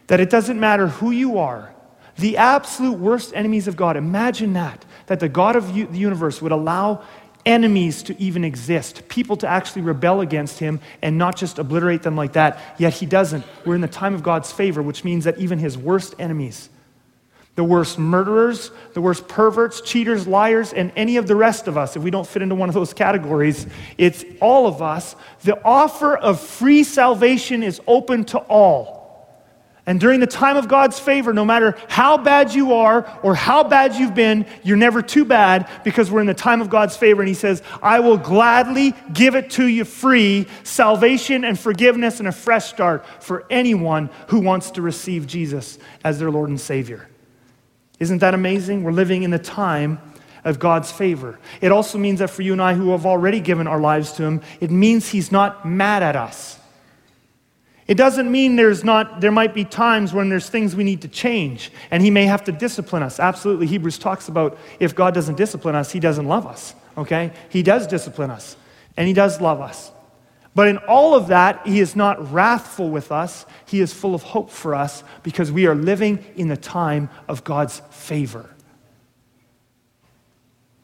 That 0.06 0.20
it 0.20 0.30
doesn't 0.30 0.58
matter 0.58 0.88
who 0.88 1.10
you 1.10 1.38
are, 1.38 1.74
the 2.18 2.36
absolute 2.36 2.98
worst 2.98 3.32
enemies 3.34 3.68
of 3.68 3.76
God. 3.76 3.96
Imagine 3.96 4.52
that, 4.52 4.84
that 5.06 5.20
the 5.20 5.28
God 5.28 5.56
of 5.56 5.74
the 5.74 5.98
universe 5.98 6.42
would 6.42 6.52
allow 6.52 7.02
enemies 7.44 8.02
to 8.04 8.20
even 8.20 8.44
exist, 8.44 9.08
people 9.08 9.36
to 9.36 9.48
actually 9.48 9.82
rebel 9.82 10.20
against 10.20 10.58
him 10.58 10.80
and 11.00 11.18
not 11.18 11.36
just 11.36 11.58
obliterate 11.58 12.02
them 12.02 12.16
like 12.16 12.34
that. 12.34 12.60
Yet 12.78 12.94
he 12.94 13.06
doesn't. 13.06 13.44
We're 13.64 13.74
in 13.74 13.80
the 13.80 13.88
time 13.88 14.14
of 14.14 14.22
God's 14.22 14.52
favor, 14.52 14.82
which 14.82 15.04
means 15.04 15.24
that 15.24 15.38
even 15.38 15.58
his 15.58 15.76
worst 15.76 16.14
enemies, 16.18 16.68
the 17.54 17.64
worst 17.64 17.98
murderers, 17.98 18.70
the 18.94 19.00
worst 19.00 19.28
perverts, 19.28 19.80
cheaters, 19.80 20.26
liars, 20.26 20.72
and 20.72 20.92
any 20.96 21.16
of 21.16 21.26
the 21.26 21.36
rest 21.36 21.68
of 21.68 21.76
us, 21.76 21.96
if 21.96 22.02
we 22.02 22.10
don't 22.10 22.26
fit 22.26 22.42
into 22.42 22.54
one 22.54 22.68
of 22.68 22.74
those 22.74 22.94
categories, 22.94 23.66
it's 23.98 24.24
all 24.40 24.66
of 24.66 24.80
us. 24.80 25.16
The 25.42 25.62
offer 25.64 26.16
of 26.16 26.40
free 26.40 26.84
salvation 26.84 27.62
is 27.62 27.80
open 27.86 28.24
to 28.26 28.38
all. 28.38 29.01
And 29.84 29.98
during 29.98 30.20
the 30.20 30.28
time 30.28 30.56
of 30.56 30.68
God's 30.68 31.00
favor, 31.00 31.32
no 31.32 31.44
matter 31.44 31.76
how 31.88 32.16
bad 32.16 32.54
you 32.54 32.74
are 32.74 33.18
or 33.24 33.34
how 33.34 33.64
bad 33.64 33.96
you've 33.96 34.14
been, 34.14 34.46
you're 34.62 34.76
never 34.76 35.02
too 35.02 35.24
bad 35.24 35.68
because 35.82 36.08
we're 36.08 36.20
in 36.20 36.28
the 36.28 36.34
time 36.34 36.60
of 36.60 36.70
God's 36.70 36.96
favor. 36.96 37.20
And 37.20 37.28
He 37.28 37.34
says, 37.34 37.64
I 37.82 37.98
will 37.98 38.16
gladly 38.16 38.94
give 39.12 39.34
it 39.34 39.50
to 39.52 39.66
you 39.66 39.84
free 39.84 40.46
salvation 40.62 41.44
and 41.44 41.58
forgiveness 41.58 42.20
and 42.20 42.28
a 42.28 42.32
fresh 42.32 42.66
start 42.66 43.04
for 43.20 43.44
anyone 43.50 44.08
who 44.28 44.38
wants 44.38 44.70
to 44.72 44.82
receive 44.82 45.26
Jesus 45.26 45.78
as 46.04 46.20
their 46.20 46.30
Lord 46.30 46.48
and 46.48 46.60
Savior. 46.60 47.08
Isn't 47.98 48.18
that 48.18 48.34
amazing? 48.34 48.84
We're 48.84 48.92
living 48.92 49.24
in 49.24 49.32
the 49.32 49.38
time 49.38 50.00
of 50.44 50.60
God's 50.60 50.92
favor. 50.92 51.40
It 51.60 51.72
also 51.72 51.98
means 51.98 52.20
that 52.20 52.30
for 52.30 52.42
you 52.42 52.52
and 52.52 52.62
I 52.62 52.74
who 52.74 52.90
have 52.92 53.04
already 53.04 53.40
given 53.40 53.66
our 53.66 53.80
lives 53.80 54.12
to 54.12 54.22
Him, 54.22 54.42
it 54.60 54.70
means 54.70 55.08
He's 55.08 55.32
not 55.32 55.66
mad 55.66 56.04
at 56.04 56.14
us. 56.14 56.58
It 57.92 57.98
doesn't 57.98 58.32
mean 58.32 58.56
there's 58.56 58.84
not, 58.84 59.20
there 59.20 59.30
might 59.30 59.52
be 59.52 59.66
times 59.66 60.14
when 60.14 60.30
there's 60.30 60.48
things 60.48 60.74
we 60.74 60.82
need 60.82 61.02
to 61.02 61.08
change 61.08 61.70
and 61.90 62.02
he 62.02 62.10
may 62.10 62.24
have 62.24 62.42
to 62.44 62.50
discipline 62.50 63.02
us. 63.02 63.20
Absolutely. 63.20 63.66
Hebrews 63.66 63.98
talks 63.98 64.28
about 64.28 64.56
if 64.80 64.94
God 64.94 65.12
doesn't 65.12 65.34
discipline 65.34 65.74
us, 65.74 65.92
he 65.92 66.00
doesn't 66.00 66.26
love 66.26 66.46
us. 66.46 66.74
Okay? 66.96 67.32
He 67.50 67.62
does 67.62 67.86
discipline 67.86 68.30
us 68.30 68.56
and 68.96 69.06
he 69.06 69.12
does 69.12 69.42
love 69.42 69.60
us. 69.60 69.92
But 70.54 70.68
in 70.68 70.78
all 70.78 71.14
of 71.14 71.26
that, 71.26 71.66
he 71.66 71.80
is 71.80 71.94
not 71.94 72.32
wrathful 72.32 72.88
with 72.88 73.12
us. 73.12 73.44
He 73.66 73.82
is 73.82 73.92
full 73.92 74.14
of 74.14 74.22
hope 74.22 74.48
for 74.48 74.74
us 74.74 75.04
because 75.22 75.52
we 75.52 75.66
are 75.66 75.74
living 75.74 76.24
in 76.34 76.48
the 76.48 76.56
time 76.56 77.10
of 77.28 77.44
God's 77.44 77.82
favor. 77.90 78.48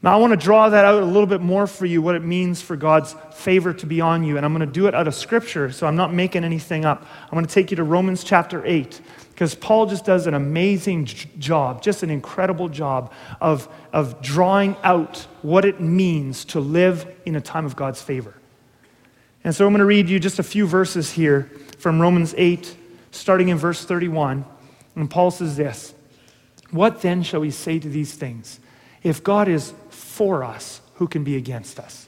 Now, 0.00 0.14
I 0.14 0.16
want 0.18 0.30
to 0.30 0.36
draw 0.36 0.68
that 0.68 0.84
out 0.84 1.02
a 1.02 1.06
little 1.06 1.26
bit 1.26 1.40
more 1.40 1.66
for 1.66 1.84
you, 1.84 2.00
what 2.00 2.14
it 2.14 2.22
means 2.22 2.62
for 2.62 2.76
God's 2.76 3.16
favor 3.32 3.74
to 3.74 3.86
be 3.86 4.00
on 4.00 4.22
you. 4.22 4.36
And 4.36 4.46
I'm 4.46 4.54
going 4.54 4.66
to 4.66 4.72
do 4.72 4.86
it 4.86 4.94
out 4.94 5.08
of 5.08 5.14
Scripture, 5.14 5.72
so 5.72 5.88
I'm 5.88 5.96
not 5.96 6.14
making 6.14 6.44
anything 6.44 6.84
up. 6.84 7.04
I'm 7.24 7.32
going 7.32 7.44
to 7.44 7.52
take 7.52 7.72
you 7.72 7.76
to 7.78 7.82
Romans 7.82 8.22
chapter 8.22 8.64
8, 8.64 9.00
because 9.30 9.56
Paul 9.56 9.86
just 9.86 10.04
does 10.04 10.28
an 10.28 10.34
amazing 10.34 11.06
job, 11.06 11.82
just 11.82 12.04
an 12.04 12.10
incredible 12.10 12.68
job 12.68 13.12
of, 13.40 13.68
of 13.92 14.22
drawing 14.22 14.76
out 14.84 15.26
what 15.42 15.64
it 15.64 15.80
means 15.80 16.44
to 16.46 16.60
live 16.60 17.12
in 17.26 17.34
a 17.34 17.40
time 17.40 17.66
of 17.66 17.74
God's 17.74 18.00
favor. 18.00 18.34
And 19.42 19.52
so 19.52 19.66
I'm 19.66 19.72
going 19.72 19.80
to 19.80 19.84
read 19.84 20.08
you 20.08 20.20
just 20.20 20.38
a 20.38 20.44
few 20.44 20.68
verses 20.68 21.10
here 21.10 21.50
from 21.78 22.00
Romans 22.00 22.36
8, 22.36 22.76
starting 23.10 23.48
in 23.48 23.56
verse 23.56 23.84
31. 23.84 24.44
And 24.94 25.10
Paul 25.10 25.32
says 25.32 25.56
this 25.56 25.92
What 26.70 27.02
then 27.02 27.24
shall 27.24 27.40
we 27.40 27.50
say 27.50 27.80
to 27.80 27.88
these 27.88 28.14
things? 28.14 28.60
If 29.08 29.24
God 29.24 29.48
is 29.48 29.72
for 29.88 30.44
us, 30.44 30.82
who 30.96 31.08
can 31.08 31.24
be 31.24 31.36
against 31.36 31.80
us? 31.80 32.06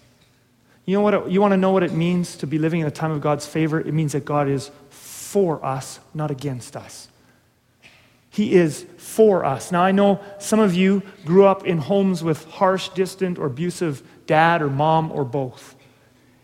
You 0.84 0.96
know 0.96 1.00
what? 1.00 1.14
It, 1.14 1.28
you 1.30 1.40
want 1.40 1.52
to 1.52 1.56
know 1.56 1.70
what 1.70 1.82
it 1.82 1.92
means 1.92 2.36
to 2.36 2.46
be 2.46 2.58
living 2.58 2.80
in 2.80 2.86
a 2.86 2.90
time 2.90 3.10
of 3.10 3.22
God's 3.22 3.46
favor? 3.46 3.80
It 3.80 3.94
means 3.94 4.12
that 4.12 4.26
God 4.26 4.48
is 4.48 4.70
for 4.90 5.64
us, 5.64 5.98
not 6.12 6.30
against 6.30 6.76
us. 6.76 7.08
He 8.28 8.52
is 8.52 8.84
for 8.98 9.46
us. 9.46 9.72
Now, 9.72 9.82
I 9.82 9.92
know 9.92 10.20
some 10.38 10.60
of 10.60 10.74
you 10.74 11.02
grew 11.24 11.46
up 11.46 11.66
in 11.66 11.78
homes 11.78 12.22
with 12.22 12.44
harsh, 12.50 12.90
distant, 12.90 13.38
or 13.38 13.46
abusive 13.46 14.02
dad 14.26 14.60
or 14.60 14.68
mom 14.68 15.10
or 15.10 15.24
both. 15.24 15.74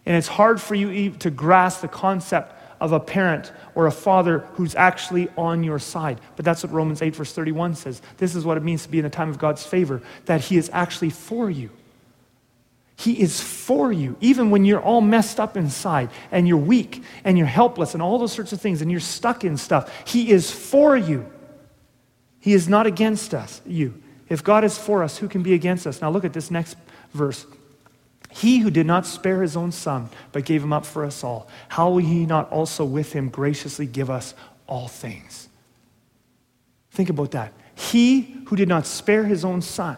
And 0.07 0.17
it's 0.17 0.29
hard 0.29 0.59
for 0.59 0.75
you 0.75 1.11
to 1.11 1.31
grasp 1.31 1.83
the 1.83 1.89
concept 1.89 2.56
of 2.81 2.93
a 2.93 3.01
parent 3.01 3.53
or 3.75 3.87
a 3.87 3.93
father 3.93 4.41
who's 4.55 4.75
actually 4.75 5.29
on 5.37 5.63
your 5.65 5.79
side. 5.79 6.21
But 6.37 6.45
that's 6.45 6.63
what 6.63 6.73
Romans 6.73 7.03
8, 7.03 7.17
verse 7.17 7.33
31 7.33 7.75
says. 7.75 8.03
This 8.19 8.35
is 8.35 8.45
what 8.45 8.57
it 8.57 8.63
means 8.63 8.83
to 8.85 8.89
be 8.89 8.99
in 8.99 9.05
a 9.05 9.11
time 9.11 9.31
of 9.31 9.39
God's 9.39 9.65
favor, 9.65 10.03
that 10.27 10.43
He 10.43 10.57
is 10.57 10.71
actually 10.73 11.11
for 11.11 11.51
you. 11.51 11.71
He 12.99 13.21
is 13.21 13.41
for 13.41 13.93
you, 13.93 14.17
even 14.21 14.51
when 14.51 14.65
you're 14.65 14.81
all 14.81 15.03
messed 15.03 15.39
up 15.39 15.57
inside 15.57 16.11
and 16.31 16.49
you're 16.49 16.57
weak 16.57 17.03
and 17.25 17.37
you're 17.37 17.47
helpless 17.47 17.93
and 17.93 18.03
all 18.03 18.19
those 18.19 18.33
sorts 18.33 18.53
of 18.53 18.61
things 18.61 18.81
and 18.81 18.91
you're 18.91 19.01
stuck 19.01 19.45
in 19.45 19.59
stuff. 19.59 19.93
He 20.07 20.31
is 20.31 20.51
for 20.51 20.97
you. 20.97 21.31
He 22.41 22.55
is 22.55 22.69
not 22.69 22.87
against 22.87 23.35
us, 23.35 23.61
you. 23.67 24.03
If 24.29 24.43
God 24.43 24.65
is 24.65 24.79
for 24.79 25.03
us, 25.03 25.19
who 25.19 25.29
can 25.29 25.43
be 25.43 25.53
against 25.53 25.87
us? 25.87 26.01
Now 26.01 26.11
look 26.11 26.25
at 26.25 26.33
this 26.33 26.51
next 26.51 26.77
verse. 27.13 27.47
He 28.37 28.59
who 28.59 28.71
did 28.71 28.87
not 28.87 29.07
spare 29.07 29.41
his 29.41 29.57
own 29.57 29.73
son, 29.73 30.11
but 30.33 30.45
gave 30.45 30.63
him 30.63 30.71
up 30.71 30.85
for 30.85 31.07
us 31.07 31.25
all, 31.25 31.49
how 31.69 31.89
will 31.89 31.99
he 31.99 32.27
not 32.27 32.51
also 32.51 32.85
with 32.85 33.15
him 33.15 33.31
graciously 33.31 33.87
give 33.87 34.11
us 34.11 34.35
all 34.67 34.89
things? 34.89 35.49
Think 36.91 37.09
about 37.09 37.31
that. 37.31 37.55
He 37.75 38.37
who 38.47 38.57
did 38.57 38.69
not 38.69 38.85
spare 38.87 39.25
his 39.25 39.43
own 39.43 39.63
son, 39.63 39.97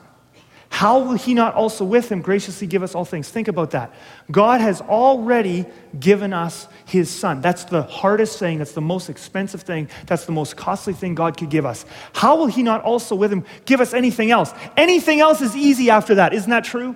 how 0.70 1.00
will 1.00 1.14
he 1.14 1.34
not 1.34 1.54
also 1.54 1.84
with 1.84 2.12
him 2.12 2.22
graciously 2.22 2.68
give 2.68 2.84
us 2.84 2.94
all 2.94 3.04
things? 3.04 3.28
Think 3.28 3.48
about 3.48 3.72
that. 3.72 3.92
God 4.30 4.60
has 4.60 4.80
already 4.82 5.66
given 5.98 6.32
us 6.32 6.68
his 6.84 7.10
son. 7.10 7.40
That's 7.40 7.64
the 7.64 7.82
hardest 7.82 8.38
thing. 8.38 8.58
That's 8.58 8.72
the 8.72 8.80
most 8.80 9.10
expensive 9.10 9.62
thing. 9.62 9.88
That's 10.06 10.26
the 10.26 10.32
most 10.32 10.56
costly 10.56 10.92
thing 10.92 11.16
God 11.16 11.36
could 11.36 11.50
give 11.50 11.66
us. 11.66 11.84
How 12.12 12.36
will 12.36 12.46
he 12.46 12.62
not 12.62 12.84
also 12.84 13.16
with 13.16 13.32
him 13.32 13.44
give 13.64 13.80
us 13.80 13.94
anything 13.94 14.30
else? 14.30 14.52
Anything 14.76 15.18
else 15.18 15.40
is 15.40 15.56
easy 15.56 15.90
after 15.90 16.16
that. 16.16 16.32
Isn't 16.32 16.50
that 16.50 16.64
true? 16.64 16.94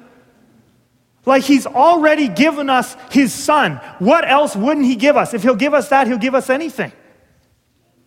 Like 1.25 1.45
he's 1.45 1.67
already 1.67 2.29
given 2.29 2.69
us 2.69 2.97
his 3.11 3.33
son. 3.33 3.77
What 3.99 4.29
else 4.29 4.57
wouldn't 4.57 4.87
he 4.87 4.97
give 4.97 5.17
us? 5.17 5.35
If 5.35 5.43
he'll 5.43 5.55
give 5.55 5.75
us 5.75 5.89
that, 5.91 6.07
he'll 6.07 6.19
give 6.19 6.35
us 6.35 6.51
anything. 6.51 6.93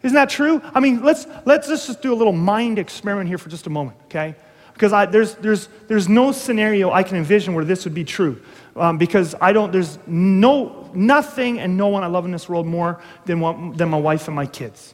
Isn't 0.03 0.15
that 0.15 0.29
true? 0.29 0.61
I 0.73 0.81
mean, 0.81 1.01
let's, 1.03 1.25
let's 1.45 1.67
just 1.67 2.01
do 2.01 2.13
a 2.13 2.15
little 2.15 2.33
mind 2.33 2.77
experiment 2.77 3.27
here 3.27 3.37
for 3.37 3.49
just 3.49 3.65
a 3.65 3.69
moment, 3.69 3.97
okay? 4.05 4.35
Because 4.73 4.91
I, 4.91 5.05
there's, 5.05 5.35
there's, 5.35 5.67
there's 5.87 6.09
no 6.09 6.31
scenario 6.31 6.91
I 6.91 7.01
can 7.01 7.17
envision 7.17 7.53
where 7.53 7.65
this 7.65 7.85
would 7.85 7.93
be 7.93 8.03
true. 8.03 8.41
Um, 8.75 8.97
because 8.97 9.33
I 9.39 9.53
don't, 9.53 9.71
there's 9.71 9.97
no, 10.05 10.91
nothing 10.93 11.59
and 11.59 11.77
no 11.77 11.87
one 11.87 12.03
I 12.03 12.07
love 12.07 12.25
in 12.25 12.31
this 12.31 12.49
world 12.49 12.67
more 12.67 13.01
than, 13.25 13.39
what, 13.39 13.77
than 13.77 13.89
my 13.89 13.97
wife 13.97 14.27
and 14.27 14.35
my 14.35 14.45
kids. 14.45 14.93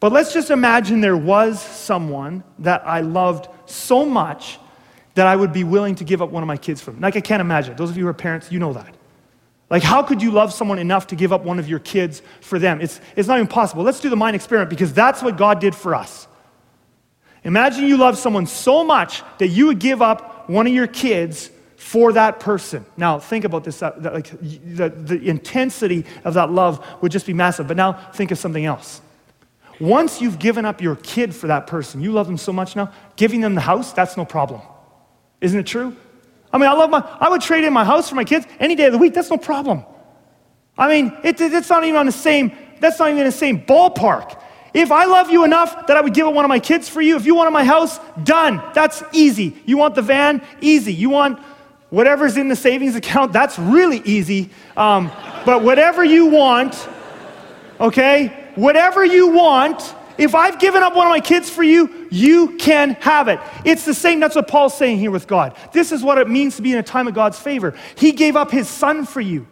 But 0.00 0.12
let's 0.12 0.32
just 0.32 0.50
imagine 0.50 1.02
there 1.02 1.16
was 1.16 1.60
someone 1.60 2.42
that 2.60 2.82
I 2.86 3.02
loved 3.02 3.48
so 3.66 4.06
much 4.06 4.58
that 5.20 5.26
I 5.26 5.36
would 5.36 5.52
be 5.52 5.64
willing 5.64 5.96
to 5.96 6.04
give 6.04 6.22
up 6.22 6.30
one 6.30 6.42
of 6.42 6.46
my 6.46 6.56
kids 6.56 6.80
for. 6.80 6.92
Them. 6.92 7.02
Like, 7.02 7.14
I 7.14 7.20
can't 7.20 7.42
imagine. 7.42 7.76
Those 7.76 7.90
of 7.90 7.98
you 7.98 8.04
who 8.04 8.08
are 8.08 8.14
parents, 8.14 8.50
you 8.50 8.58
know 8.58 8.72
that. 8.72 8.94
Like, 9.68 9.82
how 9.82 10.02
could 10.02 10.22
you 10.22 10.30
love 10.30 10.50
someone 10.50 10.78
enough 10.78 11.08
to 11.08 11.14
give 11.14 11.30
up 11.30 11.44
one 11.44 11.58
of 11.58 11.68
your 11.68 11.78
kids 11.78 12.22
for 12.40 12.58
them? 12.58 12.80
It's, 12.80 13.02
it's 13.16 13.28
not 13.28 13.34
even 13.36 13.46
possible. 13.46 13.82
Let's 13.82 14.00
do 14.00 14.08
the 14.08 14.16
mind 14.16 14.34
experiment 14.34 14.70
because 14.70 14.94
that's 14.94 15.22
what 15.22 15.36
God 15.36 15.60
did 15.60 15.74
for 15.74 15.94
us. 15.94 16.26
Imagine 17.44 17.86
you 17.86 17.98
love 17.98 18.16
someone 18.16 18.46
so 18.46 18.82
much 18.82 19.22
that 19.36 19.48
you 19.48 19.66
would 19.66 19.78
give 19.78 20.00
up 20.00 20.48
one 20.48 20.66
of 20.66 20.72
your 20.72 20.86
kids 20.86 21.50
for 21.76 22.14
that 22.14 22.40
person. 22.40 22.86
Now, 22.96 23.18
think 23.18 23.44
about 23.44 23.62
this. 23.64 23.80
That, 23.80 24.02
that, 24.02 24.14
like, 24.14 24.30
the, 24.40 24.88
the 24.88 25.28
intensity 25.28 26.06
of 26.24 26.32
that 26.32 26.50
love 26.50 26.82
would 27.02 27.12
just 27.12 27.26
be 27.26 27.34
massive. 27.34 27.68
But 27.68 27.76
now, 27.76 27.92
think 28.14 28.30
of 28.30 28.38
something 28.38 28.64
else. 28.64 29.02
Once 29.80 30.22
you've 30.22 30.38
given 30.38 30.64
up 30.64 30.80
your 30.80 30.96
kid 30.96 31.34
for 31.34 31.48
that 31.48 31.66
person, 31.66 32.00
you 32.00 32.10
love 32.10 32.26
them 32.26 32.38
so 32.38 32.54
much 32.54 32.74
now, 32.74 32.90
giving 33.16 33.42
them 33.42 33.54
the 33.54 33.60
house, 33.60 33.92
that's 33.92 34.16
no 34.16 34.24
problem. 34.24 34.62
Isn't 35.40 35.58
it 35.58 35.66
true? 35.66 35.96
I 36.52 36.58
mean, 36.58 36.68
I 36.68 36.72
love 36.72 36.90
my, 36.90 36.98
I 37.20 37.28
would 37.28 37.40
trade 37.40 37.64
in 37.64 37.72
my 37.72 37.84
house 37.84 38.08
for 38.08 38.16
my 38.16 38.24
kids 38.24 38.46
any 38.58 38.74
day 38.74 38.86
of 38.86 38.92
the 38.92 38.98
week. 38.98 39.14
That's 39.14 39.30
no 39.30 39.38
problem. 39.38 39.84
I 40.76 40.88
mean, 40.88 41.16
it, 41.22 41.40
it, 41.40 41.52
it's 41.52 41.70
not 41.70 41.84
even 41.84 41.96
on 41.96 42.06
the 42.06 42.12
same, 42.12 42.52
that's 42.80 42.98
not 42.98 43.08
even 43.08 43.20
in 43.20 43.26
the 43.26 43.32
same 43.32 43.60
ballpark. 43.62 44.42
If 44.72 44.92
I 44.92 45.04
love 45.04 45.30
you 45.30 45.44
enough 45.44 45.88
that 45.88 45.96
I 45.96 46.00
would 46.00 46.14
give 46.14 46.26
up 46.26 46.34
one 46.34 46.44
of 46.44 46.48
my 46.48 46.60
kids 46.60 46.88
for 46.88 47.00
you, 47.00 47.16
if 47.16 47.26
you 47.26 47.34
wanted 47.34 47.50
my 47.50 47.64
house, 47.64 47.98
done. 48.22 48.62
That's 48.72 49.02
easy. 49.12 49.56
You 49.66 49.76
want 49.78 49.94
the 49.94 50.02
van? 50.02 50.42
Easy. 50.60 50.92
You 50.92 51.10
want 51.10 51.40
whatever's 51.90 52.36
in 52.36 52.48
the 52.48 52.56
savings 52.56 52.94
account? 52.94 53.32
That's 53.32 53.58
really 53.58 53.98
easy. 54.04 54.50
Um, 54.76 55.10
but 55.44 55.62
whatever 55.62 56.04
you 56.04 56.26
want, 56.26 56.88
okay? 57.80 58.52
Whatever 58.54 59.04
you 59.04 59.28
want, 59.28 59.94
if 60.18 60.34
I've 60.34 60.60
given 60.60 60.82
up 60.82 60.94
one 60.94 61.06
of 61.06 61.10
my 61.10 61.20
kids 61.20 61.50
for 61.50 61.64
you, 61.64 61.99
you 62.10 62.56
can 62.58 62.90
have 63.00 63.28
it. 63.28 63.40
It's 63.64 63.84
the 63.84 63.94
same. 63.94 64.20
That's 64.20 64.36
what 64.36 64.48
Paul's 64.48 64.76
saying 64.76 64.98
here 64.98 65.10
with 65.10 65.26
God. 65.26 65.56
This 65.72 65.92
is 65.92 66.02
what 66.02 66.18
it 66.18 66.28
means 66.28 66.56
to 66.56 66.62
be 66.62 66.72
in 66.72 66.78
a 66.78 66.82
time 66.82 67.08
of 67.08 67.14
God's 67.14 67.38
favor. 67.38 67.74
He 67.94 68.12
gave 68.12 68.36
up 68.36 68.50
his 68.50 68.68
son 68.68 69.06
for 69.06 69.20
you. 69.20 69.46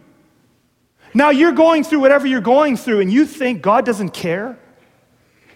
Now 1.14 1.31
you're 1.31 1.53
going 1.53 1.85
through 1.85 2.01
whatever 2.01 2.27
you're 2.27 2.40
going 2.40 2.77
through, 2.77 3.01
and 3.01 3.12
you 3.12 3.25
think 3.25 3.62
God 3.62 3.85
doesn't 3.85 4.11
care. 4.11 4.59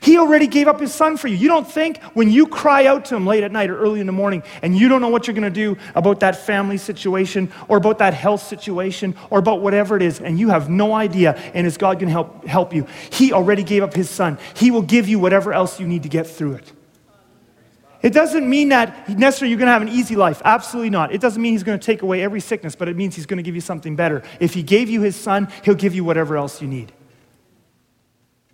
He 0.01 0.19
already 0.19 0.49
gave 0.49 0.67
up 0.67 0.81
his 0.81 0.93
son 0.93 1.17
for 1.17 1.29
you. 1.29 1.37
You 1.37 1.47
don't 1.47 1.71
think 1.71 2.03
when 2.15 2.29
you 2.29 2.49
cry 2.49 2.87
out 2.87 3.05
to 3.07 3.15
him 3.15 3.25
late 3.25 3.45
at 3.45 3.53
night 3.53 3.71
or 3.71 3.79
early 3.79 4.01
in 4.01 4.07
the 4.07 4.12
morning 4.12 4.43
and 4.61 4.77
you 4.77 4.88
don't 4.88 5.01
know 5.01 5.09
what 5.09 5.29
you're 5.29 5.35
going 5.35 5.45
to 5.45 5.51
do 5.51 5.77
about 5.95 6.19
that 6.21 6.35
family 6.35 6.77
situation 6.77 7.53
or 7.69 7.77
about 7.77 7.99
that 7.99 8.12
health 8.12 8.43
situation 8.43 9.15
or 9.31 9.38
about 9.38 9.61
whatever 9.61 9.95
it 9.95 10.03
is 10.03 10.19
and 10.19 10.41
you 10.41 10.49
have 10.49 10.69
no 10.69 10.93
idea 10.93 11.35
and 11.55 11.69
is 11.69 11.77
God 11.77 12.01
going 12.01 12.09
to 12.09 12.12
help, 12.12 12.45
help 12.45 12.75
you? 12.75 12.85
He 13.11 13.33
already 13.33 13.62
gave 13.62 13.85
up 13.85 13.95
his 13.95 14.11
son. 14.11 14.38
He 14.57 14.73
will 14.73 14.83
give 14.83 15.09
you 15.09 15.21
whatever 15.21 15.53
else 15.53 15.79
you 15.79 15.87
need 15.87 16.03
to 16.03 16.09
get 16.09 16.27
through 16.27 16.55
it. 16.55 16.73
It 18.03 18.12
doesn't 18.12 18.49
mean 18.49 18.71
that 18.71 19.09
necessarily 19.09 19.51
you're 19.51 19.59
going 19.59 19.69
to 19.69 19.73
have 19.73 19.83
an 19.83 19.88
easy 19.88 20.17
life. 20.17 20.43
Absolutely 20.45 20.91
not. 20.91 21.15
It 21.15 21.21
doesn't 21.21 21.41
mean 21.41 21.53
he's 21.53 21.62
going 21.62 21.79
to 21.79 21.85
take 21.85 22.03
away 22.03 22.23
every 22.23 22.41
sickness, 22.41 22.75
but 22.75 22.88
it 22.88 22.97
means 22.97 23.15
he's 23.15 23.27
going 23.27 23.37
to 23.37 23.43
give 23.43 23.55
you 23.55 23.61
something 23.61 23.95
better. 23.95 24.23
If 24.41 24.55
he 24.55 24.62
gave 24.62 24.91
you 24.91 25.03
his 25.03 25.15
son, 25.15 25.49
he'll 25.65 25.75
give 25.75 25.95
you 25.95 26.03
whatever 26.03 26.37
else 26.37 26.61
you 26.61 26.67
need. 26.67 26.93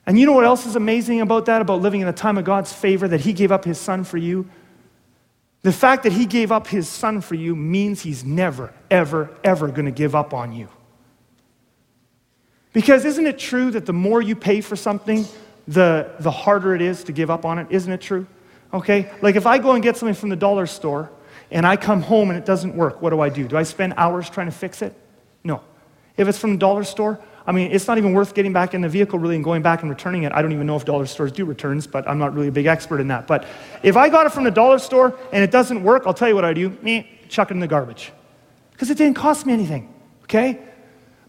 And 0.09 0.19
you 0.19 0.25
know 0.25 0.33
what 0.33 0.47
else 0.47 0.65
is 0.65 0.75
amazing 0.75 1.21
about 1.21 1.45
that, 1.47 1.61
about 1.61 1.83
living 1.83 2.01
in 2.01 2.09
a 2.09 2.15
time 2.15 2.39
of 2.39 2.45
God's 2.45 2.73
favor, 2.73 3.07
that 3.09 3.21
He 3.21 3.35
gave 3.35 3.53
up 3.53 3.67
His 3.67 3.79
Son 3.79 4.05
for 4.05 4.17
you? 4.17 4.49
The 5.61 5.71
fact 5.71 6.05
that 6.05 6.13
He 6.13 6.25
gave 6.25 6.51
up 6.51 6.67
His 6.67 6.89
Son 6.89 7.21
for 7.21 7.35
you 7.35 7.55
means 7.55 8.01
He's 8.01 8.25
never, 8.25 8.73
ever, 8.91 9.29
ever 9.45 9.69
going 9.69 9.85
to 9.85 9.91
give 9.91 10.15
up 10.15 10.33
on 10.33 10.55
you. 10.55 10.69
Because 12.73 13.05
isn't 13.05 13.27
it 13.27 13.39
true 13.39 13.71
that 13.73 13.85
the 13.85 13.93
more 13.93 14.23
you 14.23 14.35
pay 14.35 14.63
for 14.63 14.77
something, 14.77 15.27
the, 15.67 16.11
the 16.21 16.31
harder 16.31 16.75
it 16.75 16.81
is 16.81 17.05
to 17.05 17.13
give 17.13 17.29
up 17.29 17.45
on 17.45 17.59
it? 17.59 17.67
Isn't 17.69 17.93
it 17.93 18.01
true? 18.01 18.27
Okay? 18.73 19.11
Like 19.23 19.37
if 19.37 19.47
I 19.47 19.59
go 19.59 19.73
and 19.73 19.83
get 19.83 19.97
something 19.97 20.15
from 20.15 20.29
the 20.29 20.37
dollar 20.37 20.67
store 20.67 21.11
and 21.51 21.67
I 21.67 21.77
come 21.77 22.03
home 22.03 22.31
and 22.31 22.39
it 22.39 22.45
doesn't 22.45 22.75
work, 22.75 23.01
what 23.01 23.11
do 23.11 23.21
I 23.21 23.29
do? 23.29 23.49
Do 23.49 23.57
I 23.57 23.63
spend 23.63 23.95
hours 23.97 24.29
trying 24.29 24.47
to 24.47 24.53
fix 24.53 24.83
it? 24.83 24.95
No. 25.45 25.63
If 26.17 26.29
it's 26.29 26.39
from 26.39 26.53
the 26.53 26.59
dollar 26.59 26.85
store, 26.85 27.21
I 27.47 27.53
mean, 27.53 27.71
it's 27.73 27.87
not 27.87 27.97
even 27.97 28.13
worth 28.13 28.35
getting 28.35 28.53
back 28.53 28.75
in 28.75 28.83
the 28.83 28.89
vehicle 28.91 29.19
really 29.19 29.37
and 29.37 29.43
going 29.43 29.63
back 29.63 29.81
and 29.81 29.89
returning 29.89 30.25
it. 30.25 30.33
I 30.33 30.43
don't 30.43 30.53
even 30.53 30.67
know 30.67 30.77
if 30.77 30.85
dollar 30.85 31.07
stores 31.07 31.33
do 31.33 31.47
returns, 31.47 31.87
but 31.87 32.07
I'm 32.07 32.19
not 32.19 32.35
really 32.35 32.49
a 32.49 32.53
big 32.53 32.67
expert 32.67 33.01
in 33.01 33.09
that. 33.09 33.27
But 33.27 33.47
if 33.83 33.97
I 33.97 34.11
got 34.11 34.27
it 34.27 34.33
from 34.33 34.45
the 34.45 34.51
dollar 34.51 34.79
store 34.79 35.19
and 35.33 35.43
it 35.43 35.51
doesn't 35.51 35.83
work, 35.83 36.03
I'll 36.05 36.13
tell 36.13 36.29
you 36.29 36.35
what 36.35 36.45
I 36.45 36.53
do. 36.53 36.77
Meh, 36.83 37.05
chuck 37.29 37.51
it 37.51 37.55
in 37.55 37.61
the 37.61 37.67
garbage. 37.67 38.13
Because 38.73 38.91
it 38.91 38.99
didn't 38.99 39.17
cost 39.17 39.47
me 39.47 39.55
anything, 39.55 39.93
okay? 40.25 40.59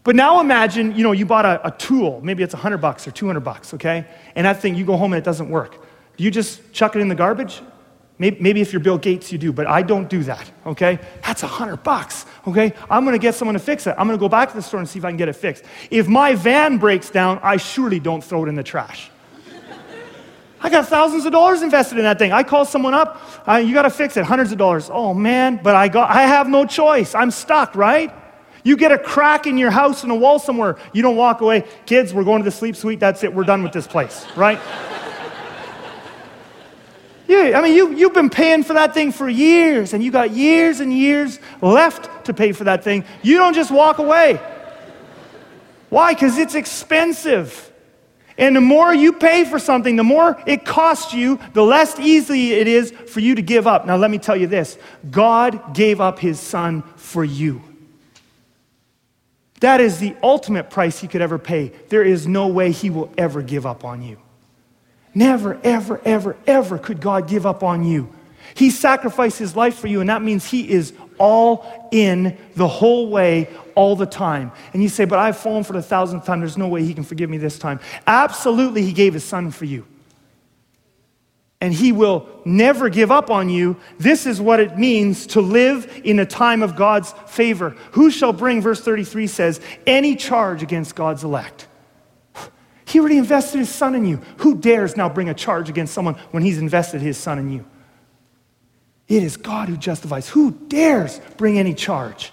But 0.04 0.14
now 0.14 0.40
imagine, 0.40 0.94
you 0.94 1.02
know, 1.02 1.12
you 1.12 1.24
bought 1.24 1.46
a, 1.46 1.66
a 1.66 1.70
tool, 1.70 2.20
maybe 2.22 2.42
it's 2.42 2.54
100 2.54 2.78
bucks 2.78 3.08
or 3.08 3.10
200 3.10 3.40
bucks, 3.40 3.74
okay? 3.74 4.06
And 4.34 4.46
that 4.46 4.60
thing, 4.60 4.74
you 4.74 4.84
go 4.84 4.96
home 4.96 5.12
and 5.14 5.18
it 5.18 5.24
doesn't 5.24 5.48
work. 5.48 5.82
Do 6.20 6.24
you 6.24 6.30
just 6.30 6.70
chuck 6.74 6.96
it 6.96 6.98
in 7.00 7.08
the 7.08 7.14
garbage? 7.14 7.62
Maybe, 8.18 8.60
if 8.60 8.74
you're 8.74 8.80
Bill 8.80 8.98
Gates, 8.98 9.32
you 9.32 9.38
do, 9.38 9.54
but 9.54 9.66
I 9.66 9.80
don't 9.80 10.06
do 10.06 10.22
that, 10.24 10.52
okay? 10.66 10.98
That's 11.24 11.42
a 11.44 11.46
hundred 11.46 11.78
bucks, 11.78 12.26
okay? 12.46 12.74
I'm 12.90 13.06
gonna 13.06 13.16
get 13.16 13.34
someone 13.34 13.54
to 13.54 13.58
fix 13.58 13.86
it. 13.86 13.94
I'm 13.96 14.06
gonna 14.06 14.18
go 14.18 14.28
back 14.28 14.50
to 14.50 14.54
the 14.54 14.60
store 14.60 14.80
and 14.80 14.86
see 14.86 14.98
if 14.98 15.04
I 15.06 15.08
can 15.08 15.16
get 15.16 15.30
it 15.30 15.32
fixed. 15.32 15.64
If 15.90 16.08
my 16.08 16.34
van 16.34 16.76
breaks 16.76 17.08
down, 17.08 17.40
I 17.42 17.56
surely 17.56 18.00
don't 18.00 18.22
throw 18.22 18.44
it 18.44 18.50
in 18.50 18.54
the 18.54 18.62
trash. 18.62 19.10
I 20.60 20.68
got 20.68 20.88
thousands 20.88 21.24
of 21.24 21.32
dollars 21.32 21.62
invested 21.62 21.96
in 21.96 22.04
that 22.04 22.18
thing. 22.18 22.32
I 22.32 22.42
call 22.42 22.66
someone 22.66 22.92
up, 22.92 23.22
uh, 23.48 23.54
you 23.54 23.72
gotta 23.72 23.88
fix 23.88 24.18
it, 24.18 24.26
hundreds 24.26 24.52
of 24.52 24.58
dollars. 24.58 24.90
Oh 24.92 25.14
man, 25.14 25.58
but 25.62 25.74
I, 25.74 25.88
got, 25.88 26.10
I 26.10 26.24
have 26.26 26.50
no 26.50 26.66
choice. 26.66 27.14
I'm 27.14 27.30
stuck, 27.30 27.74
right? 27.74 28.14
You 28.62 28.76
get 28.76 28.92
a 28.92 28.98
crack 28.98 29.46
in 29.46 29.56
your 29.56 29.70
house 29.70 30.04
in 30.04 30.10
a 30.10 30.14
wall 30.14 30.38
somewhere, 30.38 30.76
you 30.92 31.00
don't 31.00 31.16
walk 31.16 31.40
away. 31.40 31.64
Kids, 31.86 32.12
we're 32.12 32.24
going 32.24 32.42
to 32.42 32.44
the 32.44 32.54
sleep 32.54 32.76
suite, 32.76 33.00
that's 33.00 33.24
it, 33.24 33.32
we're 33.32 33.44
done 33.44 33.62
with 33.62 33.72
this 33.72 33.86
place, 33.86 34.26
right? 34.36 34.60
Yeah, 37.30 37.56
I 37.56 37.62
mean, 37.62 37.76
you, 37.76 37.94
you've 37.94 38.12
been 38.12 38.28
paying 38.28 38.64
for 38.64 38.72
that 38.72 38.92
thing 38.92 39.12
for 39.12 39.28
years, 39.28 39.92
and 39.92 40.02
you 40.02 40.10
got 40.10 40.32
years 40.32 40.80
and 40.80 40.92
years 40.92 41.38
left 41.62 42.24
to 42.24 42.34
pay 42.34 42.50
for 42.50 42.64
that 42.64 42.82
thing. 42.82 43.04
You 43.22 43.38
don't 43.38 43.54
just 43.54 43.70
walk 43.70 43.98
away. 43.98 44.40
Why? 45.90 46.12
Because 46.12 46.38
it's 46.38 46.56
expensive. 46.56 47.72
And 48.36 48.56
the 48.56 48.60
more 48.60 48.92
you 48.92 49.12
pay 49.12 49.44
for 49.44 49.60
something, 49.60 49.94
the 49.94 50.02
more 50.02 50.42
it 50.44 50.64
costs 50.64 51.14
you, 51.14 51.38
the 51.52 51.62
less 51.62 52.00
easy 52.00 52.54
it 52.54 52.66
is 52.66 52.90
for 52.90 53.20
you 53.20 53.36
to 53.36 53.42
give 53.42 53.64
up. 53.64 53.86
Now, 53.86 53.94
let 53.94 54.10
me 54.10 54.18
tell 54.18 54.36
you 54.36 54.48
this 54.48 54.76
God 55.08 55.72
gave 55.72 56.00
up 56.00 56.18
his 56.18 56.40
son 56.40 56.82
for 56.96 57.22
you. 57.24 57.62
That 59.60 59.80
is 59.80 60.00
the 60.00 60.16
ultimate 60.20 60.68
price 60.68 60.98
he 60.98 61.06
could 61.06 61.22
ever 61.22 61.38
pay. 61.38 61.68
There 61.90 62.02
is 62.02 62.26
no 62.26 62.48
way 62.48 62.72
he 62.72 62.90
will 62.90 63.12
ever 63.16 63.40
give 63.40 63.66
up 63.66 63.84
on 63.84 64.02
you. 64.02 64.18
Never, 65.14 65.58
ever, 65.64 66.00
ever, 66.04 66.36
ever 66.46 66.78
could 66.78 67.00
God 67.00 67.28
give 67.28 67.46
up 67.46 67.62
on 67.62 67.84
you. 67.84 68.12
He 68.54 68.70
sacrificed 68.70 69.38
his 69.38 69.56
life 69.56 69.76
for 69.76 69.86
you, 69.86 70.00
and 70.00 70.08
that 70.08 70.22
means 70.22 70.44
he 70.44 70.68
is 70.68 70.92
all 71.18 71.88
in 71.92 72.36
the 72.56 72.68
whole 72.68 73.10
way, 73.10 73.48
all 73.74 73.94
the 73.94 74.06
time. 74.06 74.52
And 74.72 74.82
you 74.82 74.88
say, 74.88 75.04
But 75.04 75.18
I've 75.18 75.36
fallen 75.36 75.64
for 75.64 75.72
the 75.72 75.82
thousandth 75.82 76.24
time. 76.24 76.40
There's 76.40 76.58
no 76.58 76.68
way 76.68 76.84
he 76.84 76.94
can 76.94 77.04
forgive 77.04 77.30
me 77.30 77.38
this 77.38 77.58
time. 77.58 77.80
Absolutely, 78.06 78.82
he 78.82 78.92
gave 78.92 79.14
his 79.14 79.24
son 79.24 79.50
for 79.50 79.64
you. 79.64 79.86
And 81.60 81.74
he 81.74 81.92
will 81.92 82.26
never 82.46 82.88
give 82.88 83.10
up 83.10 83.30
on 83.30 83.50
you. 83.50 83.76
This 83.98 84.24
is 84.24 84.40
what 84.40 84.60
it 84.60 84.78
means 84.78 85.26
to 85.28 85.42
live 85.42 86.00
in 86.04 86.18
a 86.18 86.24
time 86.24 86.62
of 86.62 86.74
God's 86.74 87.12
favor. 87.26 87.76
Who 87.92 88.10
shall 88.10 88.32
bring, 88.32 88.62
verse 88.62 88.80
33 88.80 89.26
says, 89.26 89.60
any 89.86 90.16
charge 90.16 90.62
against 90.62 90.94
God's 90.94 91.22
elect? 91.22 91.68
He 92.90 92.98
already 92.98 93.18
invested 93.18 93.58
his 93.58 93.68
son 93.68 93.94
in 93.94 94.04
you. 94.04 94.20
Who 94.38 94.56
dares 94.56 94.96
now 94.96 95.08
bring 95.08 95.28
a 95.28 95.34
charge 95.34 95.68
against 95.68 95.94
someone 95.94 96.16
when 96.32 96.42
he's 96.42 96.58
invested 96.58 97.00
his 97.00 97.16
son 97.16 97.38
in 97.38 97.52
you? 97.52 97.64
It 99.06 99.22
is 99.22 99.36
God 99.36 99.68
who 99.68 99.76
justifies. 99.76 100.28
Who 100.28 100.50
dares 100.50 101.20
bring 101.36 101.56
any 101.56 101.72
charge? 101.72 102.32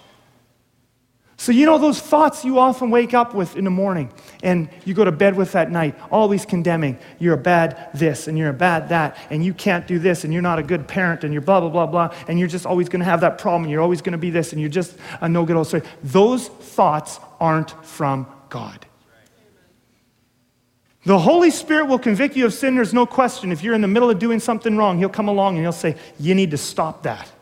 So, 1.36 1.52
you 1.52 1.64
know, 1.64 1.78
those 1.78 2.00
thoughts 2.00 2.44
you 2.44 2.58
often 2.58 2.90
wake 2.90 3.14
up 3.14 3.32
with 3.34 3.56
in 3.56 3.62
the 3.62 3.70
morning 3.70 4.10
and 4.42 4.68
you 4.84 4.94
go 4.94 5.04
to 5.04 5.12
bed 5.12 5.36
with 5.36 5.54
at 5.54 5.70
night, 5.70 5.94
always 6.10 6.44
condemning, 6.44 6.98
you're 7.20 7.34
a 7.34 7.38
bad 7.38 7.90
this 7.94 8.26
and 8.26 8.36
you're 8.36 8.50
a 8.50 8.52
bad 8.52 8.88
that, 8.88 9.16
and 9.30 9.44
you 9.44 9.54
can't 9.54 9.86
do 9.86 10.00
this, 10.00 10.24
and 10.24 10.32
you're 10.32 10.42
not 10.42 10.58
a 10.58 10.64
good 10.64 10.88
parent, 10.88 11.22
and 11.22 11.32
you're 11.32 11.40
blah, 11.40 11.60
blah, 11.60 11.70
blah, 11.70 11.86
blah, 11.86 12.12
and 12.26 12.36
you're 12.36 12.48
just 12.48 12.66
always 12.66 12.88
going 12.88 12.98
to 12.98 13.04
have 13.04 13.20
that 13.20 13.38
problem, 13.38 13.62
and 13.62 13.70
you're 13.70 13.80
always 13.80 14.02
going 14.02 14.12
to 14.12 14.18
be 14.18 14.30
this, 14.30 14.50
and 14.52 14.60
you're 14.60 14.68
just 14.68 14.96
a 15.20 15.28
no 15.28 15.44
good 15.44 15.54
old 15.54 15.68
story. 15.68 15.84
Those 16.02 16.48
thoughts 16.48 17.20
aren't 17.38 17.70
from 17.86 18.26
God. 18.48 18.87
The 21.08 21.18
Holy 21.18 21.50
Spirit 21.50 21.86
will 21.86 21.98
convict 21.98 22.36
you 22.36 22.44
of 22.44 22.52
sin, 22.52 22.74
there's 22.74 22.92
no 22.92 23.06
question. 23.06 23.50
If 23.50 23.62
you're 23.62 23.72
in 23.72 23.80
the 23.80 23.88
middle 23.88 24.10
of 24.10 24.18
doing 24.18 24.40
something 24.40 24.76
wrong, 24.76 24.98
He'll 24.98 25.08
come 25.08 25.26
along 25.26 25.54
and 25.54 25.64
He'll 25.64 25.72
say, 25.72 25.96
You 26.20 26.34
need 26.34 26.50
to 26.50 26.58
stop 26.58 27.04
that. 27.04 27.32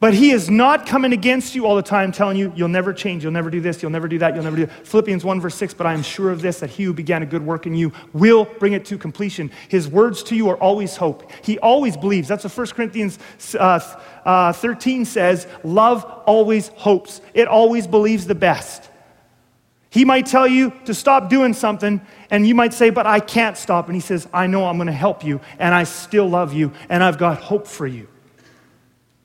But 0.00 0.12
he 0.12 0.32
is 0.32 0.50
not 0.50 0.86
coming 0.86 1.12
against 1.12 1.54
you 1.54 1.64
all 1.64 1.76
the 1.76 1.82
time, 1.82 2.10
telling 2.10 2.36
you, 2.36 2.52
you'll 2.56 2.66
never 2.66 2.92
change, 2.92 3.22
you'll 3.22 3.30
never 3.30 3.48
do 3.48 3.60
this, 3.60 3.80
you'll 3.80 3.92
never 3.92 4.08
do 4.08 4.18
that, 4.18 4.34
you'll 4.34 4.42
never 4.42 4.56
do 4.56 4.66
that. 4.66 4.84
Philippians 4.84 5.24
1, 5.24 5.40
verse 5.40 5.54
6, 5.54 5.74
but 5.74 5.86
I 5.86 5.94
am 5.94 6.02
sure 6.02 6.32
of 6.32 6.42
this, 6.42 6.58
that 6.58 6.70
he 6.70 6.82
who 6.82 6.92
began 6.92 7.22
a 7.22 7.26
good 7.26 7.46
work 7.46 7.66
in 7.66 7.76
you 7.76 7.92
will 8.12 8.44
bring 8.44 8.72
it 8.72 8.84
to 8.86 8.98
completion. 8.98 9.52
His 9.68 9.86
words 9.86 10.24
to 10.24 10.34
you 10.34 10.48
are 10.48 10.56
always 10.56 10.96
hope. 10.96 11.30
He 11.44 11.60
always 11.60 11.96
believes. 11.96 12.26
That's 12.26 12.42
what 12.42 12.56
1 12.56 12.66
Corinthians 12.70 13.20
uh, 13.54 13.78
uh, 14.24 14.52
13 14.52 15.04
says 15.04 15.46
love 15.62 16.02
always 16.26 16.66
hopes, 16.70 17.20
it 17.32 17.46
always 17.46 17.86
believes 17.86 18.26
the 18.26 18.34
best. 18.34 18.88
He 19.92 20.06
might 20.06 20.24
tell 20.24 20.48
you 20.48 20.72
to 20.86 20.94
stop 20.94 21.28
doing 21.28 21.52
something, 21.52 22.00
and 22.30 22.46
you 22.46 22.54
might 22.54 22.72
say, 22.72 22.88
But 22.88 23.06
I 23.06 23.20
can't 23.20 23.58
stop. 23.58 23.88
And 23.88 23.94
he 23.94 24.00
says, 24.00 24.26
I 24.32 24.46
know 24.46 24.64
I'm 24.64 24.78
going 24.78 24.86
to 24.86 24.92
help 24.92 25.22
you, 25.22 25.42
and 25.58 25.74
I 25.74 25.84
still 25.84 26.26
love 26.26 26.54
you, 26.54 26.72
and 26.88 27.04
I've 27.04 27.18
got 27.18 27.42
hope 27.42 27.66
for 27.66 27.86
you. 27.86 28.08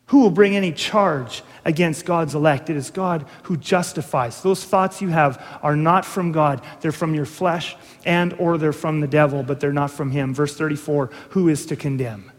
Who 0.07 0.19
will 0.19 0.29
bring 0.29 0.57
any 0.57 0.73
charge 0.73 1.41
against 1.63 2.05
God's 2.05 2.35
elect? 2.35 2.69
It 2.69 2.75
is 2.75 2.89
God 2.89 3.25
who 3.43 3.55
justifies. 3.55 4.41
Those 4.41 4.61
thoughts 4.65 5.01
you 5.01 5.07
have 5.07 5.41
are 5.63 5.77
not 5.77 6.03
from 6.03 6.33
God. 6.33 6.61
They're 6.81 6.91
from 6.91 7.15
your 7.15 7.25
flesh 7.25 7.77
and 8.05 8.33
or 8.33 8.57
they're 8.57 8.73
from 8.73 8.99
the 8.99 9.07
devil, 9.07 9.43
but 9.43 9.61
they're 9.61 9.71
not 9.71 9.91
from 9.91 10.11
him. 10.11 10.33
Verse 10.33 10.57
34, 10.57 11.11
who 11.29 11.47
is 11.47 11.65
to 11.67 11.77
condemn? 11.77 12.29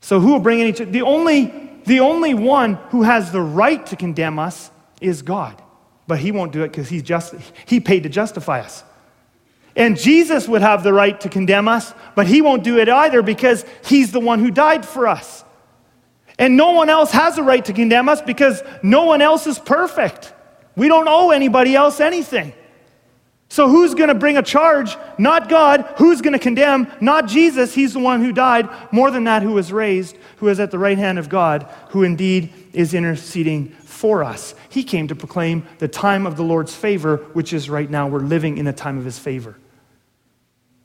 So 0.00 0.20
who 0.20 0.32
will 0.32 0.40
bring 0.40 0.60
any 0.60 0.70
the 0.70 1.02
only 1.02 1.80
the 1.84 1.98
only 1.98 2.34
one 2.34 2.74
who 2.90 3.02
has 3.02 3.32
the 3.32 3.40
right 3.40 3.84
to 3.86 3.96
condemn 3.96 4.38
us 4.38 4.70
is 5.00 5.22
God. 5.22 5.60
But 6.06 6.18
he 6.18 6.32
won't 6.32 6.52
do 6.52 6.62
it 6.62 6.68
because 6.68 6.88
just 7.02 7.34
he 7.66 7.80
paid 7.80 8.04
to 8.04 8.08
justify 8.08 8.60
us. 8.60 8.84
And 9.74 9.98
Jesus 9.98 10.48
would 10.48 10.62
have 10.62 10.82
the 10.82 10.92
right 10.92 11.20
to 11.20 11.28
condemn 11.28 11.68
us, 11.68 11.92
but 12.14 12.26
he 12.26 12.40
won't 12.40 12.64
do 12.64 12.78
it 12.78 12.88
either 12.88 13.20
because 13.22 13.64
he's 13.84 14.10
the 14.10 14.20
one 14.20 14.38
who 14.38 14.50
died 14.50 14.86
for 14.86 15.06
us. 15.06 15.44
And 16.38 16.56
no 16.56 16.72
one 16.72 16.88
else 16.88 17.12
has 17.12 17.38
a 17.38 17.42
right 17.42 17.64
to 17.64 17.72
condemn 17.72 18.08
us 18.08 18.22
because 18.22 18.62
no 18.82 19.04
one 19.04 19.20
else 19.20 19.46
is 19.46 19.58
perfect. 19.58 20.32
We 20.76 20.88
don't 20.88 21.08
owe 21.08 21.30
anybody 21.30 21.74
else 21.74 22.00
anything. 22.00 22.52
So, 23.48 23.68
who's 23.68 23.94
going 23.94 24.08
to 24.08 24.14
bring 24.14 24.36
a 24.36 24.42
charge? 24.42 24.96
Not 25.18 25.48
God. 25.48 25.82
Who's 25.98 26.20
going 26.20 26.32
to 26.32 26.38
condemn? 26.38 26.90
Not 27.00 27.28
Jesus. 27.28 27.72
He's 27.72 27.92
the 27.92 28.00
one 28.00 28.22
who 28.22 28.32
died. 28.32 28.68
More 28.92 29.10
than 29.10 29.24
that, 29.24 29.42
who 29.42 29.52
was 29.52 29.72
raised, 29.72 30.16
who 30.38 30.48
is 30.48 30.58
at 30.58 30.72
the 30.72 30.78
right 30.78 30.98
hand 30.98 31.18
of 31.18 31.28
God, 31.28 31.62
who 31.90 32.02
indeed 32.02 32.52
is 32.72 32.92
interceding 32.92 33.74
for 33.96 34.22
us. 34.22 34.54
He 34.68 34.84
came 34.84 35.08
to 35.08 35.14
proclaim 35.14 35.66
the 35.78 35.88
time 35.88 36.26
of 36.26 36.36
the 36.36 36.44
Lord's 36.44 36.74
favor, 36.74 37.16
which 37.32 37.52
is 37.52 37.70
right 37.70 37.90
now. 37.90 38.06
We're 38.06 38.20
living 38.20 38.58
in 38.58 38.66
a 38.66 38.72
time 38.72 38.98
of 38.98 39.04
his 39.04 39.18
favor. 39.18 39.56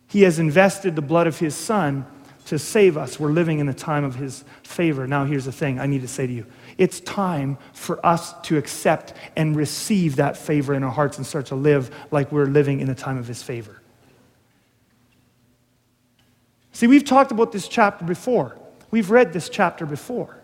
He 0.08 0.24
has 0.24 0.40
invested 0.40 0.96
the 0.96 1.02
blood 1.02 1.28
of 1.28 1.38
his 1.38 1.56
son 1.56 2.06
to 2.46 2.60
save 2.60 2.98
us. 2.98 3.20
We're 3.20 3.32
living 3.32 3.60
in 3.60 3.70
a 3.70 3.74
time 3.74 4.04
of 4.04 4.16
His 4.16 4.44
favor. 4.64 5.08
Now, 5.08 5.26
here's 5.26 5.46
the 5.46 5.52
thing 5.52 5.80
I 5.80 5.86
need 5.86 6.02
to 6.02 6.08
say 6.08 6.28
to 6.28 6.34
you 6.34 6.46
it's 6.78 7.00
time 7.02 7.58
for 7.74 8.04
us 8.06 8.34
to 8.42 8.58
accept 8.58 9.14
and 9.36 9.56
receive 9.56 10.18
that 10.18 10.36
favor 10.36 10.74
in 10.74 10.84
our 10.84 10.92
hearts 10.92 11.18
and 11.18 11.26
start 11.26 11.46
to 11.48 11.56
live 11.56 11.96
like 12.12 12.32
we're 12.32 12.46
living 12.46 12.80
in 12.80 12.90
a 12.90 12.96
time 12.96 13.18
of 13.18 13.28
His 13.28 13.44
favor. 13.44 13.82
See, 16.74 16.88
we've 16.88 17.06
talked 17.06 17.32
about 17.32 17.52
this 17.52 17.68
chapter 17.68 18.04
before, 18.04 18.58
we've 18.90 19.12
read 19.12 19.34
this 19.34 19.48
chapter 19.48 19.86
before. 19.86 20.41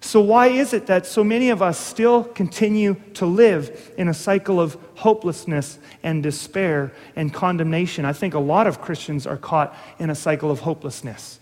So, 0.00 0.20
why 0.20 0.46
is 0.48 0.72
it 0.72 0.86
that 0.86 1.06
so 1.06 1.24
many 1.24 1.50
of 1.50 1.60
us 1.60 1.78
still 1.78 2.22
continue 2.22 2.96
to 3.14 3.26
live 3.26 3.92
in 3.98 4.08
a 4.08 4.14
cycle 4.14 4.60
of 4.60 4.78
hopelessness 4.94 5.78
and 6.02 6.22
despair 6.22 6.92
and 7.16 7.34
condemnation? 7.34 8.04
I 8.04 8.12
think 8.12 8.34
a 8.34 8.38
lot 8.38 8.66
of 8.66 8.80
Christians 8.80 9.26
are 9.26 9.36
caught 9.36 9.74
in 9.98 10.08
a 10.10 10.14
cycle 10.14 10.50
of 10.50 10.60
hopelessness. 10.60 11.40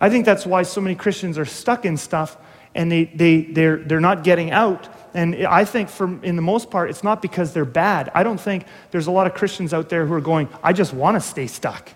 I 0.00 0.10
think 0.10 0.26
that's 0.26 0.44
why 0.44 0.62
so 0.64 0.80
many 0.82 0.94
Christians 0.94 1.38
are 1.38 1.46
stuck 1.46 1.86
in 1.86 1.96
stuff 1.96 2.36
and 2.74 2.92
they, 2.92 3.04
they, 3.04 3.40
they're, 3.40 3.78
they're 3.78 4.00
not 4.00 4.22
getting 4.22 4.50
out. 4.50 4.88
And 5.14 5.46
I 5.46 5.64
think, 5.64 5.88
for, 5.88 6.22
in 6.22 6.36
the 6.36 6.42
most 6.42 6.70
part, 6.70 6.90
it's 6.90 7.02
not 7.02 7.22
because 7.22 7.54
they're 7.54 7.64
bad. 7.64 8.10
I 8.14 8.22
don't 8.22 8.38
think 8.38 8.66
there's 8.90 9.06
a 9.06 9.10
lot 9.10 9.26
of 9.26 9.32
Christians 9.32 9.72
out 9.72 9.88
there 9.88 10.04
who 10.04 10.12
are 10.12 10.20
going, 10.20 10.50
I 10.62 10.74
just 10.74 10.92
want 10.92 11.14
to 11.14 11.22
stay 11.22 11.46
stuck. 11.46 11.90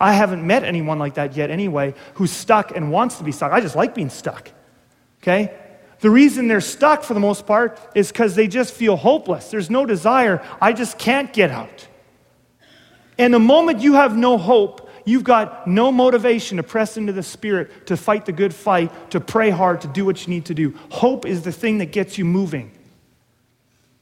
I 0.00 0.14
haven't 0.14 0.44
met 0.44 0.64
anyone 0.64 0.98
like 0.98 1.14
that 1.14 1.36
yet, 1.36 1.50
anyway, 1.50 1.94
who's 2.14 2.32
stuck 2.32 2.74
and 2.74 2.90
wants 2.90 3.18
to 3.18 3.24
be 3.24 3.30
stuck. 3.30 3.52
I 3.52 3.60
just 3.60 3.76
like 3.76 3.94
being 3.94 4.08
stuck. 4.08 4.50
Okay? 5.22 5.56
The 6.00 6.10
reason 6.10 6.48
they're 6.48 6.60
stuck 6.60 7.04
for 7.04 7.14
the 7.14 7.20
most 7.20 7.46
part 7.46 7.78
is 7.94 8.10
because 8.10 8.34
they 8.34 8.48
just 8.48 8.74
feel 8.74 8.96
hopeless. 8.96 9.50
There's 9.50 9.70
no 9.70 9.86
desire. 9.86 10.42
I 10.60 10.72
just 10.72 10.98
can't 10.98 11.32
get 11.32 11.50
out. 11.50 11.86
And 13.18 13.32
the 13.32 13.38
moment 13.38 13.80
you 13.80 13.94
have 13.94 14.16
no 14.16 14.36
hope, 14.36 14.90
you've 15.04 15.22
got 15.22 15.66
no 15.68 15.92
motivation 15.92 16.56
to 16.56 16.64
press 16.64 16.96
into 16.96 17.12
the 17.12 17.22
Spirit, 17.22 17.86
to 17.86 17.96
fight 17.96 18.26
the 18.26 18.32
good 18.32 18.52
fight, 18.52 19.10
to 19.12 19.20
pray 19.20 19.50
hard, 19.50 19.82
to 19.82 19.88
do 19.88 20.04
what 20.04 20.26
you 20.26 20.34
need 20.34 20.46
to 20.46 20.54
do. 20.54 20.74
Hope 20.90 21.24
is 21.24 21.42
the 21.42 21.52
thing 21.52 21.78
that 21.78 21.92
gets 21.92 22.18
you 22.18 22.24
moving. 22.24 22.72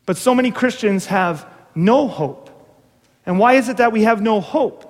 But 0.06 0.16
so 0.16 0.34
many 0.34 0.50
Christians 0.50 1.06
have 1.06 1.46
no 1.74 2.08
hope. 2.08 2.48
And 3.26 3.38
why 3.38 3.54
is 3.54 3.68
it 3.68 3.76
that 3.76 3.92
we 3.92 4.04
have 4.04 4.22
no 4.22 4.40
hope? 4.40 4.89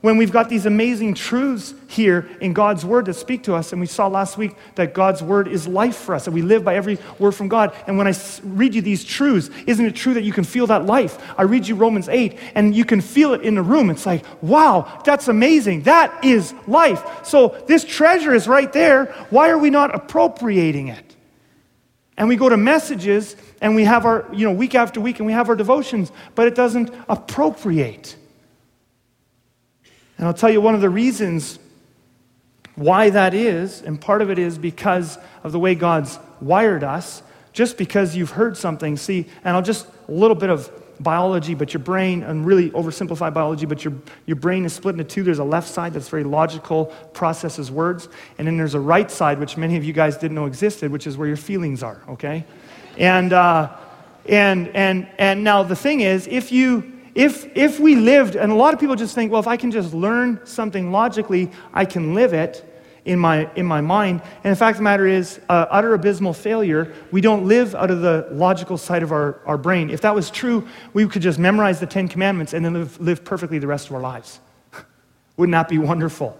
When 0.00 0.16
we've 0.16 0.30
got 0.30 0.48
these 0.48 0.66
amazing 0.66 1.14
truths 1.14 1.74
here 1.88 2.28
in 2.40 2.52
God's 2.52 2.84
word 2.84 3.06
that 3.06 3.14
speak 3.14 3.44
to 3.44 3.54
us. 3.54 3.72
And 3.72 3.80
we 3.80 3.86
saw 3.86 4.06
last 4.06 4.38
week 4.38 4.54
that 4.76 4.94
God's 4.94 5.22
word 5.22 5.48
is 5.48 5.66
life 5.66 5.96
for 5.96 6.14
us, 6.14 6.24
that 6.26 6.30
we 6.30 6.42
live 6.42 6.64
by 6.64 6.76
every 6.76 6.98
word 7.18 7.32
from 7.32 7.48
God. 7.48 7.74
And 7.86 7.98
when 7.98 8.06
I 8.06 8.14
read 8.44 8.74
you 8.74 8.82
these 8.82 9.04
truths, 9.04 9.50
isn't 9.66 9.84
it 9.84 9.96
true 9.96 10.14
that 10.14 10.22
you 10.22 10.32
can 10.32 10.44
feel 10.44 10.68
that 10.68 10.86
life? 10.86 11.18
I 11.36 11.42
read 11.42 11.66
you 11.66 11.74
Romans 11.74 12.08
8, 12.08 12.38
and 12.54 12.74
you 12.74 12.84
can 12.84 13.00
feel 13.00 13.34
it 13.34 13.42
in 13.42 13.54
the 13.54 13.62
room. 13.62 13.90
It's 13.90 14.06
like, 14.06 14.24
wow, 14.42 15.02
that's 15.04 15.28
amazing. 15.28 15.82
That 15.82 16.24
is 16.24 16.54
life. 16.66 17.24
So 17.24 17.60
this 17.66 17.84
treasure 17.84 18.34
is 18.34 18.46
right 18.46 18.72
there. 18.72 19.06
Why 19.30 19.50
are 19.50 19.58
we 19.58 19.70
not 19.70 19.94
appropriating 19.94 20.88
it? 20.88 21.16
And 22.16 22.28
we 22.28 22.34
go 22.34 22.48
to 22.48 22.56
messages 22.56 23.36
and 23.60 23.76
we 23.76 23.84
have 23.84 24.04
our, 24.04 24.26
you 24.32 24.44
know, 24.44 24.52
week 24.52 24.74
after 24.74 25.00
week 25.00 25.20
and 25.20 25.26
we 25.26 25.32
have 25.32 25.48
our 25.48 25.54
devotions, 25.54 26.10
but 26.34 26.48
it 26.48 26.56
doesn't 26.56 26.92
appropriate. 27.08 28.16
And 30.18 30.26
I'll 30.26 30.34
tell 30.34 30.50
you 30.50 30.60
one 30.60 30.74
of 30.74 30.80
the 30.80 30.90
reasons 30.90 31.58
why 32.74 33.10
that 33.10 33.34
is, 33.34 33.82
and 33.82 34.00
part 34.00 34.22
of 34.22 34.30
it 34.30 34.38
is 34.38 34.58
because 34.58 35.18
of 35.42 35.52
the 35.52 35.58
way 35.58 35.74
God's 35.74 36.18
wired 36.40 36.84
us. 36.84 37.22
Just 37.52 37.76
because 37.76 38.14
you've 38.14 38.30
heard 38.30 38.56
something, 38.56 38.96
see, 38.96 39.26
and 39.42 39.56
I'll 39.56 39.62
just 39.62 39.86
a 40.06 40.12
little 40.12 40.36
bit 40.36 40.50
of 40.50 40.70
biology, 41.00 41.54
but 41.54 41.72
your 41.72 41.82
brain, 41.82 42.22
and 42.22 42.46
really 42.46 42.70
oversimplify 42.70 43.32
biology, 43.32 43.66
but 43.66 43.84
your, 43.84 43.94
your 44.26 44.36
brain 44.36 44.64
is 44.64 44.72
split 44.72 44.94
into 44.94 45.04
two. 45.04 45.22
There's 45.24 45.38
a 45.38 45.44
left 45.44 45.68
side 45.68 45.92
that's 45.92 46.08
very 46.08 46.24
logical, 46.24 46.86
processes 47.14 47.70
words, 47.70 48.08
and 48.36 48.46
then 48.46 48.56
there's 48.56 48.74
a 48.74 48.80
right 48.80 49.10
side, 49.10 49.40
which 49.40 49.56
many 49.56 49.76
of 49.76 49.84
you 49.84 49.92
guys 49.92 50.16
didn't 50.16 50.34
know 50.34 50.46
existed, 50.46 50.92
which 50.92 51.06
is 51.06 51.16
where 51.16 51.26
your 51.26 51.36
feelings 51.36 51.82
are, 51.82 52.00
okay? 52.08 52.44
And, 52.96 53.32
uh, 53.32 53.76
and, 54.28 54.68
and, 54.68 55.08
and 55.18 55.42
now 55.42 55.62
the 55.62 55.76
thing 55.76 56.00
is, 56.00 56.26
if 56.26 56.52
you, 56.52 56.97
if, 57.18 57.56
if 57.56 57.80
we 57.80 57.96
lived, 57.96 58.36
and 58.36 58.52
a 58.52 58.54
lot 58.54 58.74
of 58.74 58.78
people 58.78 58.94
just 58.94 59.12
think, 59.12 59.32
well, 59.32 59.40
if 59.40 59.48
I 59.48 59.56
can 59.56 59.72
just 59.72 59.92
learn 59.92 60.40
something 60.44 60.92
logically, 60.92 61.50
I 61.74 61.84
can 61.84 62.14
live 62.14 62.32
it 62.32 62.64
in 63.04 63.18
my, 63.18 63.52
in 63.56 63.66
my 63.66 63.80
mind. 63.80 64.22
And 64.44 64.52
the 64.52 64.56
fact 64.56 64.76
of 64.76 64.78
the 64.78 64.84
matter 64.84 65.04
is, 65.04 65.40
uh, 65.48 65.66
utter 65.68 65.94
abysmal 65.94 66.32
failure, 66.32 66.94
we 67.10 67.20
don't 67.20 67.48
live 67.48 67.74
out 67.74 67.90
of 67.90 68.02
the 68.02 68.28
logical 68.30 68.78
side 68.78 69.02
of 69.02 69.10
our, 69.10 69.40
our 69.46 69.58
brain. 69.58 69.90
If 69.90 70.02
that 70.02 70.14
was 70.14 70.30
true, 70.30 70.68
we 70.92 71.08
could 71.08 71.22
just 71.22 71.40
memorize 71.40 71.80
the 71.80 71.86
Ten 71.86 72.06
Commandments 72.06 72.54
and 72.54 72.64
then 72.64 72.74
live, 72.74 73.00
live 73.00 73.24
perfectly 73.24 73.58
the 73.58 73.66
rest 73.66 73.88
of 73.88 73.96
our 73.96 74.00
lives. 74.00 74.38
Wouldn't 75.36 75.54
that 75.54 75.68
be 75.68 75.78
wonderful? 75.78 76.38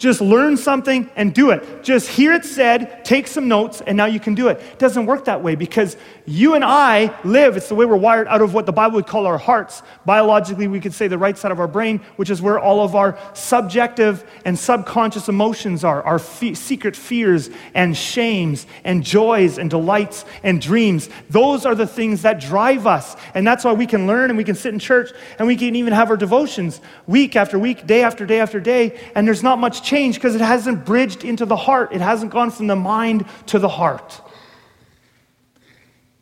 Just 0.00 0.22
learn 0.22 0.56
something 0.56 1.10
and 1.14 1.34
do 1.34 1.50
it. 1.50 1.84
Just 1.84 2.08
hear 2.08 2.32
it 2.32 2.46
said, 2.46 3.04
take 3.04 3.26
some 3.26 3.48
notes, 3.48 3.82
and 3.82 3.98
now 3.98 4.06
you 4.06 4.18
can 4.18 4.34
do 4.34 4.48
it. 4.48 4.56
It 4.56 4.78
doesn't 4.78 5.04
work 5.04 5.26
that 5.26 5.42
way 5.42 5.56
because 5.56 5.94
you 6.24 6.54
and 6.54 6.64
I 6.64 7.14
live, 7.22 7.58
it's 7.58 7.68
the 7.68 7.74
way 7.74 7.84
we're 7.84 7.96
wired 7.96 8.26
out 8.26 8.40
of 8.40 8.54
what 8.54 8.64
the 8.64 8.72
Bible 8.72 8.94
would 8.94 9.06
call 9.06 9.26
our 9.26 9.36
hearts. 9.36 9.82
Biologically, 10.06 10.68
we 10.68 10.80
could 10.80 10.94
say 10.94 11.06
the 11.06 11.18
right 11.18 11.36
side 11.36 11.52
of 11.52 11.60
our 11.60 11.68
brain, 11.68 11.98
which 12.16 12.30
is 12.30 12.40
where 12.40 12.58
all 12.58 12.82
of 12.82 12.94
our 12.96 13.18
subjective 13.34 14.24
and 14.46 14.58
subconscious 14.58 15.28
emotions 15.28 15.84
are, 15.84 16.02
our 16.04 16.18
fe- 16.18 16.54
secret 16.54 16.96
fears 16.96 17.50
and 17.74 17.94
shames 17.94 18.66
and 18.84 19.04
joys 19.04 19.58
and 19.58 19.68
delights 19.68 20.24
and 20.42 20.62
dreams. 20.62 21.10
Those 21.28 21.66
are 21.66 21.74
the 21.74 21.86
things 21.86 22.22
that 22.22 22.40
drive 22.40 22.86
us. 22.86 23.16
And 23.34 23.46
that's 23.46 23.64
why 23.66 23.74
we 23.74 23.84
can 23.84 24.06
learn 24.06 24.30
and 24.30 24.38
we 24.38 24.44
can 24.44 24.54
sit 24.54 24.72
in 24.72 24.80
church 24.80 25.10
and 25.38 25.46
we 25.46 25.56
can 25.56 25.76
even 25.76 25.92
have 25.92 26.08
our 26.08 26.16
devotions 26.16 26.80
week 27.06 27.36
after 27.36 27.58
week, 27.58 27.86
day 27.86 28.02
after 28.02 28.24
day 28.24 28.40
after 28.40 28.60
day, 28.60 28.98
and 29.14 29.26
there's 29.26 29.42
not 29.42 29.58
much 29.58 29.89
changed 29.90 30.18
because 30.18 30.36
it 30.36 30.40
hasn't 30.40 30.84
bridged 30.84 31.24
into 31.24 31.44
the 31.44 31.56
heart. 31.56 31.92
It 31.92 32.00
hasn't 32.00 32.30
gone 32.30 32.52
from 32.52 32.68
the 32.68 32.76
mind 32.76 33.26
to 33.46 33.58
the 33.58 33.68
heart. 33.68 34.20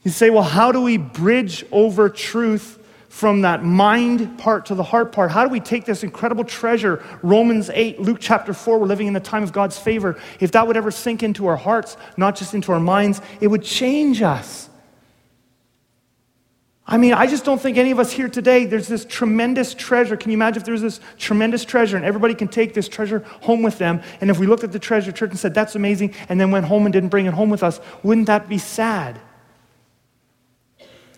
You 0.05 0.11
say, 0.11 0.31
well, 0.31 0.43
how 0.43 0.73
do 0.73 0.81
we 0.81 0.97
bridge 0.97 1.67
over 1.71 2.09
truth 2.09 2.77
from 3.11 3.43
that 3.43 3.63
mind 3.63 4.39
part 4.39 4.65
to 4.67 4.75
the 4.75 4.83
heart 4.83 5.13
part? 5.13 5.31
How 5.31 5.45
do 5.45 5.51
we 5.51 5.61
take 5.61 5.85
this 5.85 6.03
incredible 6.03 6.45
treasure, 6.45 7.05
Romans 7.23 7.69
8, 7.69 8.01
Luke 8.01 8.19
chapter 8.21 8.55
4, 8.55 8.79
we're 8.79 8.87
living 8.87 9.07
in 9.07 9.13
the 9.13 9.21
time 9.21 9.43
of 9.43 9.53
God's 9.53 9.79
favor? 9.79 10.19
If 10.41 10.53
that 10.53 10.67
would 10.67 10.79
ever 10.79 10.91
sink 10.91 11.23
into 11.23 11.47
our 11.47 11.57
hearts, 11.57 11.99
not 12.17 12.37
just 12.37 12.55
into 12.55 12.73
our 12.73 12.81
minds, 12.81 13.21
it 13.43 13.49
would 13.49 13.65
change 13.65 14.23
us. 14.23 14.71
I 16.91 16.97
mean, 16.97 17.13
I 17.13 17.27
just 17.27 17.45
don't 17.45 17.61
think 17.61 17.77
any 17.77 17.91
of 17.91 17.99
us 17.99 18.11
here 18.11 18.31
today, 18.31 18.65
there's 18.65 18.89
this 18.89 19.05
tremendous 19.05 19.75
treasure. 19.75 20.17
Can 20.17 20.31
you 20.31 20.39
imagine 20.39 20.63
if 20.63 20.65
there 20.65 20.73
was 20.73 20.81
this 20.81 21.01
tremendous 21.19 21.63
treasure 21.67 21.99
and 21.99 22.07
everybody 22.07 22.35
can 22.35 22.49
take 22.49 22.73
this 22.73 22.89
treasure 22.89 23.19
home 23.43 23.63
with 23.63 23.77
them? 23.77 24.01
And 24.23 24.31
if 24.31 24.39
we 24.39 24.47
looked 24.47 24.65
at 24.65 24.73
the 24.73 24.79
treasure 24.79 25.13
church 25.13 25.29
and 25.29 25.39
said, 25.39 25.53
that's 25.53 25.75
amazing, 25.75 26.15
and 26.31 26.41
then 26.41 26.51
went 26.51 26.65
home 26.65 26.87
and 26.87 26.93
didn't 26.93 27.11
bring 27.11 27.27
it 27.27 27.35
home 27.35 27.51
with 27.51 27.63
us, 27.63 27.79
wouldn't 28.03 28.27
that 28.29 28.49
be 28.49 28.57
sad? 28.57 29.21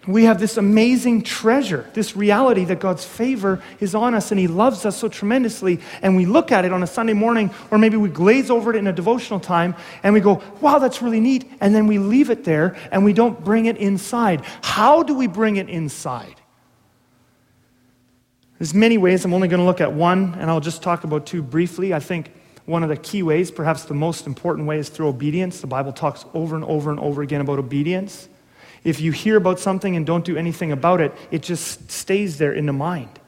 We 0.06 0.24
have 0.24 0.40
this 0.40 0.56
amazing 0.56 1.22
treasure, 1.22 1.88
this 1.92 2.16
reality 2.16 2.64
that 2.64 2.80
God's 2.80 3.04
favor 3.04 3.62
is 3.80 3.94
on 3.94 4.14
us 4.14 4.30
and 4.30 4.40
He 4.40 4.46
loves 4.46 4.86
us 4.86 4.96
so 4.96 5.08
tremendously. 5.08 5.80
And 6.00 6.16
we 6.16 6.24
look 6.24 6.50
at 6.52 6.64
it 6.64 6.72
on 6.72 6.82
a 6.82 6.86
Sunday 6.86 7.12
morning, 7.12 7.50
or 7.70 7.76
maybe 7.76 7.96
we 7.98 8.08
glaze 8.08 8.50
over 8.50 8.70
it 8.70 8.76
in 8.76 8.86
a 8.86 8.92
devotional 8.92 9.40
time 9.40 9.74
and 10.02 10.14
we 10.14 10.20
go, 10.20 10.42
wow, 10.60 10.78
that's 10.78 11.02
really 11.02 11.20
neat. 11.20 11.50
And 11.60 11.74
then 11.74 11.86
we 11.86 11.98
leave 11.98 12.30
it 12.30 12.44
there 12.44 12.76
and 12.90 13.04
we 13.04 13.12
don't 13.12 13.44
bring 13.44 13.66
it 13.66 13.76
inside. 13.76 14.42
How 14.62 15.02
do 15.02 15.14
we 15.14 15.26
bring 15.26 15.56
it 15.56 15.68
inside? 15.68 16.36
There's 18.58 18.74
many 18.74 18.98
ways. 18.98 19.24
I'm 19.24 19.32
only 19.32 19.48
going 19.48 19.60
to 19.60 19.64
look 19.64 19.80
at 19.80 19.94
one, 19.94 20.34
and 20.38 20.50
I'll 20.50 20.60
just 20.60 20.82
talk 20.82 21.04
about 21.04 21.24
two 21.24 21.42
briefly. 21.42 21.94
I 21.94 21.98
think 21.98 22.30
one 22.66 22.82
of 22.82 22.90
the 22.90 22.96
key 22.96 23.22
ways, 23.22 23.50
perhaps 23.50 23.84
the 23.84 23.94
most 23.94 24.26
important 24.26 24.68
way, 24.68 24.78
is 24.78 24.90
through 24.90 25.08
obedience. 25.08 25.62
The 25.62 25.66
Bible 25.66 25.94
talks 25.94 26.26
over 26.34 26.56
and 26.56 26.64
over 26.66 26.90
and 26.90 27.00
over 27.00 27.22
again 27.22 27.40
about 27.40 27.58
obedience. 27.58 28.28
If 28.84 29.00
you 29.00 29.12
hear 29.12 29.36
about 29.36 29.60
something 29.60 29.96
and 29.96 30.06
don't 30.06 30.24
do 30.24 30.36
anything 30.36 30.72
about 30.72 31.00
it, 31.00 31.12
it 31.30 31.42
just 31.42 31.90
stays 31.90 32.38
there 32.38 32.52
in 32.52 32.66
the 32.66 32.72
mind. 32.72 33.20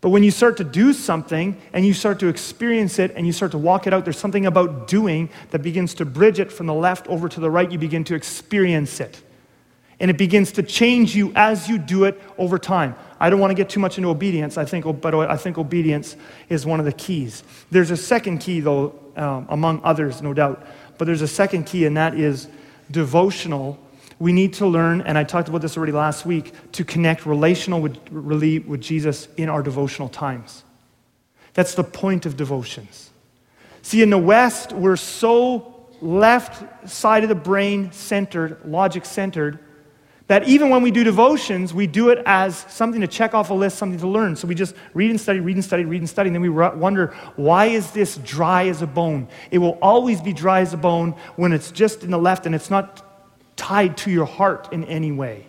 But 0.00 0.10
when 0.10 0.22
you 0.22 0.30
start 0.30 0.56
to 0.58 0.64
do 0.64 0.92
something 0.92 1.60
and 1.72 1.84
you 1.84 1.92
start 1.92 2.20
to 2.20 2.28
experience 2.28 2.98
it 2.98 3.12
and 3.16 3.26
you 3.26 3.32
start 3.32 3.52
to 3.52 3.58
walk 3.58 3.86
it 3.86 3.92
out, 3.92 4.04
there's 4.04 4.18
something 4.18 4.46
about 4.46 4.88
doing 4.88 5.28
that 5.50 5.58
begins 5.58 5.94
to 5.94 6.06
bridge 6.06 6.40
it 6.40 6.50
from 6.50 6.66
the 6.66 6.74
left 6.74 7.06
over 7.08 7.28
to 7.28 7.40
the 7.40 7.50
right. 7.50 7.70
You 7.70 7.78
begin 7.78 8.04
to 8.04 8.14
experience 8.14 9.00
it. 9.00 9.22
And 9.98 10.10
it 10.10 10.16
begins 10.16 10.52
to 10.52 10.62
change 10.62 11.14
you 11.14 11.30
as 11.36 11.68
you 11.68 11.76
do 11.76 12.04
it 12.04 12.18
over 12.38 12.58
time. 12.58 12.96
I 13.18 13.28
don't 13.28 13.40
want 13.40 13.50
to 13.50 13.54
get 13.54 13.68
too 13.68 13.80
much 13.80 13.98
into 13.98 14.08
obedience, 14.08 14.56
I 14.56 14.64
think, 14.64 14.86
but 15.02 15.14
I 15.14 15.36
think 15.36 15.58
obedience 15.58 16.16
is 16.48 16.64
one 16.64 16.80
of 16.80 16.86
the 16.86 16.92
keys. 16.92 17.44
There's 17.70 17.90
a 17.90 17.96
second 17.98 18.38
key, 18.38 18.60
though, 18.60 18.98
um, 19.16 19.46
among 19.50 19.82
others, 19.84 20.22
no 20.22 20.32
doubt. 20.32 20.66
But 20.96 21.04
there's 21.04 21.20
a 21.20 21.28
second 21.28 21.64
key, 21.64 21.84
and 21.84 21.98
that 21.98 22.14
is 22.14 22.48
devotional 22.90 23.78
we 24.20 24.32
need 24.32 24.52
to 24.52 24.66
learn, 24.66 25.00
and 25.00 25.16
I 25.18 25.24
talked 25.24 25.48
about 25.48 25.62
this 25.62 25.76
already 25.76 25.92
last 25.92 26.26
week, 26.26 26.52
to 26.72 26.84
connect 26.84 27.24
relational 27.24 27.80
with, 27.80 27.96
really 28.12 28.58
with 28.58 28.82
Jesus 28.82 29.28
in 29.38 29.48
our 29.48 29.62
devotional 29.62 30.10
times. 30.10 30.62
That's 31.54 31.74
the 31.74 31.82
point 31.82 32.26
of 32.26 32.36
devotions. 32.36 33.10
See, 33.82 34.02
in 34.02 34.10
the 34.10 34.18
West, 34.18 34.72
we're 34.72 34.96
so 34.96 35.88
left 36.02 36.88
side 36.88 37.22
of 37.22 37.30
the 37.30 37.34
brain 37.34 37.92
centered, 37.92 38.58
logic 38.64 39.06
centered, 39.06 39.58
that 40.26 40.46
even 40.46 40.68
when 40.68 40.82
we 40.82 40.90
do 40.90 41.02
devotions, 41.02 41.72
we 41.72 41.86
do 41.86 42.10
it 42.10 42.22
as 42.26 42.58
something 42.68 43.00
to 43.00 43.08
check 43.08 43.34
off 43.34 43.48
a 43.50 43.54
list, 43.54 43.78
something 43.78 43.98
to 43.98 44.06
learn. 44.06 44.36
So 44.36 44.46
we 44.46 44.54
just 44.54 44.76
read 44.92 45.10
and 45.10 45.20
study, 45.20 45.40
read 45.40 45.56
and 45.56 45.64
study, 45.64 45.84
read 45.84 46.02
and 46.02 46.08
study, 46.08 46.28
and 46.28 46.36
then 46.36 46.42
we 46.42 46.50
wonder, 46.50 47.08
why 47.36 47.66
is 47.66 47.90
this 47.90 48.18
dry 48.18 48.68
as 48.68 48.82
a 48.82 48.86
bone? 48.86 49.28
It 49.50 49.58
will 49.58 49.78
always 49.80 50.20
be 50.20 50.34
dry 50.34 50.60
as 50.60 50.74
a 50.74 50.76
bone 50.76 51.12
when 51.36 51.52
it's 51.52 51.72
just 51.72 52.04
in 52.04 52.10
the 52.10 52.18
left 52.18 52.44
and 52.44 52.54
it's 52.54 52.70
not 52.70 53.09
tied 53.60 53.94
to 53.98 54.10
your 54.10 54.24
heart 54.24 54.72
in 54.72 54.84
any 54.84 55.12
way. 55.12 55.46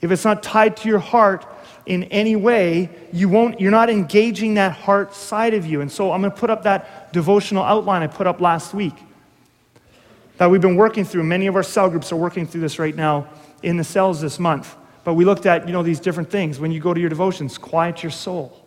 If 0.00 0.10
it's 0.10 0.24
not 0.24 0.42
tied 0.42 0.78
to 0.78 0.88
your 0.88 0.98
heart 0.98 1.46
in 1.84 2.04
any 2.04 2.36
way, 2.36 2.88
you 3.12 3.28
won't, 3.28 3.60
you're 3.60 3.70
not 3.70 3.90
engaging 3.90 4.54
that 4.54 4.72
heart 4.72 5.14
side 5.14 5.52
of 5.52 5.66
you. 5.66 5.82
And 5.82 5.92
so 5.92 6.10
I'm 6.10 6.22
going 6.22 6.32
to 6.32 6.38
put 6.38 6.48
up 6.48 6.62
that 6.62 7.12
devotional 7.12 7.62
outline 7.62 8.02
I 8.02 8.06
put 8.06 8.26
up 8.26 8.40
last 8.40 8.72
week 8.72 8.94
that 10.38 10.50
we've 10.50 10.62
been 10.62 10.76
working 10.76 11.04
through. 11.04 11.24
Many 11.24 11.48
of 11.48 11.54
our 11.54 11.62
cell 11.62 11.90
groups 11.90 12.10
are 12.12 12.16
working 12.16 12.46
through 12.46 12.62
this 12.62 12.78
right 12.78 12.96
now 12.96 13.28
in 13.62 13.76
the 13.76 13.84
cells 13.84 14.22
this 14.22 14.38
month. 14.38 14.74
But 15.04 15.14
we 15.14 15.26
looked 15.26 15.44
at, 15.44 15.66
you 15.66 15.74
know, 15.74 15.82
these 15.82 16.00
different 16.00 16.30
things. 16.30 16.58
When 16.58 16.72
you 16.72 16.80
go 16.80 16.94
to 16.94 17.00
your 17.00 17.10
devotions, 17.10 17.58
quiet 17.58 18.02
your 18.02 18.10
soul. 18.10 18.64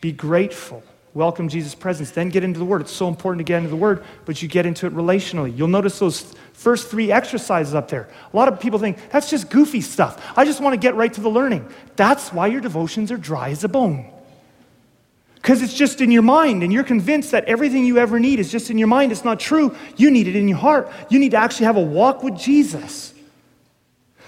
Be 0.00 0.10
grateful 0.10 0.82
welcome 1.14 1.48
Jesus' 1.48 1.74
presence, 1.74 2.10
then 2.10 2.28
get 2.28 2.44
into 2.44 2.58
the 2.58 2.64
Word. 2.64 2.80
It's 2.80 2.92
so 2.92 3.08
important 3.08 3.40
to 3.40 3.44
get 3.44 3.58
into 3.58 3.70
the 3.70 3.76
Word, 3.76 4.04
but 4.24 4.42
you 4.42 4.48
get 4.48 4.66
into 4.66 4.86
it 4.86 4.94
relationally. 4.94 5.56
You'll 5.56 5.68
notice 5.68 5.98
those 5.98 6.34
first 6.52 6.88
three 6.88 7.12
exercises 7.12 7.74
up 7.74 7.88
there. 7.88 8.08
A 8.32 8.36
lot 8.36 8.48
of 8.48 8.60
people 8.60 8.78
think 8.78 8.98
that's 9.10 9.28
just 9.28 9.50
goofy 9.50 9.80
stuff. 9.80 10.32
I 10.36 10.44
just 10.44 10.60
want 10.60 10.74
to 10.74 10.78
get 10.78 10.94
right 10.94 11.12
to 11.12 11.20
the 11.20 11.28
learning. 11.28 11.68
That's 11.96 12.32
why 12.32 12.46
your 12.46 12.60
devotions 12.60 13.12
are 13.12 13.16
dry 13.16 13.50
as 13.50 13.64
a 13.64 13.68
bone. 13.68 14.10
Because 15.34 15.60
it's 15.60 15.74
just 15.74 16.00
in 16.00 16.12
your 16.12 16.22
mind, 16.22 16.62
and 16.62 16.72
you're 16.72 16.84
convinced 16.84 17.32
that 17.32 17.44
everything 17.46 17.84
you 17.84 17.98
ever 17.98 18.20
need 18.20 18.38
is 18.38 18.50
just 18.50 18.70
in 18.70 18.78
your 18.78 18.86
mind. 18.86 19.10
It's 19.10 19.24
not 19.24 19.40
true. 19.40 19.74
You 19.96 20.08
need 20.10 20.28
it 20.28 20.36
in 20.36 20.46
your 20.46 20.58
heart. 20.58 20.88
You 21.10 21.18
need 21.18 21.32
to 21.32 21.36
actually 21.36 21.66
have 21.66 21.76
a 21.76 21.82
walk 21.82 22.22
with 22.22 22.38
Jesus. 22.38 23.12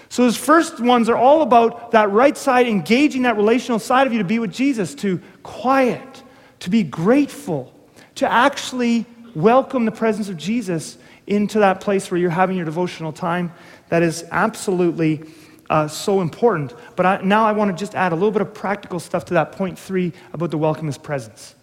So, 0.09 0.23
those 0.23 0.37
first 0.37 0.79
ones 0.79 1.09
are 1.09 1.17
all 1.17 1.41
about 1.41 1.91
that 1.91 2.11
right 2.11 2.37
side, 2.37 2.67
engaging 2.67 3.23
that 3.23 3.37
relational 3.37 3.79
side 3.79 4.07
of 4.07 4.13
you 4.13 4.19
to 4.19 4.25
be 4.25 4.39
with 4.39 4.53
Jesus, 4.53 4.93
to 4.95 5.21
quiet, 5.41 6.21
to 6.59 6.69
be 6.69 6.83
grateful, 6.83 7.73
to 8.15 8.31
actually 8.31 9.05
welcome 9.35 9.85
the 9.85 9.91
presence 9.91 10.29
of 10.29 10.37
Jesus 10.37 10.97
into 11.27 11.59
that 11.59 11.81
place 11.81 12.09
where 12.09 12.19
you're 12.19 12.29
having 12.29 12.55
your 12.55 12.65
devotional 12.65 13.11
time. 13.11 13.51
That 13.89 14.03
is 14.03 14.25
absolutely 14.31 15.23
uh, 15.69 15.87
so 15.87 16.21
important. 16.21 16.73
But 16.95 17.05
I, 17.05 17.21
now 17.21 17.45
I 17.45 17.51
want 17.51 17.75
to 17.75 17.77
just 17.77 17.95
add 17.95 18.11
a 18.11 18.15
little 18.15 18.31
bit 18.31 18.41
of 18.41 18.53
practical 18.53 18.99
stuff 18.99 19.25
to 19.25 19.33
that 19.35 19.51
point 19.51 19.77
three 19.77 20.13
about 20.33 20.51
the 20.51 20.57
welcome 20.57 20.87
His 20.87 20.97
presence. 20.97 21.55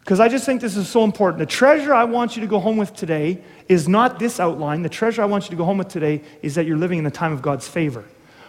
Because 0.00 0.20
I 0.20 0.28
just 0.28 0.46
think 0.46 0.60
this 0.60 0.76
is 0.76 0.88
so 0.88 1.04
important. 1.04 1.38
The 1.38 1.46
treasure 1.46 1.92
I 1.92 2.04
want 2.04 2.34
you 2.34 2.40
to 2.40 2.48
go 2.48 2.58
home 2.58 2.78
with 2.78 2.94
today 2.94 3.42
is 3.68 3.88
not 3.88 4.18
this 4.18 4.40
outline. 4.40 4.82
The 4.82 4.88
treasure 4.88 5.20
I 5.22 5.26
want 5.26 5.44
you 5.44 5.50
to 5.50 5.56
go 5.56 5.64
home 5.64 5.78
with 5.78 5.88
today 5.88 6.22
is 6.40 6.54
that 6.54 6.64
you're 6.64 6.78
living 6.78 6.98
in 6.98 7.04
the 7.04 7.10
time 7.10 7.32
of 7.32 7.42
God's 7.42 7.68
favor. 7.68 8.04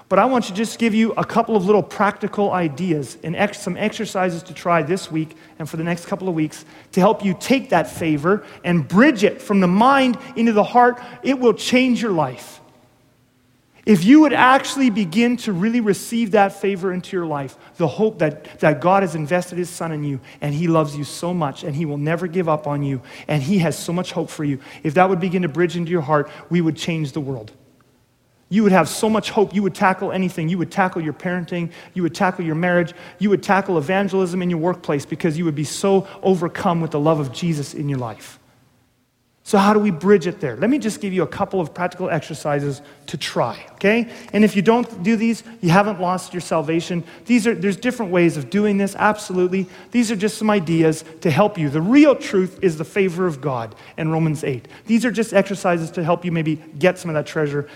But 0.10 0.18
I 0.18 0.26
want 0.26 0.45
to 0.45 0.53
just 0.55 0.80
give 0.80 0.95
you 0.95 1.12
a 1.14 1.24
couple 1.24 1.55
of 1.55 1.66
little 1.66 1.84
practical 1.84 2.51
ideas 2.51 3.20
and 3.24 3.36
ex- 3.36 3.62
some 3.62 3.78
exercises 3.78 4.41
to 4.43 4.55
try 4.55 4.82
this 4.82 5.12
week 5.12 5.38
and 5.60 5.70
for 5.70 5.78
the 5.78 5.84
next 5.84 6.07
couple 6.07 6.28
of 6.28 6.34
weeks 6.34 6.66
to 6.93 6.99
help 6.99 7.24
you 7.24 7.38
take 7.39 7.70
that 7.70 7.88
favor 7.88 8.43
and 8.64 8.88
bridge 8.88 9.24
it 9.24 9.39
from 9.39 9.60
the 9.60 9.68
mind 9.68 10.18
into 10.36 10.51
the 10.51 10.64
heart. 10.64 10.99
It 11.22 11.38
will 11.38 11.53
change 11.53 12.01
your 12.01 12.12
life. 12.12 12.60
If 13.86 14.03
you 14.03 14.22
would 14.22 14.34
actually 14.34 14.89
begin 14.89 15.38
to 15.38 15.53
really 15.53 15.80
receive 15.80 16.32
that 16.32 16.53
favor 16.53 16.91
into 16.91 17.16
your 17.16 17.26
life, 17.26 17.55
the 17.78 17.88
hope 17.88 18.20
that, 18.20 18.60
that 18.60 18.82
God 18.82 19.03
has 19.03 19.16
invested 19.16 19.57
His 19.57 19.70
Son 19.70 19.91
in 19.91 20.03
you 20.03 20.20
and 20.41 20.53
He 20.53 20.68
loves 20.68 20.97
you 20.97 21.03
so 21.03 21.36
much 21.36 21.64
and 21.64 21.76
He 21.76 21.86
will 21.86 21.97
never 21.97 22.26
give 22.26 22.49
up 22.49 22.66
on 22.66 22.82
you 22.82 23.01
and 23.28 23.41
He 23.43 23.60
has 23.60 23.78
so 23.78 23.93
much 23.93 24.12
hope 24.12 24.30
for 24.32 24.43
you, 24.43 24.60
if 24.82 24.95
that 24.95 25.07
would 25.07 25.20
begin 25.20 25.43
to 25.43 25.47
bridge 25.47 25.78
into 25.78 25.91
your 25.91 26.01
heart, 26.01 26.30
we 26.49 26.62
would 26.62 26.76
change 26.76 27.12
the 27.12 27.22
world. 27.22 27.51
You 28.50 28.64
would 28.64 28.72
have 28.72 28.89
so 28.89 29.10
much 29.10 29.30
hope. 29.30 29.54
You 29.54 29.62
would 29.64 29.76
tackle 29.76 30.12
anything. 30.12 30.50
You 30.50 30.58
would 30.58 30.72
tackle 30.72 31.02
your 31.02 31.14
parenting. 31.14 31.72
You 31.93 32.02
would 32.04 32.16
tackle 32.16 32.43
your 32.43 32.56
marriage. 32.56 32.93
You 33.20 33.30
would 33.30 33.43
tackle 33.43 33.78
evangelism 33.78 34.41
in 34.41 34.50
your 34.50 34.60
workplace 34.60 35.06
because 35.06 35.38
you 35.38 35.45
would 35.45 35.56
be 35.56 35.64
so 35.64 36.08
overcome 36.24 36.82
with 36.82 36.91
the 36.91 37.00
love 37.00 37.20
of 37.20 37.32
Jesus 37.32 37.76
in 37.76 37.88
your 37.88 38.00
life. 38.00 38.39
So, 39.50 39.58
how 39.58 39.74
do 39.74 39.80
we 39.80 39.89
bridge 39.89 40.28
it 40.28 40.39
there? 40.41 40.56
Let 40.58 40.70
me 40.70 40.78
just 40.78 41.02
give 41.02 41.12
you 41.12 41.24
a 41.24 41.28
couple 41.28 41.60
of 41.60 41.74
practical 41.74 42.08
exercises 42.08 42.84
to 43.08 43.18
try, 43.18 43.66
okay? 43.74 44.08
And 44.32 44.45
if 44.45 44.56
you 44.56 44.62
don't 44.62 45.02
do 45.02 45.16
these, 45.16 45.41
you 45.62 45.72
haven't 45.72 46.00
lost 46.00 46.36
your 46.36 46.41
salvation. 46.41 47.04
These 47.26 47.47
are, 47.47 47.56
there's 47.56 47.78
different 47.78 48.12
ways 48.12 48.38
of 48.38 48.52
doing 48.52 48.78
this, 48.78 48.95
absolutely. 48.95 49.66
These 49.89 50.12
are 50.12 50.16
just 50.16 50.38
some 50.38 50.52
ideas 50.52 51.04
to 51.22 51.32
help 51.32 51.58
you. 51.58 51.70
The 51.70 51.82
real 51.82 52.16
truth 52.16 52.60
is 52.62 52.78
the 52.78 52.86
favor 52.86 53.26
of 53.26 53.41
God 53.41 53.74
in 53.97 54.12
Romans 54.12 54.43
8. 54.43 54.68
These 54.86 55.04
are 55.04 55.12
just 55.12 55.34
exercises 55.34 55.89
to 55.91 56.04
help 56.04 56.24
you 56.24 56.32
maybe 56.32 56.58
get 56.78 57.00
some 57.00 57.10
of 57.10 57.16
that 57.16 57.26
treasure 57.26 57.68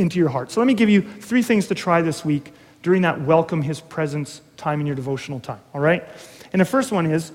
into 0.00 0.18
your 0.18 0.28
heart. 0.28 0.50
So 0.50 0.60
let 0.60 0.66
me 0.66 0.74
give 0.74 0.88
you 0.88 1.02
three 1.02 1.42
things 1.42 1.68
to 1.68 1.74
try 1.74 2.02
this 2.02 2.24
week 2.24 2.52
during 2.82 3.02
that 3.02 3.20
welcome 3.20 3.62
his 3.62 3.80
presence 3.80 4.40
time 4.56 4.80
in 4.80 4.86
your 4.86 4.96
devotional 4.96 5.40
time, 5.40 5.60
all 5.74 5.80
right? 5.80 6.04
And 6.52 6.60
the 6.60 6.64
first 6.64 6.92
one 6.92 7.06
is 7.06 7.32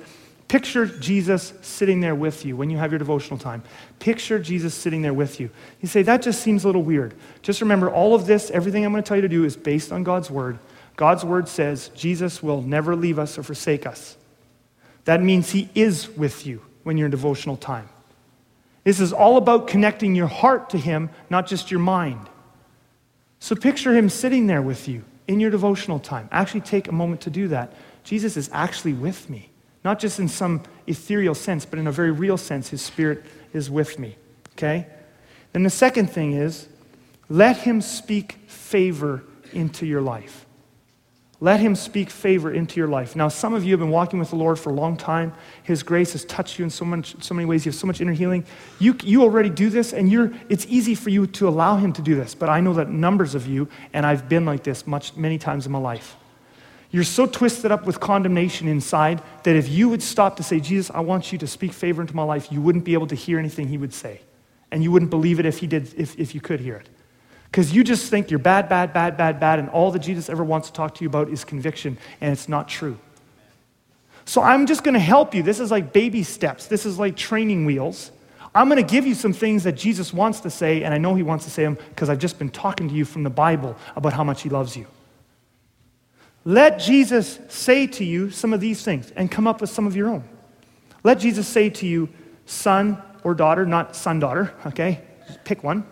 picture 0.47 0.85
Jesus 0.85 1.53
sitting 1.61 2.01
there 2.01 2.15
with 2.15 2.45
you 2.45 2.55
when 2.55 2.69
you 2.69 2.77
have 2.77 2.91
your 2.91 2.99
devotional 2.99 3.39
time. 3.39 3.63
Picture 3.99 4.39
Jesus 4.39 4.73
sitting 4.73 5.01
there 5.01 5.13
with 5.13 5.39
you. 5.39 5.49
You 5.81 5.87
say, 5.87 6.01
that 6.03 6.21
just 6.21 6.41
seems 6.41 6.63
a 6.63 6.67
little 6.67 6.83
weird. 6.83 7.13
Just 7.41 7.61
remember, 7.61 7.89
all 7.89 8.15
of 8.15 8.25
this, 8.25 8.51
everything 8.51 8.85
I'm 8.85 8.91
going 8.91 9.03
to 9.03 9.07
tell 9.07 9.17
you 9.17 9.21
to 9.21 9.29
do 9.29 9.43
is 9.43 9.55
based 9.55 9.91
on 9.91 10.03
God's 10.03 10.29
word. 10.29 10.59
God's 10.95 11.25
word 11.25 11.47
says 11.47 11.89
Jesus 11.89 12.41
will 12.41 12.61
never 12.61 12.95
leave 12.95 13.19
us 13.19 13.37
or 13.37 13.43
forsake 13.43 13.85
us. 13.85 14.17
That 15.05 15.21
means 15.21 15.51
he 15.51 15.69
is 15.75 16.09
with 16.09 16.47
you 16.47 16.61
when 16.83 16.97
you're 16.97 17.05
in 17.05 17.11
devotional 17.11 17.57
time. 17.57 17.89
This 18.83 18.99
is 18.99 19.11
all 19.11 19.37
about 19.37 19.67
connecting 19.67 20.15
your 20.15 20.27
heart 20.27 20.69
to 20.71 20.77
him, 20.77 21.09
not 21.29 21.47
just 21.47 21.71
your 21.71 21.79
mind. 21.79 22.29
So 23.45 23.55
picture 23.55 23.93
him 23.93 24.09
sitting 24.09 24.47
there 24.47 24.63
with 24.63 24.87
you 24.87 25.03
in 25.27 25.39
your 25.39 25.51
devotional 25.51 25.99
time. 25.99 26.27
Actually, 26.31 26.61
take 26.61 26.87
a 26.87 26.91
moment 26.91 27.21
to 27.21 27.29
do 27.29 27.49
that. 27.49 27.73
Jesus 28.03 28.37
is 28.37 28.49
actually 28.51 28.93
with 28.93 29.29
me, 29.29 29.51
Not 29.83 29.99
just 29.99 30.19
in 30.19 30.27
some 30.27 30.63
ethereal 30.87 31.35
sense, 31.35 31.63
but 31.63 31.77
in 31.77 31.85
a 31.85 31.91
very 31.91 32.09
real 32.09 32.37
sense, 32.37 32.69
His 32.69 32.81
Spirit 32.81 33.23
is 33.53 33.69
with 33.69 33.99
me. 33.99 34.17
Okay? 34.53 34.87
Then 35.53 35.61
the 35.61 35.69
second 35.69 36.07
thing 36.07 36.31
is 36.33 36.67
let 37.29 37.57
Him 37.57 37.81
speak 37.81 38.31
favor 38.47 39.23
into 39.53 39.85
your 39.85 40.01
life. 40.01 40.44
Let 41.41 41.59
him 41.59 41.75
speak 41.75 42.09
favor 42.09 42.51
into 42.51 42.79
your 42.79 42.87
life. 42.87 43.15
Now, 43.15 43.27
some 43.27 43.53
of 43.53 43.65
you 43.65 43.71
have 43.71 43.79
been 43.79 43.89
walking 43.89 44.19
with 44.19 44.29
the 44.29 44.37
Lord 44.37 44.57
for 44.57 44.69
a 44.69 44.73
long 44.73 44.95
time. 44.95 45.33
His 45.63 45.83
grace 45.83 46.13
has 46.13 46.23
touched 46.23 46.57
you 46.57 46.63
in 46.63 46.71
so, 46.71 46.85
much, 46.85 47.21
so 47.21 47.33
many 47.33 47.45
ways. 47.45 47.65
You 47.65 47.71
have 47.71 47.79
so 47.79 47.87
much 47.87 47.99
inner 47.99 48.13
healing. 48.13 48.45
You, 48.79 48.95
you 49.03 49.21
already 49.21 49.49
do 49.49 49.69
this, 49.69 49.91
and 49.91 50.09
you're, 50.09 50.31
it's 50.47 50.65
easy 50.67 50.95
for 50.95 51.09
you 51.09 51.27
to 51.27 51.49
allow 51.49 51.75
him 51.75 51.91
to 51.93 52.01
do 52.01 52.15
this. 52.15 52.33
But 52.33 52.49
I 52.49 52.61
know 52.61 52.73
that 52.75 52.89
numbers 52.89 53.35
of 53.35 53.47
you, 53.47 53.67
and 53.91 54.05
I've 54.05 54.29
been 54.29 54.45
like 54.45 54.63
this 54.63 54.87
much, 54.87 55.15
many 55.17 55.37
times 55.37 55.65
in 55.65 55.73
my 55.73 55.79
life. 55.79 56.15
You're 56.89 57.03
so 57.03 57.25
twisted 57.25 57.69
up 57.69 57.85
with 57.85 57.99
condemnation 57.99 58.69
inside 58.69 59.21
that 59.43 59.57
if 59.57 59.67
you 59.67 59.89
would 59.89 60.01
stop 60.01 60.37
to 60.37 60.43
say, 60.43 60.61
Jesus, 60.61 60.89
I 60.95 61.01
want 61.01 61.33
you 61.33 61.37
to 61.39 61.47
speak 61.47 61.73
favor 61.73 62.01
into 62.01 62.15
my 62.15 62.23
life, 62.23 62.49
you 62.49 62.61
wouldn't 62.61 62.85
be 62.85 62.93
able 62.93 63.07
to 63.07 63.15
hear 63.15 63.37
anything 63.37 63.67
he 63.67 63.77
would 63.77 63.93
say. 63.93 64.21
And 64.71 64.81
you 64.81 64.91
wouldn't 64.91 65.11
believe 65.11 65.41
it 65.41 65.45
if 65.45 65.57
he 65.57 65.67
did, 65.67 65.93
if, 65.97 66.17
if 66.17 66.33
you 66.33 66.39
could 66.39 66.61
hear 66.61 66.77
it. 66.77 66.89
Because 67.45 67.73
you 67.73 67.83
just 67.83 68.09
think 68.09 68.29
you're 68.29 68.39
bad, 68.39 68.67
bad, 68.67 68.93
bad, 68.93 69.17
bad, 69.17 69.39
bad, 69.39 69.59
and 69.59 69.69
all 69.69 69.91
that 69.91 69.99
Jesus 69.99 70.29
ever 70.29 70.43
wants 70.43 70.67
to 70.67 70.73
talk 70.73 70.95
to 70.95 71.03
you 71.03 71.09
about 71.09 71.29
is 71.29 71.45
conviction, 71.45 71.97
and 72.21 72.31
it's 72.31 72.49
not 72.49 72.67
true. 72.67 72.97
So 74.25 74.41
I'm 74.41 74.65
just 74.65 74.83
going 74.83 74.95
to 74.95 74.99
help 74.99 75.33
you. 75.35 75.43
This 75.43 75.59
is 75.59 75.71
like 75.71 75.93
baby 75.93 76.23
steps, 76.23 76.67
this 76.67 76.85
is 76.85 76.99
like 76.99 77.15
training 77.15 77.65
wheels. 77.65 78.11
I'm 78.53 78.69
going 78.69 78.83
to 78.83 78.89
give 78.89 79.05
you 79.05 79.15
some 79.15 79.33
things 79.33 79.65
that 79.65 79.73
Jesus 79.73 80.13
wants 80.13 80.39
to 80.41 80.49
say, 80.49 80.83
and 80.83 80.93
I 80.93 80.97
know 80.97 81.13
he 81.13 81.23
wants 81.23 81.43
to 81.43 81.51
say 81.51 81.63
them 81.63 81.77
because 81.89 82.09
I've 82.09 82.19
just 82.19 82.39
been 82.39 82.49
talking 82.49 82.87
to 82.87 82.95
you 82.95 83.03
from 83.03 83.23
the 83.23 83.29
Bible 83.29 83.75
about 83.97 84.13
how 84.13 84.23
much 84.23 84.43
he 84.43 84.49
loves 84.49 84.77
you. 84.77 84.87
Let 86.45 86.79
Jesus 86.79 87.39
say 87.49 87.85
to 87.87 88.05
you 88.05 88.29
some 88.29 88.53
of 88.53 88.61
these 88.61 88.81
things 88.81 89.11
and 89.15 89.29
come 89.29 89.45
up 89.45 89.59
with 89.59 89.69
some 89.69 89.85
of 89.85 89.95
your 89.95 90.09
own. 90.09 90.23
Let 91.03 91.19
Jesus 91.19 91.47
say 91.47 91.69
to 91.71 91.85
you, 91.85 92.07
son 92.45 93.01
or 93.23 93.33
daughter, 93.33 93.65
not 93.65 93.95
son 93.95 94.19
daughter, 94.19 94.53
okay? 94.65 95.01
Pick 95.43 95.63
one. 95.63 95.85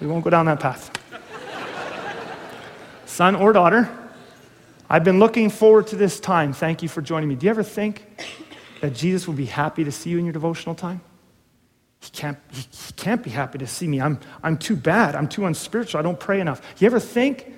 We 0.00 0.06
won't 0.06 0.24
go 0.24 0.30
down 0.30 0.46
that 0.46 0.60
path. 0.60 0.90
Son 3.06 3.34
or 3.34 3.52
daughter, 3.52 3.88
I've 4.88 5.04
been 5.04 5.18
looking 5.18 5.50
forward 5.50 5.88
to 5.88 5.96
this 5.96 6.20
time. 6.20 6.52
Thank 6.52 6.82
you 6.82 6.88
for 6.88 7.02
joining 7.02 7.28
me. 7.28 7.34
Do 7.34 7.46
you 7.46 7.50
ever 7.50 7.62
think 7.62 8.06
that 8.80 8.94
Jesus 8.94 9.26
will 9.26 9.34
be 9.34 9.46
happy 9.46 9.84
to 9.84 9.92
see 9.92 10.10
you 10.10 10.18
in 10.18 10.24
your 10.24 10.32
devotional 10.32 10.74
time? 10.74 11.00
He 12.00 12.10
can't, 12.10 12.38
he, 12.52 12.60
he 12.60 12.92
can't 12.92 13.22
be 13.22 13.30
happy 13.30 13.58
to 13.58 13.66
see 13.66 13.88
me. 13.88 14.00
I'm, 14.00 14.20
I'm 14.42 14.56
too 14.56 14.76
bad. 14.76 15.16
I'm 15.16 15.28
too 15.28 15.46
unspiritual. 15.46 15.98
I 15.98 16.02
don't 16.02 16.20
pray 16.20 16.40
enough. 16.40 16.62
You 16.78 16.86
ever 16.86 17.00
think 17.00 17.52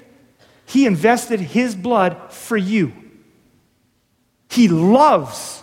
he 0.64 0.86
invested 0.86 1.40
his 1.40 1.74
blood 1.74 2.32
for 2.32 2.56
you? 2.56 2.92
He 4.50 4.68
loves 4.68 5.62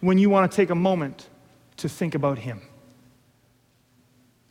when 0.00 0.18
you 0.18 0.28
want 0.28 0.50
to 0.50 0.56
take 0.56 0.70
a 0.70 0.74
moment 0.74 1.28
to 1.78 1.88
think 1.88 2.14
about 2.14 2.38
him. 2.38 2.62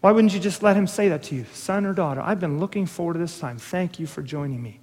Why 0.01 0.11
wouldn't 0.11 0.33
you 0.33 0.39
just 0.39 0.63
let 0.63 0.75
him 0.75 0.87
say 0.87 1.09
that 1.09 1.23
to 1.23 1.35
you? 1.35 1.45
Son 1.53 1.85
or 1.85 1.93
daughter, 1.93 2.21
I've 2.21 2.39
been 2.39 2.59
looking 2.59 2.85
forward 2.85 3.13
to 3.13 3.19
this 3.19 3.37
time. 3.39 3.57
Thank 3.57 3.99
you 3.99 4.07
for 4.07 4.21
joining 4.21 4.61
me. 4.61 4.79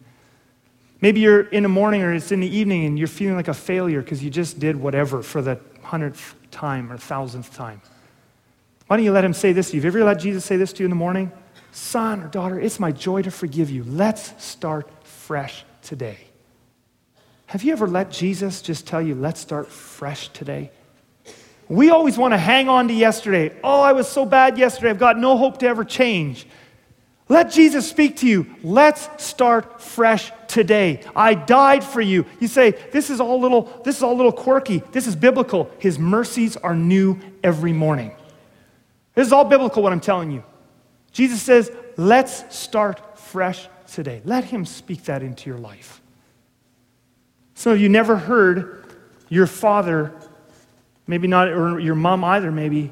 Maybe 1.01 1.21
you're 1.21 1.43
in 1.43 1.63
the 1.63 1.69
morning 1.69 2.03
or 2.03 2.13
it's 2.13 2.33
in 2.33 2.41
the 2.41 2.55
evening 2.55 2.85
and 2.85 2.99
you're 2.99 3.09
feeling 3.09 3.37
like 3.37 3.49
a 3.49 3.55
failure 3.55 4.03
because 4.03 4.23
you 4.23 4.31
just 4.31 4.59
did 4.59 4.77
whatever 4.77 5.23
for 5.23 5.43
the 5.43 5.61
hundredth 5.83 6.35
time 6.51 6.91
or 6.93 6.99
thousandth 6.99 7.55
time. 7.55 7.81
Why 8.87 8.97
don't 8.97 9.05
you 9.05 9.13
let 9.13 9.25
him 9.25 9.35
say 9.35 9.53
this 9.53 9.71
to 9.71 9.77
you? 9.77 9.83
Have 9.83 9.95
you 9.95 10.01
ever 10.01 10.07
let 10.07 10.21
Jesus 10.21 10.45
say 10.45 10.57
this 10.57 10.73
to 10.75 10.83
you 10.83 10.87
in 10.87 10.91
the 10.91 10.97
morning? 10.97 11.33
Son 11.73 12.23
or 12.23 12.29
daughter, 12.29 12.59
it's 12.59 12.81
my 12.81 12.93
joy 12.93 13.23
to 13.23 13.31
forgive 13.31 13.71
you. 13.71 13.85
Let's 13.85 14.33
start 14.43 14.89
fresh 15.05 15.65
today. 15.83 16.19
Have 17.47 17.63
you 17.63 17.73
ever 17.73 17.87
let 17.87 18.11
Jesus 18.11 18.63
just 18.63 18.87
tell 18.87 19.03
you, 19.03 19.15
let's 19.15 19.41
start 19.41 19.69
fresh 19.69 20.29
today? 20.29 20.71
We 21.69 21.91
always 21.91 22.17
want 22.17 22.33
to 22.33 22.39
hang 22.39 22.69
on 22.69 22.89
to 22.89 22.95
yesterday. 22.95 23.53
Oh, 23.65 23.81
I 23.81 23.93
was 23.93 24.09
so 24.09 24.25
bad 24.25 24.57
yesterday. 24.57 24.91
I've 24.91 24.99
got 24.99 25.19
no 25.19 25.37
hope 25.37 25.59
to 25.59 25.67
ever 25.67 25.85
change. 25.85 26.47
Let 27.29 27.51
Jesus 27.51 27.89
speak 27.89 28.19
to 28.19 28.27
you. 28.27 28.47
Let's 28.63 29.09
start 29.23 29.83
fresh 29.83 30.31
today. 30.47 31.01
I 31.17 31.35
died 31.35 31.83
for 31.83 32.01
you. 32.01 32.25
You 32.39 32.47
say, 32.47 32.71
this 32.93 33.11
is 33.11 33.21
all 33.21 33.41
little, 33.41 33.63
this 33.85 33.97
is 33.97 34.03
all 34.05 34.17
little 34.17 34.31
quirky. 34.31 34.83
This 34.93 35.09
is 35.09 35.17
biblical. 35.17 35.69
His 35.81 35.99
mercies 35.99 36.57
are 36.57 36.77
new 36.77 37.19
every 37.43 37.73
morning. 37.73 38.13
This 39.15 39.27
is 39.27 39.33
all 39.33 39.45
biblical 39.45 39.83
what 39.83 39.93
I'm 39.93 40.01
telling 40.01 40.31
you. 40.31 40.45
Jesus 41.11 41.43
says, 41.43 41.73
let's 41.97 42.45
start 42.57 43.19
fresh 43.19 43.67
today. 43.91 44.21
Let 44.25 44.45
him 44.45 44.65
speak 44.65 45.05
that 45.05 45.23
into 45.23 45.51
your 45.51 45.59
life. 45.59 46.01
Some 47.55 47.73
of 47.73 47.81
you 47.81 47.89
never 47.89 48.17
heard 48.17 48.95
your 49.29 49.47
father 49.47 50.15
maybe 51.07 51.29
not, 51.29 51.49
or 51.49 51.79
your 51.79 51.95
mom 51.95 52.25
either, 52.25 52.51
maybe, 52.51 52.91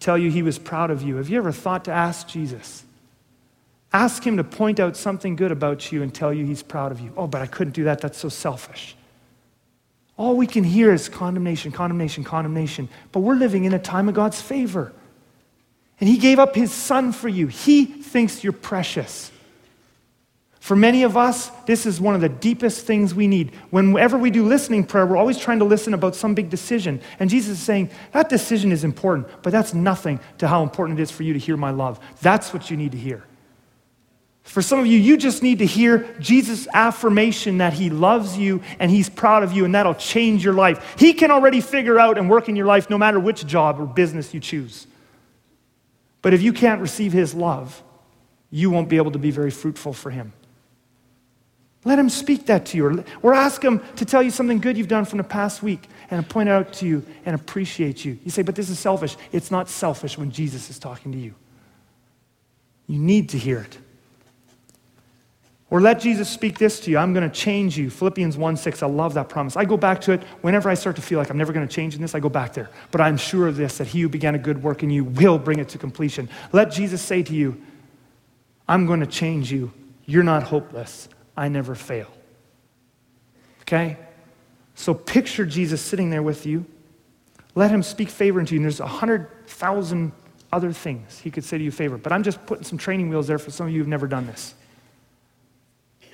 tell 0.00 0.16
you 0.18 0.30
he 0.30 0.42
was 0.42 0.58
proud 0.58 0.90
of 0.90 1.02
you. 1.02 1.16
Have 1.16 1.28
you 1.28 1.38
ever 1.38 1.52
thought 1.52 1.84
to 1.86 1.92
ask 1.92 2.28
Jesus? 2.28 2.84
Ask 3.92 4.24
him 4.24 4.36
to 4.36 4.44
point 4.44 4.80
out 4.80 4.96
something 4.96 5.36
good 5.36 5.52
about 5.52 5.92
you 5.92 6.02
and 6.02 6.14
tell 6.14 6.32
you 6.32 6.46
he's 6.46 6.62
proud 6.62 6.92
of 6.92 7.00
you. 7.00 7.12
Oh, 7.16 7.26
but 7.26 7.42
I 7.42 7.46
couldn't 7.46 7.74
do 7.74 7.84
that. 7.84 8.00
That's 8.00 8.18
so 8.18 8.28
selfish. 8.28 8.96
All 10.16 10.36
we 10.36 10.46
can 10.46 10.62
hear 10.62 10.92
is 10.92 11.08
condemnation, 11.08 11.72
condemnation, 11.72 12.22
condemnation. 12.22 12.88
But 13.10 13.20
we're 13.20 13.34
living 13.34 13.64
in 13.64 13.72
a 13.74 13.78
time 13.78 14.08
of 14.08 14.14
God's 14.14 14.40
favor. 14.40 14.92
And 16.00 16.08
he 16.08 16.16
gave 16.16 16.38
up 16.38 16.54
his 16.54 16.72
son 16.72 17.12
for 17.12 17.28
you. 17.28 17.48
He 17.48 17.84
thinks 17.84 18.44
you're 18.44 18.52
precious. 18.52 19.31
For 20.62 20.76
many 20.76 21.02
of 21.02 21.16
us, 21.16 21.48
this 21.66 21.86
is 21.86 22.00
one 22.00 22.14
of 22.14 22.20
the 22.20 22.28
deepest 22.28 22.86
things 22.86 23.16
we 23.16 23.26
need. 23.26 23.52
Whenever 23.70 24.16
we 24.16 24.30
do 24.30 24.46
listening 24.46 24.84
prayer, 24.84 25.04
we're 25.04 25.16
always 25.16 25.36
trying 25.36 25.58
to 25.58 25.64
listen 25.64 25.92
about 25.92 26.14
some 26.14 26.34
big 26.34 26.50
decision. 26.50 27.00
And 27.18 27.28
Jesus 27.28 27.58
is 27.58 27.64
saying, 27.64 27.90
that 28.12 28.28
decision 28.28 28.70
is 28.70 28.84
important, 28.84 29.26
but 29.42 29.50
that's 29.50 29.74
nothing 29.74 30.20
to 30.38 30.46
how 30.46 30.62
important 30.62 31.00
it 31.00 31.02
is 31.02 31.10
for 31.10 31.24
you 31.24 31.32
to 31.32 31.38
hear 31.40 31.56
my 31.56 31.70
love. 31.70 31.98
That's 32.20 32.54
what 32.54 32.70
you 32.70 32.76
need 32.76 32.92
to 32.92 32.96
hear. 32.96 33.24
For 34.44 34.62
some 34.62 34.78
of 34.78 34.86
you, 34.86 35.00
you 35.00 35.16
just 35.16 35.42
need 35.42 35.58
to 35.58 35.66
hear 35.66 36.14
Jesus' 36.20 36.68
affirmation 36.72 37.58
that 37.58 37.72
he 37.72 37.90
loves 37.90 38.38
you 38.38 38.62
and 38.78 38.88
he's 38.88 39.08
proud 39.08 39.42
of 39.42 39.50
you, 39.50 39.64
and 39.64 39.74
that'll 39.74 39.96
change 39.96 40.44
your 40.44 40.54
life. 40.54 40.94
He 40.96 41.12
can 41.12 41.32
already 41.32 41.60
figure 41.60 41.98
out 41.98 42.18
and 42.18 42.30
work 42.30 42.48
in 42.48 42.54
your 42.54 42.66
life 42.66 42.88
no 42.88 42.98
matter 42.98 43.18
which 43.18 43.44
job 43.44 43.80
or 43.80 43.86
business 43.86 44.32
you 44.32 44.38
choose. 44.38 44.86
But 46.22 46.34
if 46.34 46.40
you 46.40 46.52
can't 46.52 46.80
receive 46.80 47.12
his 47.12 47.34
love, 47.34 47.82
you 48.52 48.70
won't 48.70 48.88
be 48.88 48.98
able 48.98 49.10
to 49.10 49.18
be 49.18 49.32
very 49.32 49.50
fruitful 49.50 49.92
for 49.92 50.10
him. 50.10 50.32
Let 51.84 51.98
him 51.98 52.08
speak 52.08 52.46
that 52.46 52.66
to 52.66 52.76
you. 52.76 53.04
Or, 53.22 53.34
ask 53.34 53.62
him 53.62 53.80
to 53.96 54.04
tell 54.04 54.22
you 54.22 54.30
something 54.30 54.58
good 54.58 54.76
you've 54.76 54.88
done 54.88 55.04
from 55.04 55.18
the 55.18 55.24
past 55.24 55.62
week 55.62 55.88
and 56.10 56.28
point 56.28 56.48
out 56.48 56.72
to 56.74 56.86
you 56.86 57.04
and 57.26 57.34
appreciate 57.34 58.04
you. 58.04 58.18
You 58.24 58.30
say, 58.30 58.42
but 58.42 58.54
this 58.54 58.70
is 58.70 58.78
selfish. 58.78 59.16
It's 59.32 59.50
not 59.50 59.68
selfish 59.68 60.16
when 60.16 60.30
Jesus 60.30 60.70
is 60.70 60.78
talking 60.78 61.10
to 61.12 61.18
you. 61.18 61.34
You 62.86 62.98
need 62.98 63.30
to 63.30 63.38
hear 63.38 63.58
it. 63.58 63.78
Or 65.70 65.80
let 65.80 66.00
Jesus 66.00 66.28
speak 66.28 66.58
this 66.58 66.80
to 66.80 66.90
you. 66.90 66.98
I'm 66.98 67.14
going 67.14 67.28
to 67.28 67.34
change 67.34 67.78
you. 67.78 67.88
Philippians 67.88 68.36
1 68.36 68.56
6. 68.58 68.82
I 68.82 68.86
love 68.86 69.14
that 69.14 69.30
promise. 69.30 69.56
I 69.56 69.64
go 69.64 69.78
back 69.78 70.02
to 70.02 70.12
it 70.12 70.22
whenever 70.42 70.68
I 70.68 70.74
start 70.74 70.96
to 70.96 71.02
feel 71.02 71.18
like 71.18 71.30
I'm 71.30 71.38
never 71.38 71.52
going 71.52 71.66
to 71.66 71.74
change 71.74 71.94
in 71.94 72.02
this. 72.02 72.14
I 72.14 72.20
go 72.20 72.28
back 72.28 72.52
there. 72.52 72.68
But 72.90 73.00
I'm 73.00 73.16
sure 73.16 73.48
of 73.48 73.56
this 73.56 73.78
that 73.78 73.86
he 73.86 74.02
who 74.02 74.10
began 74.10 74.34
a 74.34 74.38
good 74.38 74.62
work 74.62 74.82
in 74.82 74.90
you 74.90 75.04
will 75.04 75.38
bring 75.38 75.58
it 75.58 75.70
to 75.70 75.78
completion. 75.78 76.28
Let 76.52 76.70
Jesus 76.70 77.00
say 77.00 77.22
to 77.22 77.34
you, 77.34 77.60
I'm 78.68 78.86
going 78.86 79.00
to 79.00 79.06
change 79.06 79.50
you. 79.50 79.72
You're 80.04 80.22
not 80.22 80.42
hopeless. 80.42 81.08
I 81.36 81.48
never 81.48 81.74
fail. 81.74 82.08
Okay? 83.62 83.96
So 84.74 84.94
picture 84.94 85.46
Jesus 85.46 85.80
sitting 85.80 86.10
there 86.10 86.22
with 86.22 86.46
you. 86.46 86.64
Let 87.54 87.70
him 87.70 87.82
speak 87.82 88.08
favor 88.08 88.40
into 88.40 88.54
you. 88.54 88.58
And 88.58 88.64
there's 88.64 88.80
a 88.80 88.86
hundred 88.86 89.28
thousand 89.46 90.12
other 90.52 90.72
things 90.72 91.18
he 91.18 91.30
could 91.30 91.44
say 91.44 91.58
to 91.58 91.64
you 91.64 91.70
favor. 91.70 91.96
But 91.96 92.12
I'm 92.12 92.22
just 92.22 92.44
putting 92.46 92.64
some 92.64 92.78
training 92.78 93.08
wheels 93.08 93.26
there 93.26 93.38
for 93.38 93.50
some 93.50 93.66
of 93.66 93.72
you 93.72 93.78
who've 93.78 93.88
never 93.88 94.06
done 94.06 94.26
this. 94.26 94.54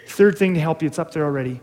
Third 0.07 0.39
thing 0.39 0.55
to 0.55 0.61
help 0.61 0.83
you, 0.83 0.87
it's 0.87 0.99
up 0.99 1.13
there 1.13 1.25
already. 1.25 1.61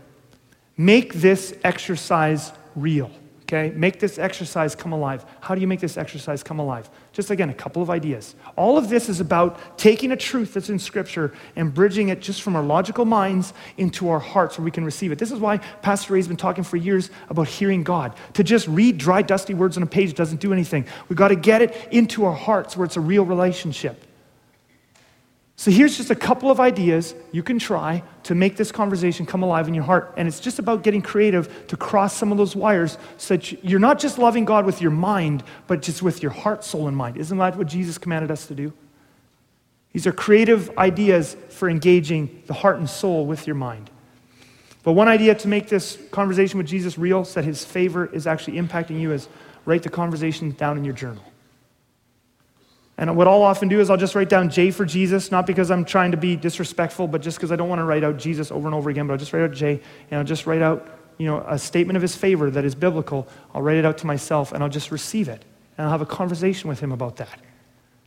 Make 0.76 1.14
this 1.14 1.56
exercise 1.64 2.52
real. 2.74 3.10
Okay? 3.46 3.72
Make 3.76 4.00
this 4.00 4.18
exercise 4.18 4.74
come 4.74 4.92
alive. 4.92 5.24
How 5.40 5.54
do 5.54 5.60
you 5.60 5.68
make 5.68 5.78
this 5.78 5.96
exercise 5.96 6.42
come 6.42 6.58
alive? 6.58 6.90
Just 7.12 7.30
again, 7.30 7.48
a 7.48 7.54
couple 7.54 7.80
of 7.80 7.90
ideas. 7.90 8.34
All 8.56 8.76
of 8.76 8.88
this 8.88 9.08
is 9.08 9.20
about 9.20 9.78
taking 9.78 10.10
a 10.10 10.16
truth 10.16 10.54
that's 10.54 10.68
in 10.68 10.80
Scripture 10.80 11.32
and 11.54 11.72
bridging 11.72 12.08
it 12.08 12.20
just 12.20 12.42
from 12.42 12.56
our 12.56 12.62
logical 12.62 13.04
minds 13.04 13.52
into 13.76 14.08
our 14.08 14.18
hearts 14.18 14.58
where 14.58 14.64
we 14.64 14.72
can 14.72 14.84
receive 14.84 15.12
it. 15.12 15.20
This 15.20 15.30
is 15.30 15.38
why 15.38 15.58
Pastor 15.58 16.14
Ray's 16.14 16.26
been 16.26 16.36
talking 16.36 16.64
for 16.64 16.76
years 16.76 17.10
about 17.28 17.46
hearing 17.46 17.84
God. 17.84 18.16
To 18.34 18.42
just 18.42 18.66
read 18.66 18.98
dry, 18.98 19.22
dusty 19.22 19.54
words 19.54 19.76
on 19.76 19.84
a 19.84 19.86
page 19.86 20.14
doesn't 20.14 20.40
do 20.40 20.52
anything. 20.52 20.84
We've 21.08 21.16
got 21.16 21.28
to 21.28 21.36
get 21.36 21.62
it 21.62 21.88
into 21.92 22.24
our 22.24 22.34
hearts 22.34 22.76
where 22.76 22.84
it's 22.84 22.96
a 22.96 23.00
real 23.00 23.24
relationship. 23.24 24.05
So 25.58 25.70
here's 25.70 25.96
just 25.96 26.10
a 26.10 26.14
couple 26.14 26.50
of 26.50 26.60
ideas 26.60 27.14
you 27.32 27.42
can 27.42 27.58
try 27.58 28.02
to 28.24 28.34
make 28.34 28.56
this 28.56 28.70
conversation 28.70 29.24
come 29.24 29.42
alive 29.42 29.68
in 29.68 29.74
your 29.74 29.84
heart. 29.84 30.12
And 30.18 30.28
it's 30.28 30.38
just 30.38 30.58
about 30.58 30.82
getting 30.82 31.00
creative 31.00 31.66
to 31.68 31.76
cross 31.78 32.14
some 32.14 32.30
of 32.30 32.36
those 32.36 32.54
wires 32.54 32.98
so 33.16 33.36
that 33.36 33.64
you're 33.64 33.80
not 33.80 33.98
just 33.98 34.18
loving 34.18 34.44
God 34.44 34.66
with 34.66 34.82
your 34.82 34.90
mind, 34.90 35.42
but 35.66 35.80
just 35.80 36.02
with 36.02 36.22
your 36.22 36.30
heart, 36.30 36.62
soul, 36.62 36.88
and 36.88 36.96
mind. 36.96 37.16
Isn't 37.16 37.38
that 37.38 37.56
what 37.56 37.68
Jesus 37.68 37.96
commanded 37.96 38.30
us 38.30 38.46
to 38.48 38.54
do? 38.54 38.72
These 39.94 40.06
are 40.06 40.12
creative 40.12 40.76
ideas 40.76 41.38
for 41.48 41.70
engaging 41.70 42.42
the 42.46 42.52
heart 42.52 42.76
and 42.76 42.88
soul 42.88 43.24
with 43.24 43.46
your 43.46 43.56
mind. 43.56 43.90
But 44.82 44.92
one 44.92 45.08
idea 45.08 45.34
to 45.36 45.48
make 45.48 45.68
this 45.68 45.98
conversation 46.10 46.58
with 46.58 46.66
Jesus 46.66 46.98
real, 46.98 47.24
so 47.24 47.40
that 47.40 47.46
his 47.46 47.64
favor 47.64 48.04
is 48.04 48.26
actually 48.26 48.58
impacting 48.58 49.00
you, 49.00 49.12
is 49.12 49.26
write 49.64 49.82
the 49.82 49.88
conversation 49.88 50.50
down 50.50 50.76
in 50.76 50.84
your 50.84 50.94
journal. 50.94 51.24
And 52.98 53.14
what 53.16 53.28
I'll 53.28 53.42
often 53.42 53.68
do 53.68 53.80
is 53.80 53.90
I'll 53.90 53.98
just 53.98 54.14
write 54.14 54.30
down 54.30 54.48
J 54.48 54.70
for 54.70 54.86
Jesus, 54.86 55.30
not 55.30 55.46
because 55.46 55.70
I'm 55.70 55.84
trying 55.84 56.12
to 56.12 56.16
be 56.16 56.34
disrespectful, 56.34 57.08
but 57.08 57.20
just 57.20 57.36
because 57.36 57.52
I 57.52 57.56
don't 57.56 57.68
want 57.68 57.80
to 57.80 57.84
write 57.84 58.04
out 58.04 58.16
Jesus 58.16 58.50
over 58.50 58.66
and 58.66 58.74
over 58.74 58.88
again, 58.88 59.06
but 59.06 59.12
I'll 59.12 59.18
just 59.18 59.32
write 59.32 59.42
out 59.42 59.52
J, 59.52 59.80
and 60.10 60.18
I'll 60.18 60.24
just 60.24 60.46
write 60.46 60.62
out 60.62 60.88
you 61.18 61.26
know, 61.26 61.44
a 61.46 61.58
statement 61.58 61.96
of 61.96 62.02
his 62.02 62.16
favor 62.16 62.50
that 62.50 62.64
is 62.64 62.74
biblical. 62.74 63.26
I'll 63.54 63.62
write 63.62 63.76
it 63.76 63.84
out 63.84 63.98
to 63.98 64.06
myself, 64.06 64.52
and 64.52 64.62
I'll 64.62 64.70
just 64.70 64.90
receive 64.90 65.28
it. 65.28 65.44
And 65.76 65.84
I'll 65.84 65.90
have 65.90 66.00
a 66.00 66.06
conversation 66.06 66.68
with 66.68 66.80
him 66.80 66.92
about 66.92 67.16
that. 67.16 67.38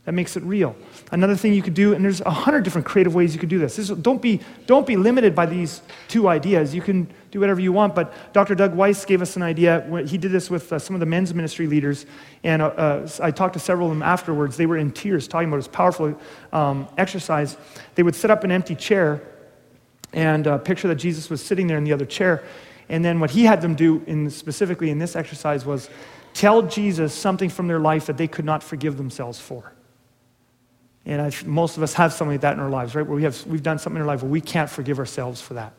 That 0.06 0.12
makes 0.12 0.34
it 0.36 0.42
real. 0.44 0.74
Another 1.12 1.36
thing 1.36 1.52
you 1.52 1.60
could 1.60 1.74
do, 1.74 1.92
and 1.92 2.02
there's 2.02 2.22
a 2.22 2.30
hundred 2.30 2.64
different 2.64 2.86
creative 2.86 3.14
ways 3.14 3.34
you 3.34 3.40
could 3.40 3.50
do 3.50 3.58
this. 3.58 3.76
this. 3.76 3.88
don't, 3.88 4.22
be, 4.22 4.40
don't 4.66 4.86
be 4.86 4.96
limited 4.96 5.34
by 5.34 5.44
these 5.44 5.82
two 6.08 6.26
ideas. 6.26 6.74
You 6.74 6.80
can 6.80 7.06
do 7.30 7.38
whatever 7.38 7.60
you 7.60 7.72
want, 7.72 7.94
but 7.94 8.32
Dr. 8.32 8.54
Doug 8.54 8.74
Weiss 8.74 9.04
gave 9.04 9.20
us 9.20 9.36
an 9.36 9.42
idea. 9.42 9.86
He 10.06 10.16
did 10.16 10.32
this 10.32 10.48
with 10.48 10.72
uh, 10.72 10.78
some 10.78 10.96
of 10.96 11.00
the 11.00 11.06
men's 11.06 11.34
ministry 11.34 11.66
leaders, 11.66 12.06
and 12.44 12.62
uh, 12.62 13.06
I 13.22 13.30
talked 13.30 13.52
to 13.54 13.60
several 13.60 13.88
of 13.88 13.92
them 13.92 14.02
afterwards. 14.02 14.56
They 14.56 14.66
were 14.66 14.78
in 14.78 14.90
tears 14.90 15.28
talking 15.28 15.48
about 15.48 15.58
this 15.58 15.68
powerful 15.68 16.18
um, 16.52 16.88
exercise. 16.96 17.58
They 17.94 18.02
would 18.02 18.16
set 18.16 18.30
up 18.30 18.42
an 18.42 18.50
empty 18.50 18.74
chair 18.74 19.22
and 20.12 20.46
uh, 20.46 20.58
picture 20.58 20.88
that 20.88 20.96
Jesus 20.96 21.28
was 21.28 21.44
sitting 21.44 21.66
there 21.66 21.78
in 21.78 21.84
the 21.84 21.92
other 21.92 22.06
chair. 22.06 22.42
And 22.88 23.04
then 23.04 23.20
what 23.20 23.30
he 23.30 23.44
had 23.44 23.60
them 23.60 23.74
do, 23.74 24.02
in, 24.06 24.30
specifically 24.30 24.90
in 24.90 24.98
this 24.98 25.14
exercise, 25.14 25.64
was 25.64 25.90
tell 26.34 26.62
Jesus 26.62 27.14
something 27.14 27.50
from 27.50 27.68
their 27.68 27.78
life 27.78 28.06
that 28.06 28.16
they 28.16 28.26
could 28.26 28.44
not 28.44 28.62
forgive 28.62 28.96
themselves 28.96 29.38
for. 29.38 29.72
And 31.06 31.22
I, 31.22 31.32
most 31.46 31.76
of 31.76 31.82
us 31.82 31.94
have 31.94 32.12
something 32.12 32.34
like 32.34 32.42
that 32.42 32.54
in 32.54 32.60
our 32.60 32.68
lives, 32.68 32.94
right? 32.94 33.06
Where 33.06 33.16
we 33.16 33.22
have, 33.22 33.46
we've 33.46 33.62
done 33.62 33.78
something 33.78 33.96
in 33.96 34.02
our 34.02 34.06
life 34.06 34.22
where 34.22 34.30
we 34.30 34.40
can't 34.40 34.68
forgive 34.68 34.98
ourselves 34.98 35.40
for 35.40 35.54
that. 35.54 35.72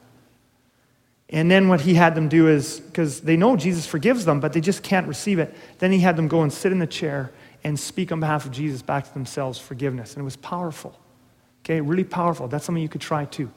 And 1.30 1.50
then 1.50 1.70
what 1.70 1.82
he 1.82 1.94
had 1.94 2.16
them 2.16 2.28
do 2.28 2.50
is, 2.50 2.80
because 2.80 3.22
they 3.22 3.38
know 3.38 3.56
Jesus 3.56 3.86
forgives 3.86 4.26
them, 4.26 4.40
but 4.40 4.52
they 4.52 4.60
just 4.60 4.84
can't 4.84 5.08
receive 5.08 5.40
it, 5.40 5.56
then 5.80 5.92
he 5.92 6.00
had 6.00 6.18
them 6.18 6.28
go 6.28 6.42
and 6.42 6.52
sit 6.52 6.72
in 6.72 6.80
the 6.80 6.88
chair 6.88 7.32
and 7.64 7.80
speak 7.80 8.12
on 8.12 8.20
behalf 8.20 8.46
of 8.46 8.52
Jesus 8.52 8.82
back 8.82 9.06
to 9.08 9.14
themselves 9.14 9.58
forgiveness. 9.58 10.14
And 10.14 10.22
it 10.22 10.26
was 10.26 10.36
powerful. 10.36 11.00
Okay, 11.64 11.80
really 11.80 12.04
powerful. 12.04 12.48
That's 12.48 12.66
something 12.66 12.82
you 12.82 12.90
could 12.90 13.02
try 13.02 13.26
too. 13.26 13.50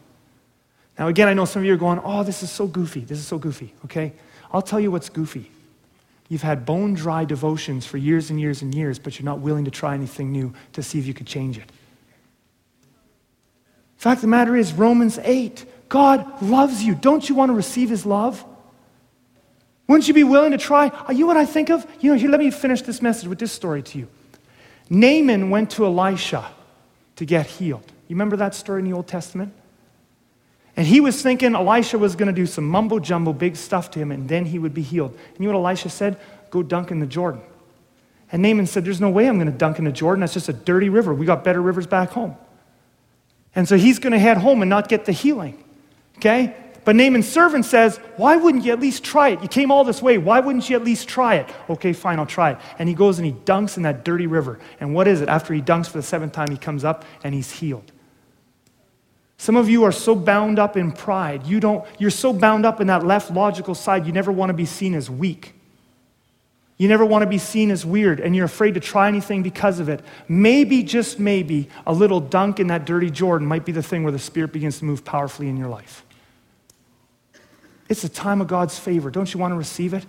Now, 0.99 1.09
again, 1.09 1.27
I 1.27 1.35
know 1.35 1.47
some 1.47 1.63
of 1.63 1.67
you 1.67 1.73
are 1.73 1.79
going, 1.79 2.01
oh, 2.05 2.23
this 2.23 2.43
is 2.43 2.51
so 2.51 2.67
goofy. 2.67 3.01
This 3.01 3.19
is 3.19 3.27
so 3.27 3.39
goofy. 3.39 3.75
Okay? 3.87 4.13
I'll 4.53 4.63
tell 4.63 4.79
you 4.79 4.93
what's 4.93 5.09
goofy. 5.09 5.51
You've 6.29 6.43
had 6.43 6.65
bone 6.65 6.95
dry 6.95 7.25
devotions 7.25 7.85
for 7.85 7.99
years 7.99 8.31
and 8.31 8.41
years 8.41 8.63
and 8.63 8.75
years, 8.75 8.99
but 8.99 9.19
you're 9.19 9.25
not 9.25 9.41
willing 9.41 9.67
to 9.67 9.71
try 9.71 9.95
anything 9.95 10.33
new 10.33 10.55
to 10.73 10.83
see 10.83 10.99
if 10.99 11.07
you 11.07 11.15
could 11.15 11.27
change 11.27 11.59
it. 11.59 11.71
Fact 13.97 14.19
of 14.19 14.23
the 14.23 14.29
matter 14.29 14.57
is, 14.57 14.73
Romans 14.73 15.19
8, 15.23 15.65
God 15.89 16.43
loves 16.43 16.83
you. 16.83 16.95
Don't 16.95 17.29
you 17.29 17.35
want 17.35 17.51
to 17.51 17.55
receive 17.55 17.89
his 17.89 18.05
love? 18.05 18.45
Wouldn't 19.87 20.09
you 20.09 20.15
be 20.15 20.25
willing 20.25 20.53
to 20.53 20.59
try? 20.59 20.89
Are 20.89 21.13
you 21.13 21.27
what 21.27 21.37
I 21.37 21.45
think 21.45 21.71
of? 21.71 21.87
You 22.01 22.13
know, 22.13 22.19
here, 22.19 22.31
let 22.31 22.41
me 22.41 22.51
finish 22.51 22.83
this 22.83 23.03
message 23.03 23.29
with 23.29 23.39
this 23.39 23.53
story 23.53 23.83
to 23.83 23.99
you. 23.99 24.09
Naaman 24.89 25.51
went 25.51 25.71
to 25.73 25.85
Elisha 25.85 26.51
to 27.17 27.25
get 27.25 27.47
healed. 27.47 27.85
You 28.09 28.17
remember 28.17 28.37
that 28.37 28.55
story 28.55 28.81
in 28.81 28.89
the 28.89 28.95
Old 28.95 29.07
Testament? 29.07 29.53
And 30.77 30.87
he 30.87 31.01
was 31.01 31.23
thinking 31.23 31.55
Elisha 31.55 31.99
was 31.99 32.17
going 32.17 32.27
to 32.27 32.33
do 32.33 32.47
some 32.47 32.69
mumbo 32.69 32.99
jumbo 32.99 33.33
big 33.33 33.57
stuff 33.57 33.91
to 33.93 33.99
him 33.99 34.11
and 34.11 34.29
then 34.29 34.47
he 34.47 34.59
would 34.59 34.75
be 34.75 34.83
healed. 34.83 35.13
And 35.13 35.39
you 35.39 35.51
know 35.51 35.59
what 35.59 35.69
Elisha 35.69 35.89
said? 35.89 36.19
Go 36.51 36.63
dunk 36.63 36.91
in 36.91 36.99
the 36.99 37.07
Jordan. 37.07 37.43
And 38.33 38.43
Naaman 38.43 38.67
said, 38.67 38.85
There's 38.85 39.01
no 39.01 39.11
way 39.11 39.29
I'm 39.29 39.37
going 39.37 39.51
to 39.51 39.57
dunk 39.57 39.79
in 39.79 39.85
the 39.85 39.93
Jordan. 39.93 40.21
That's 40.21 40.35
just 40.35 40.49
a 40.49 40.53
dirty 40.53 40.89
river. 40.89 41.15
We 41.15 41.27
got 41.27 41.45
better 41.45 41.63
rivers 41.63 41.87
back 41.87 42.11
home. 42.11 42.37
And 43.55 43.69
so 43.69 43.77
he's 43.77 44.01
going 44.01 44.13
to 44.13 44.19
head 44.19 44.39
home 44.39 44.63
and 44.63 44.69
not 44.69 44.89
get 44.89 45.05
the 45.05 45.13
healing. 45.13 45.63
Okay? 46.17 46.57
But 46.85 46.97
Naaman's 46.97 47.29
servant 47.29 47.65
says, 47.65 47.99
Why 48.17 48.37
wouldn't 48.37 48.65
you 48.65 48.73
at 48.73 48.81
least 48.81 49.05
try 49.05 49.29
it? 49.29 49.43
You 49.43 49.49
came 49.49 49.71
all 49.71 49.85
this 49.85 50.03
way. 50.03 50.19
Why 50.19 50.41
wouldn't 50.41 50.69
you 50.69 50.77
at 50.77 50.85
least 50.85 51.09
try 51.09 51.37
it? 51.37 51.49
Okay, 51.71 51.93
fine, 51.93 52.19
I'll 52.19 52.27
try 52.27 52.51
it. 52.53 52.59
And 52.79 52.89
he 52.89 52.95
goes 52.95 53.19
and 53.19 53.27
he 53.27 53.33
dunks 53.33 53.77
in 53.77 53.85
that 53.85 54.05
dirty 54.05 54.27
river. 54.27 54.59
And 54.81 54.95
what 54.95 55.09
is 55.09 55.21
it? 55.21 55.29
After 55.29 55.55
he 55.55 55.63
dunks 55.63 55.87
for 55.87 55.99
the 55.99 56.03
seventh 56.03 56.33
time, 56.33 56.51
he 56.51 56.59
comes 56.59 56.85
up 56.85 57.05
and 57.23 57.35
he's 57.35 57.51
healed. 57.51 57.91
Some 59.37 59.57
of 59.57 59.69
you 59.69 59.85
are 59.85 59.93
so 59.93 60.15
bound 60.15 60.59
up 60.59 60.77
in 60.77 60.93
pride. 60.93 61.47
You 61.47 61.61
don't, 61.61 61.85
you're 61.99 62.11
so 62.11 62.33
bound 62.33 62.65
up 62.65 62.81
in 62.81 62.87
that 62.87 63.05
left 63.05 63.31
logical 63.31 63.75
side, 63.75 64.07
you 64.07 64.13
never 64.13 64.33
want 64.33 64.51
to 64.51 64.55
be 64.55 64.67
seen 64.67 64.95
as 64.95 65.11
weak. 65.11 65.55
You 66.77 66.89
never 66.89 67.05
want 67.05 67.23
to 67.23 67.29
be 67.29 67.39
seen 67.39 67.71
as 67.71 67.87
weird, 67.87 68.19
and 68.19 68.35
you're 68.35 68.47
afraid 68.47 68.75
to 68.75 68.81
try 68.81 69.07
anything 69.07 69.43
because 69.45 69.79
of 69.79 69.89
it. 69.89 70.01
Maybe, 70.27 70.83
just 70.83 71.21
maybe, 71.21 71.69
a 71.87 71.93
little 71.93 72.21
dunk 72.21 72.59
in 72.59 72.67
that 72.67 72.85
dirty 72.85 73.11
Jordan 73.11 73.47
might 73.47 73.65
be 73.65 73.71
the 73.71 73.83
thing 73.83 74.03
where 74.03 74.11
the 74.11 74.19
Spirit 74.19 74.53
begins 74.53 74.81
to 74.81 74.85
move 74.85 75.05
powerfully 75.05 75.49
in 75.49 75.57
your 75.57 75.69
life. 75.69 76.05
It's 77.89 78.03
a 78.03 78.09
time 78.09 78.41
of 78.41 78.49
God's 78.49 78.77
favor. 78.77 79.11
Don't 79.11 79.33
you 79.33 79.39
want 79.39 79.53
to 79.53 79.57
receive 79.57 79.95
it? 79.95 80.05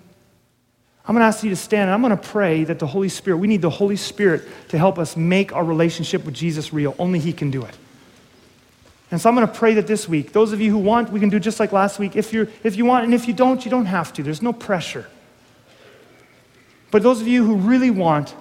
I'm 1.08 1.14
going 1.14 1.22
to 1.22 1.28
ask 1.28 1.44
you 1.44 1.52
to 1.52 1.56
stand, 1.56 1.84
and 1.84 1.92
I'm 1.92 2.02
going 2.02 2.18
to 2.18 2.30
pray 2.30 2.64
that 2.64 2.80
the 2.80 2.88
Holy 2.88 3.10
Spirit, 3.10 3.38
we 3.38 3.48
need 3.48 3.62
the 3.62 3.70
Holy 3.70 3.96
Spirit 3.96 4.42
to 4.70 4.78
help 4.80 4.98
us 4.98 5.16
make 5.16 5.54
our 5.54 5.64
relationship 5.64 6.26
with 6.26 6.34
Jesus 6.34 6.74
real. 6.74 6.96
Only 6.98 7.20
He 7.20 7.32
can 7.32 7.52
do 7.52 7.64
it. 7.64 7.78
And 9.12 9.22
so 9.22 9.30
I'm 9.30 9.36
going 9.36 9.47
to 9.47 9.53
pray 9.53 9.76
that 9.76 9.88
this 9.88 10.10
week, 10.10 10.32
those 10.32 10.51
of 10.51 10.60
you 10.60 10.72
who 10.72 10.80
want, 10.80 11.12
we 11.12 11.20
can 11.20 11.30
do 11.30 11.39
just 11.39 11.60
like 11.60 11.72
last 11.72 11.99
week. 11.99 12.16
If, 12.16 12.34
you're, 12.34 12.47
if 12.64 12.76
you 12.76 12.86
want, 12.86 13.06
and 13.06 13.14
if 13.14 13.28
you 13.28 13.34
don't, 13.34 13.64
you 13.64 13.70
don't 13.70 13.86
have 13.86 14.12
to. 14.14 14.24
There's 14.24 14.41
no 14.41 14.53
pressure. 14.53 15.06
But 16.89 17.03
those 17.03 17.22
of 17.22 17.28
you 17.28 17.45
who 17.45 17.56
really 17.56 17.91
want 17.91 18.34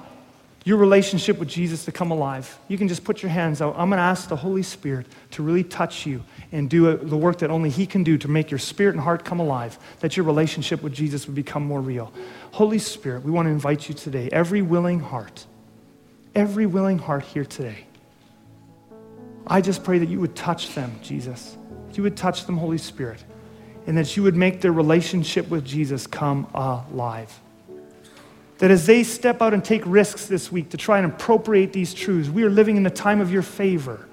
your 0.64 0.78
relationship 0.78 1.38
with 1.38 1.48
Jesus 1.48 1.84
to 1.84 1.92
come 1.92 2.10
alive, 2.10 2.58
you 2.68 2.78
can 2.78 2.88
just 2.88 3.04
put 3.04 3.22
your 3.22 3.30
hands 3.30 3.60
out. 3.60 3.74
I'm 3.76 3.90
going 3.90 3.98
to 3.98 4.04
ask 4.04 4.30
the 4.30 4.36
Holy 4.36 4.62
Spirit 4.62 5.06
to 5.32 5.42
really 5.42 5.64
touch 5.64 6.06
you 6.06 6.22
and 6.50 6.70
do 6.70 6.88
a, 6.88 6.96
the 6.96 7.16
work 7.16 7.38
that 7.40 7.50
only 7.50 7.68
He 7.68 7.84
can 7.84 8.02
do 8.02 8.16
to 8.16 8.28
make 8.28 8.50
your 8.50 8.58
spirit 8.58 8.94
and 8.94 9.00
heart 9.02 9.22
come 9.22 9.40
alive, 9.40 9.78
that 10.00 10.16
your 10.16 10.24
relationship 10.24 10.82
with 10.82 10.94
Jesus 10.94 11.26
would 11.26 11.34
become 11.34 11.66
more 11.66 11.82
real. 11.82 12.10
Holy 12.52 12.78
Spirit, 12.78 13.22
we 13.22 13.30
want 13.30 13.44
to 13.46 13.50
invite 13.50 13.90
you 13.90 13.94
today, 13.94 14.30
every 14.32 14.62
willing 14.62 15.00
heart, 15.00 15.44
every 16.34 16.64
willing 16.64 16.98
heart 16.98 17.24
here 17.24 17.44
today 17.44 17.84
I 19.46 19.60
just 19.60 19.84
pray 19.84 19.98
that 19.98 20.08
you 20.08 20.20
would 20.20 20.34
touch 20.34 20.74
them, 20.74 20.98
Jesus. 21.02 21.56
You 21.92 22.02
would 22.02 22.16
touch 22.16 22.46
them, 22.46 22.56
Holy 22.56 22.78
Spirit, 22.78 23.22
and 23.86 23.96
that 23.98 24.16
you 24.16 24.22
would 24.22 24.34
make 24.34 24.60
their 24.60 24.72
relationship 24.72 25.48
with 25.48 25.64
Jesus 25.64 26.06
come 26.06 26.46
alive. 26.54 27.40
That 28.58 28.70
as 28.70 28.86
they 28.86 29.04
step 29.04 29.42
out 29.42 29.52
and 29.52 29.64
take 29.64 29.82
risks 29.84 30.26
this 30.26 30.50
week 30.50 30.70
to 30.70 30.76
try 30.76 30.98
and 30.98 31.06
appropriate 31.06 31.72
these 31.72 31.92
truths, 31.92 32.30
we 32.30 32.42
are 32.44 32.50
living 32.50 32.76
in 32.76 32.82
the 32.82 32.90
time 32.90 33.20
of 33.20 33.32
your 33.32 33.42
favor. 33.42 34.08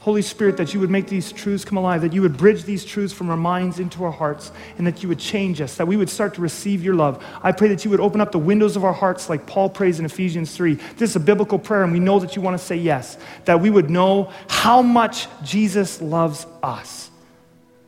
Holy 0.00 0.22
Spirit, 0.22 0.56
that 0.56 0.72
you 0.72 0.80
would 0.80 0.88
make 0.88 1.08
these 1.08 1.30
truths 1.30 1.62
come 1.62 1.76
alive, 1.76 2.00
that 2.00 2.14
you 2.14 2.22
would 2.22 2.38
bridge 2.38 2.64
these 2.64 2.86
truths 2.86 3.12
from 3.12 3.28
our 3.28 3.36
minds 3.36 3.78
into 3.78 4.02
our 4.02 4.10
hearts, 4.10 4.50
and 4.78 4.86
that 4.86 5.02
you 5.02 5.10
would 5.10 5.18
change 5.18 5.60
us, 5.60 5.76
that 5.76 5.86
we 5.86 5.98
would 5.98 6.08
start 6.08 6.34
to 6.34 6.40
receive 6.40 6.82
your 6.82 6.94
love. 6.94 7.22
I 7.42 7.52
pray 7.52 7.68
that 7.68 7.84
you 7.84 7.90
would 7.90 8.00
open 8.00 8.22
up 8.22 8.32
the 8.32 8.38
windows 8.38 8.76
of 8.76 8.84
our 8.84 8.94
hearts 8.94 9.28
like 9.28 9.46
Paul 9.46 9.68
prays 9.68 9.98
in 9.98 10.06
Ephesians 10.06 10.56
3. 10.56 10.74
This 10.96 11.10
is 11.10 11.16
a 11.16 11.20
biblical 11.20 11.58
prayer, 11.58 11.84
and 11.84 11.92
we 11.92 12.00
know 12.00 12.18
that 12.18 12.34
you 12.34 12.40
want 12.40 12.58
to 12.58 12.64
say 12.64 12.76
yes, 12.76 13.18
that 13.44 13.60
we 13.60 13.68
would 13.68 13.90
know 13.90 14.32
how 14.48 14.80
much 14.80 15.28
Jesus 15.44 16.00
loves 16.00 16.46
us, 16.62 17.10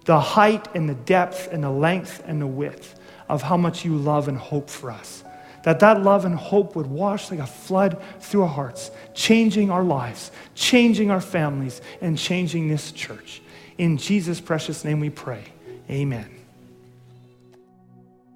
the 0.04 0.20
height 0.20 0.68
and 0.74 0.86
the 0.86 0.94
depth 0.94 1.48
and 1.50 1.64
the 1.64 1.70
length 1.70 2.22
and 2.26 2.42
the 2.42 2.46
width 2.46 2.94
of 3.30 3.40
how 3.40 3.56
much 3.56 3.86
you 3.86 3.96
love 3.96 4.28
and 4.28 4.36
hope 4.36 4.68
for 4.68 4.90
us 4.90 5.21
that 5.64 5.80
that 5.80 6.02
love 6.02 6.24
and 6.24 6.34
hope 6.34 6.76
would 6.76 6.86
wash 6.86 7.30
like 7.30 7.40
a 7.40 7.46
flood 7.46 8.02
through 8.20 8.42
our 8.42 8.48
hearts, 8.48 8.90
changing 9.14 9.70
our 9.70 9.84
lives, 9.84 10.30
changing 10.54 11.10
our 11.10 11.20
families, 11.20 11.80
and 12.00 12.18
changing 12.18 12.68
this 12.68 12.92
church. 12.92 13.42
In 13.78 13.96
Jesus' 13.96 14.40
precious 14.40 14.84
name 14.84 15.00
we 15.00 15.10
pray. 15.10 15.44
Amen. 15.90 16.28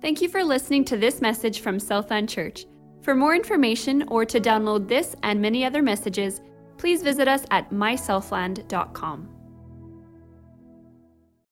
Thank 0.02 0.20
you 0.20 0.28
for 0.28 0.44
listening 0.44 0.84
to 0.86 0.96
this 0.96 1.20
message 1.20 1.60
from 1.60 1.80
Southland 1.80 2.28
Church. 2.28 2.66
For 3.02 3.14
more 3.14 3.34
information 3.34 4.04
or 4.08 4.24
to 4.24 4.40
download 4.40 4.88
this 4.88 5.14
and 5.22 5.40
many 5.40 5.64
other 5.64 5.82
messages, 5.82 6.40
please 6.76 7.02
visit 7.02 7.28
us 7.28 7.44
at 7.50 7.70
mysouthland.com. 7.70 9.35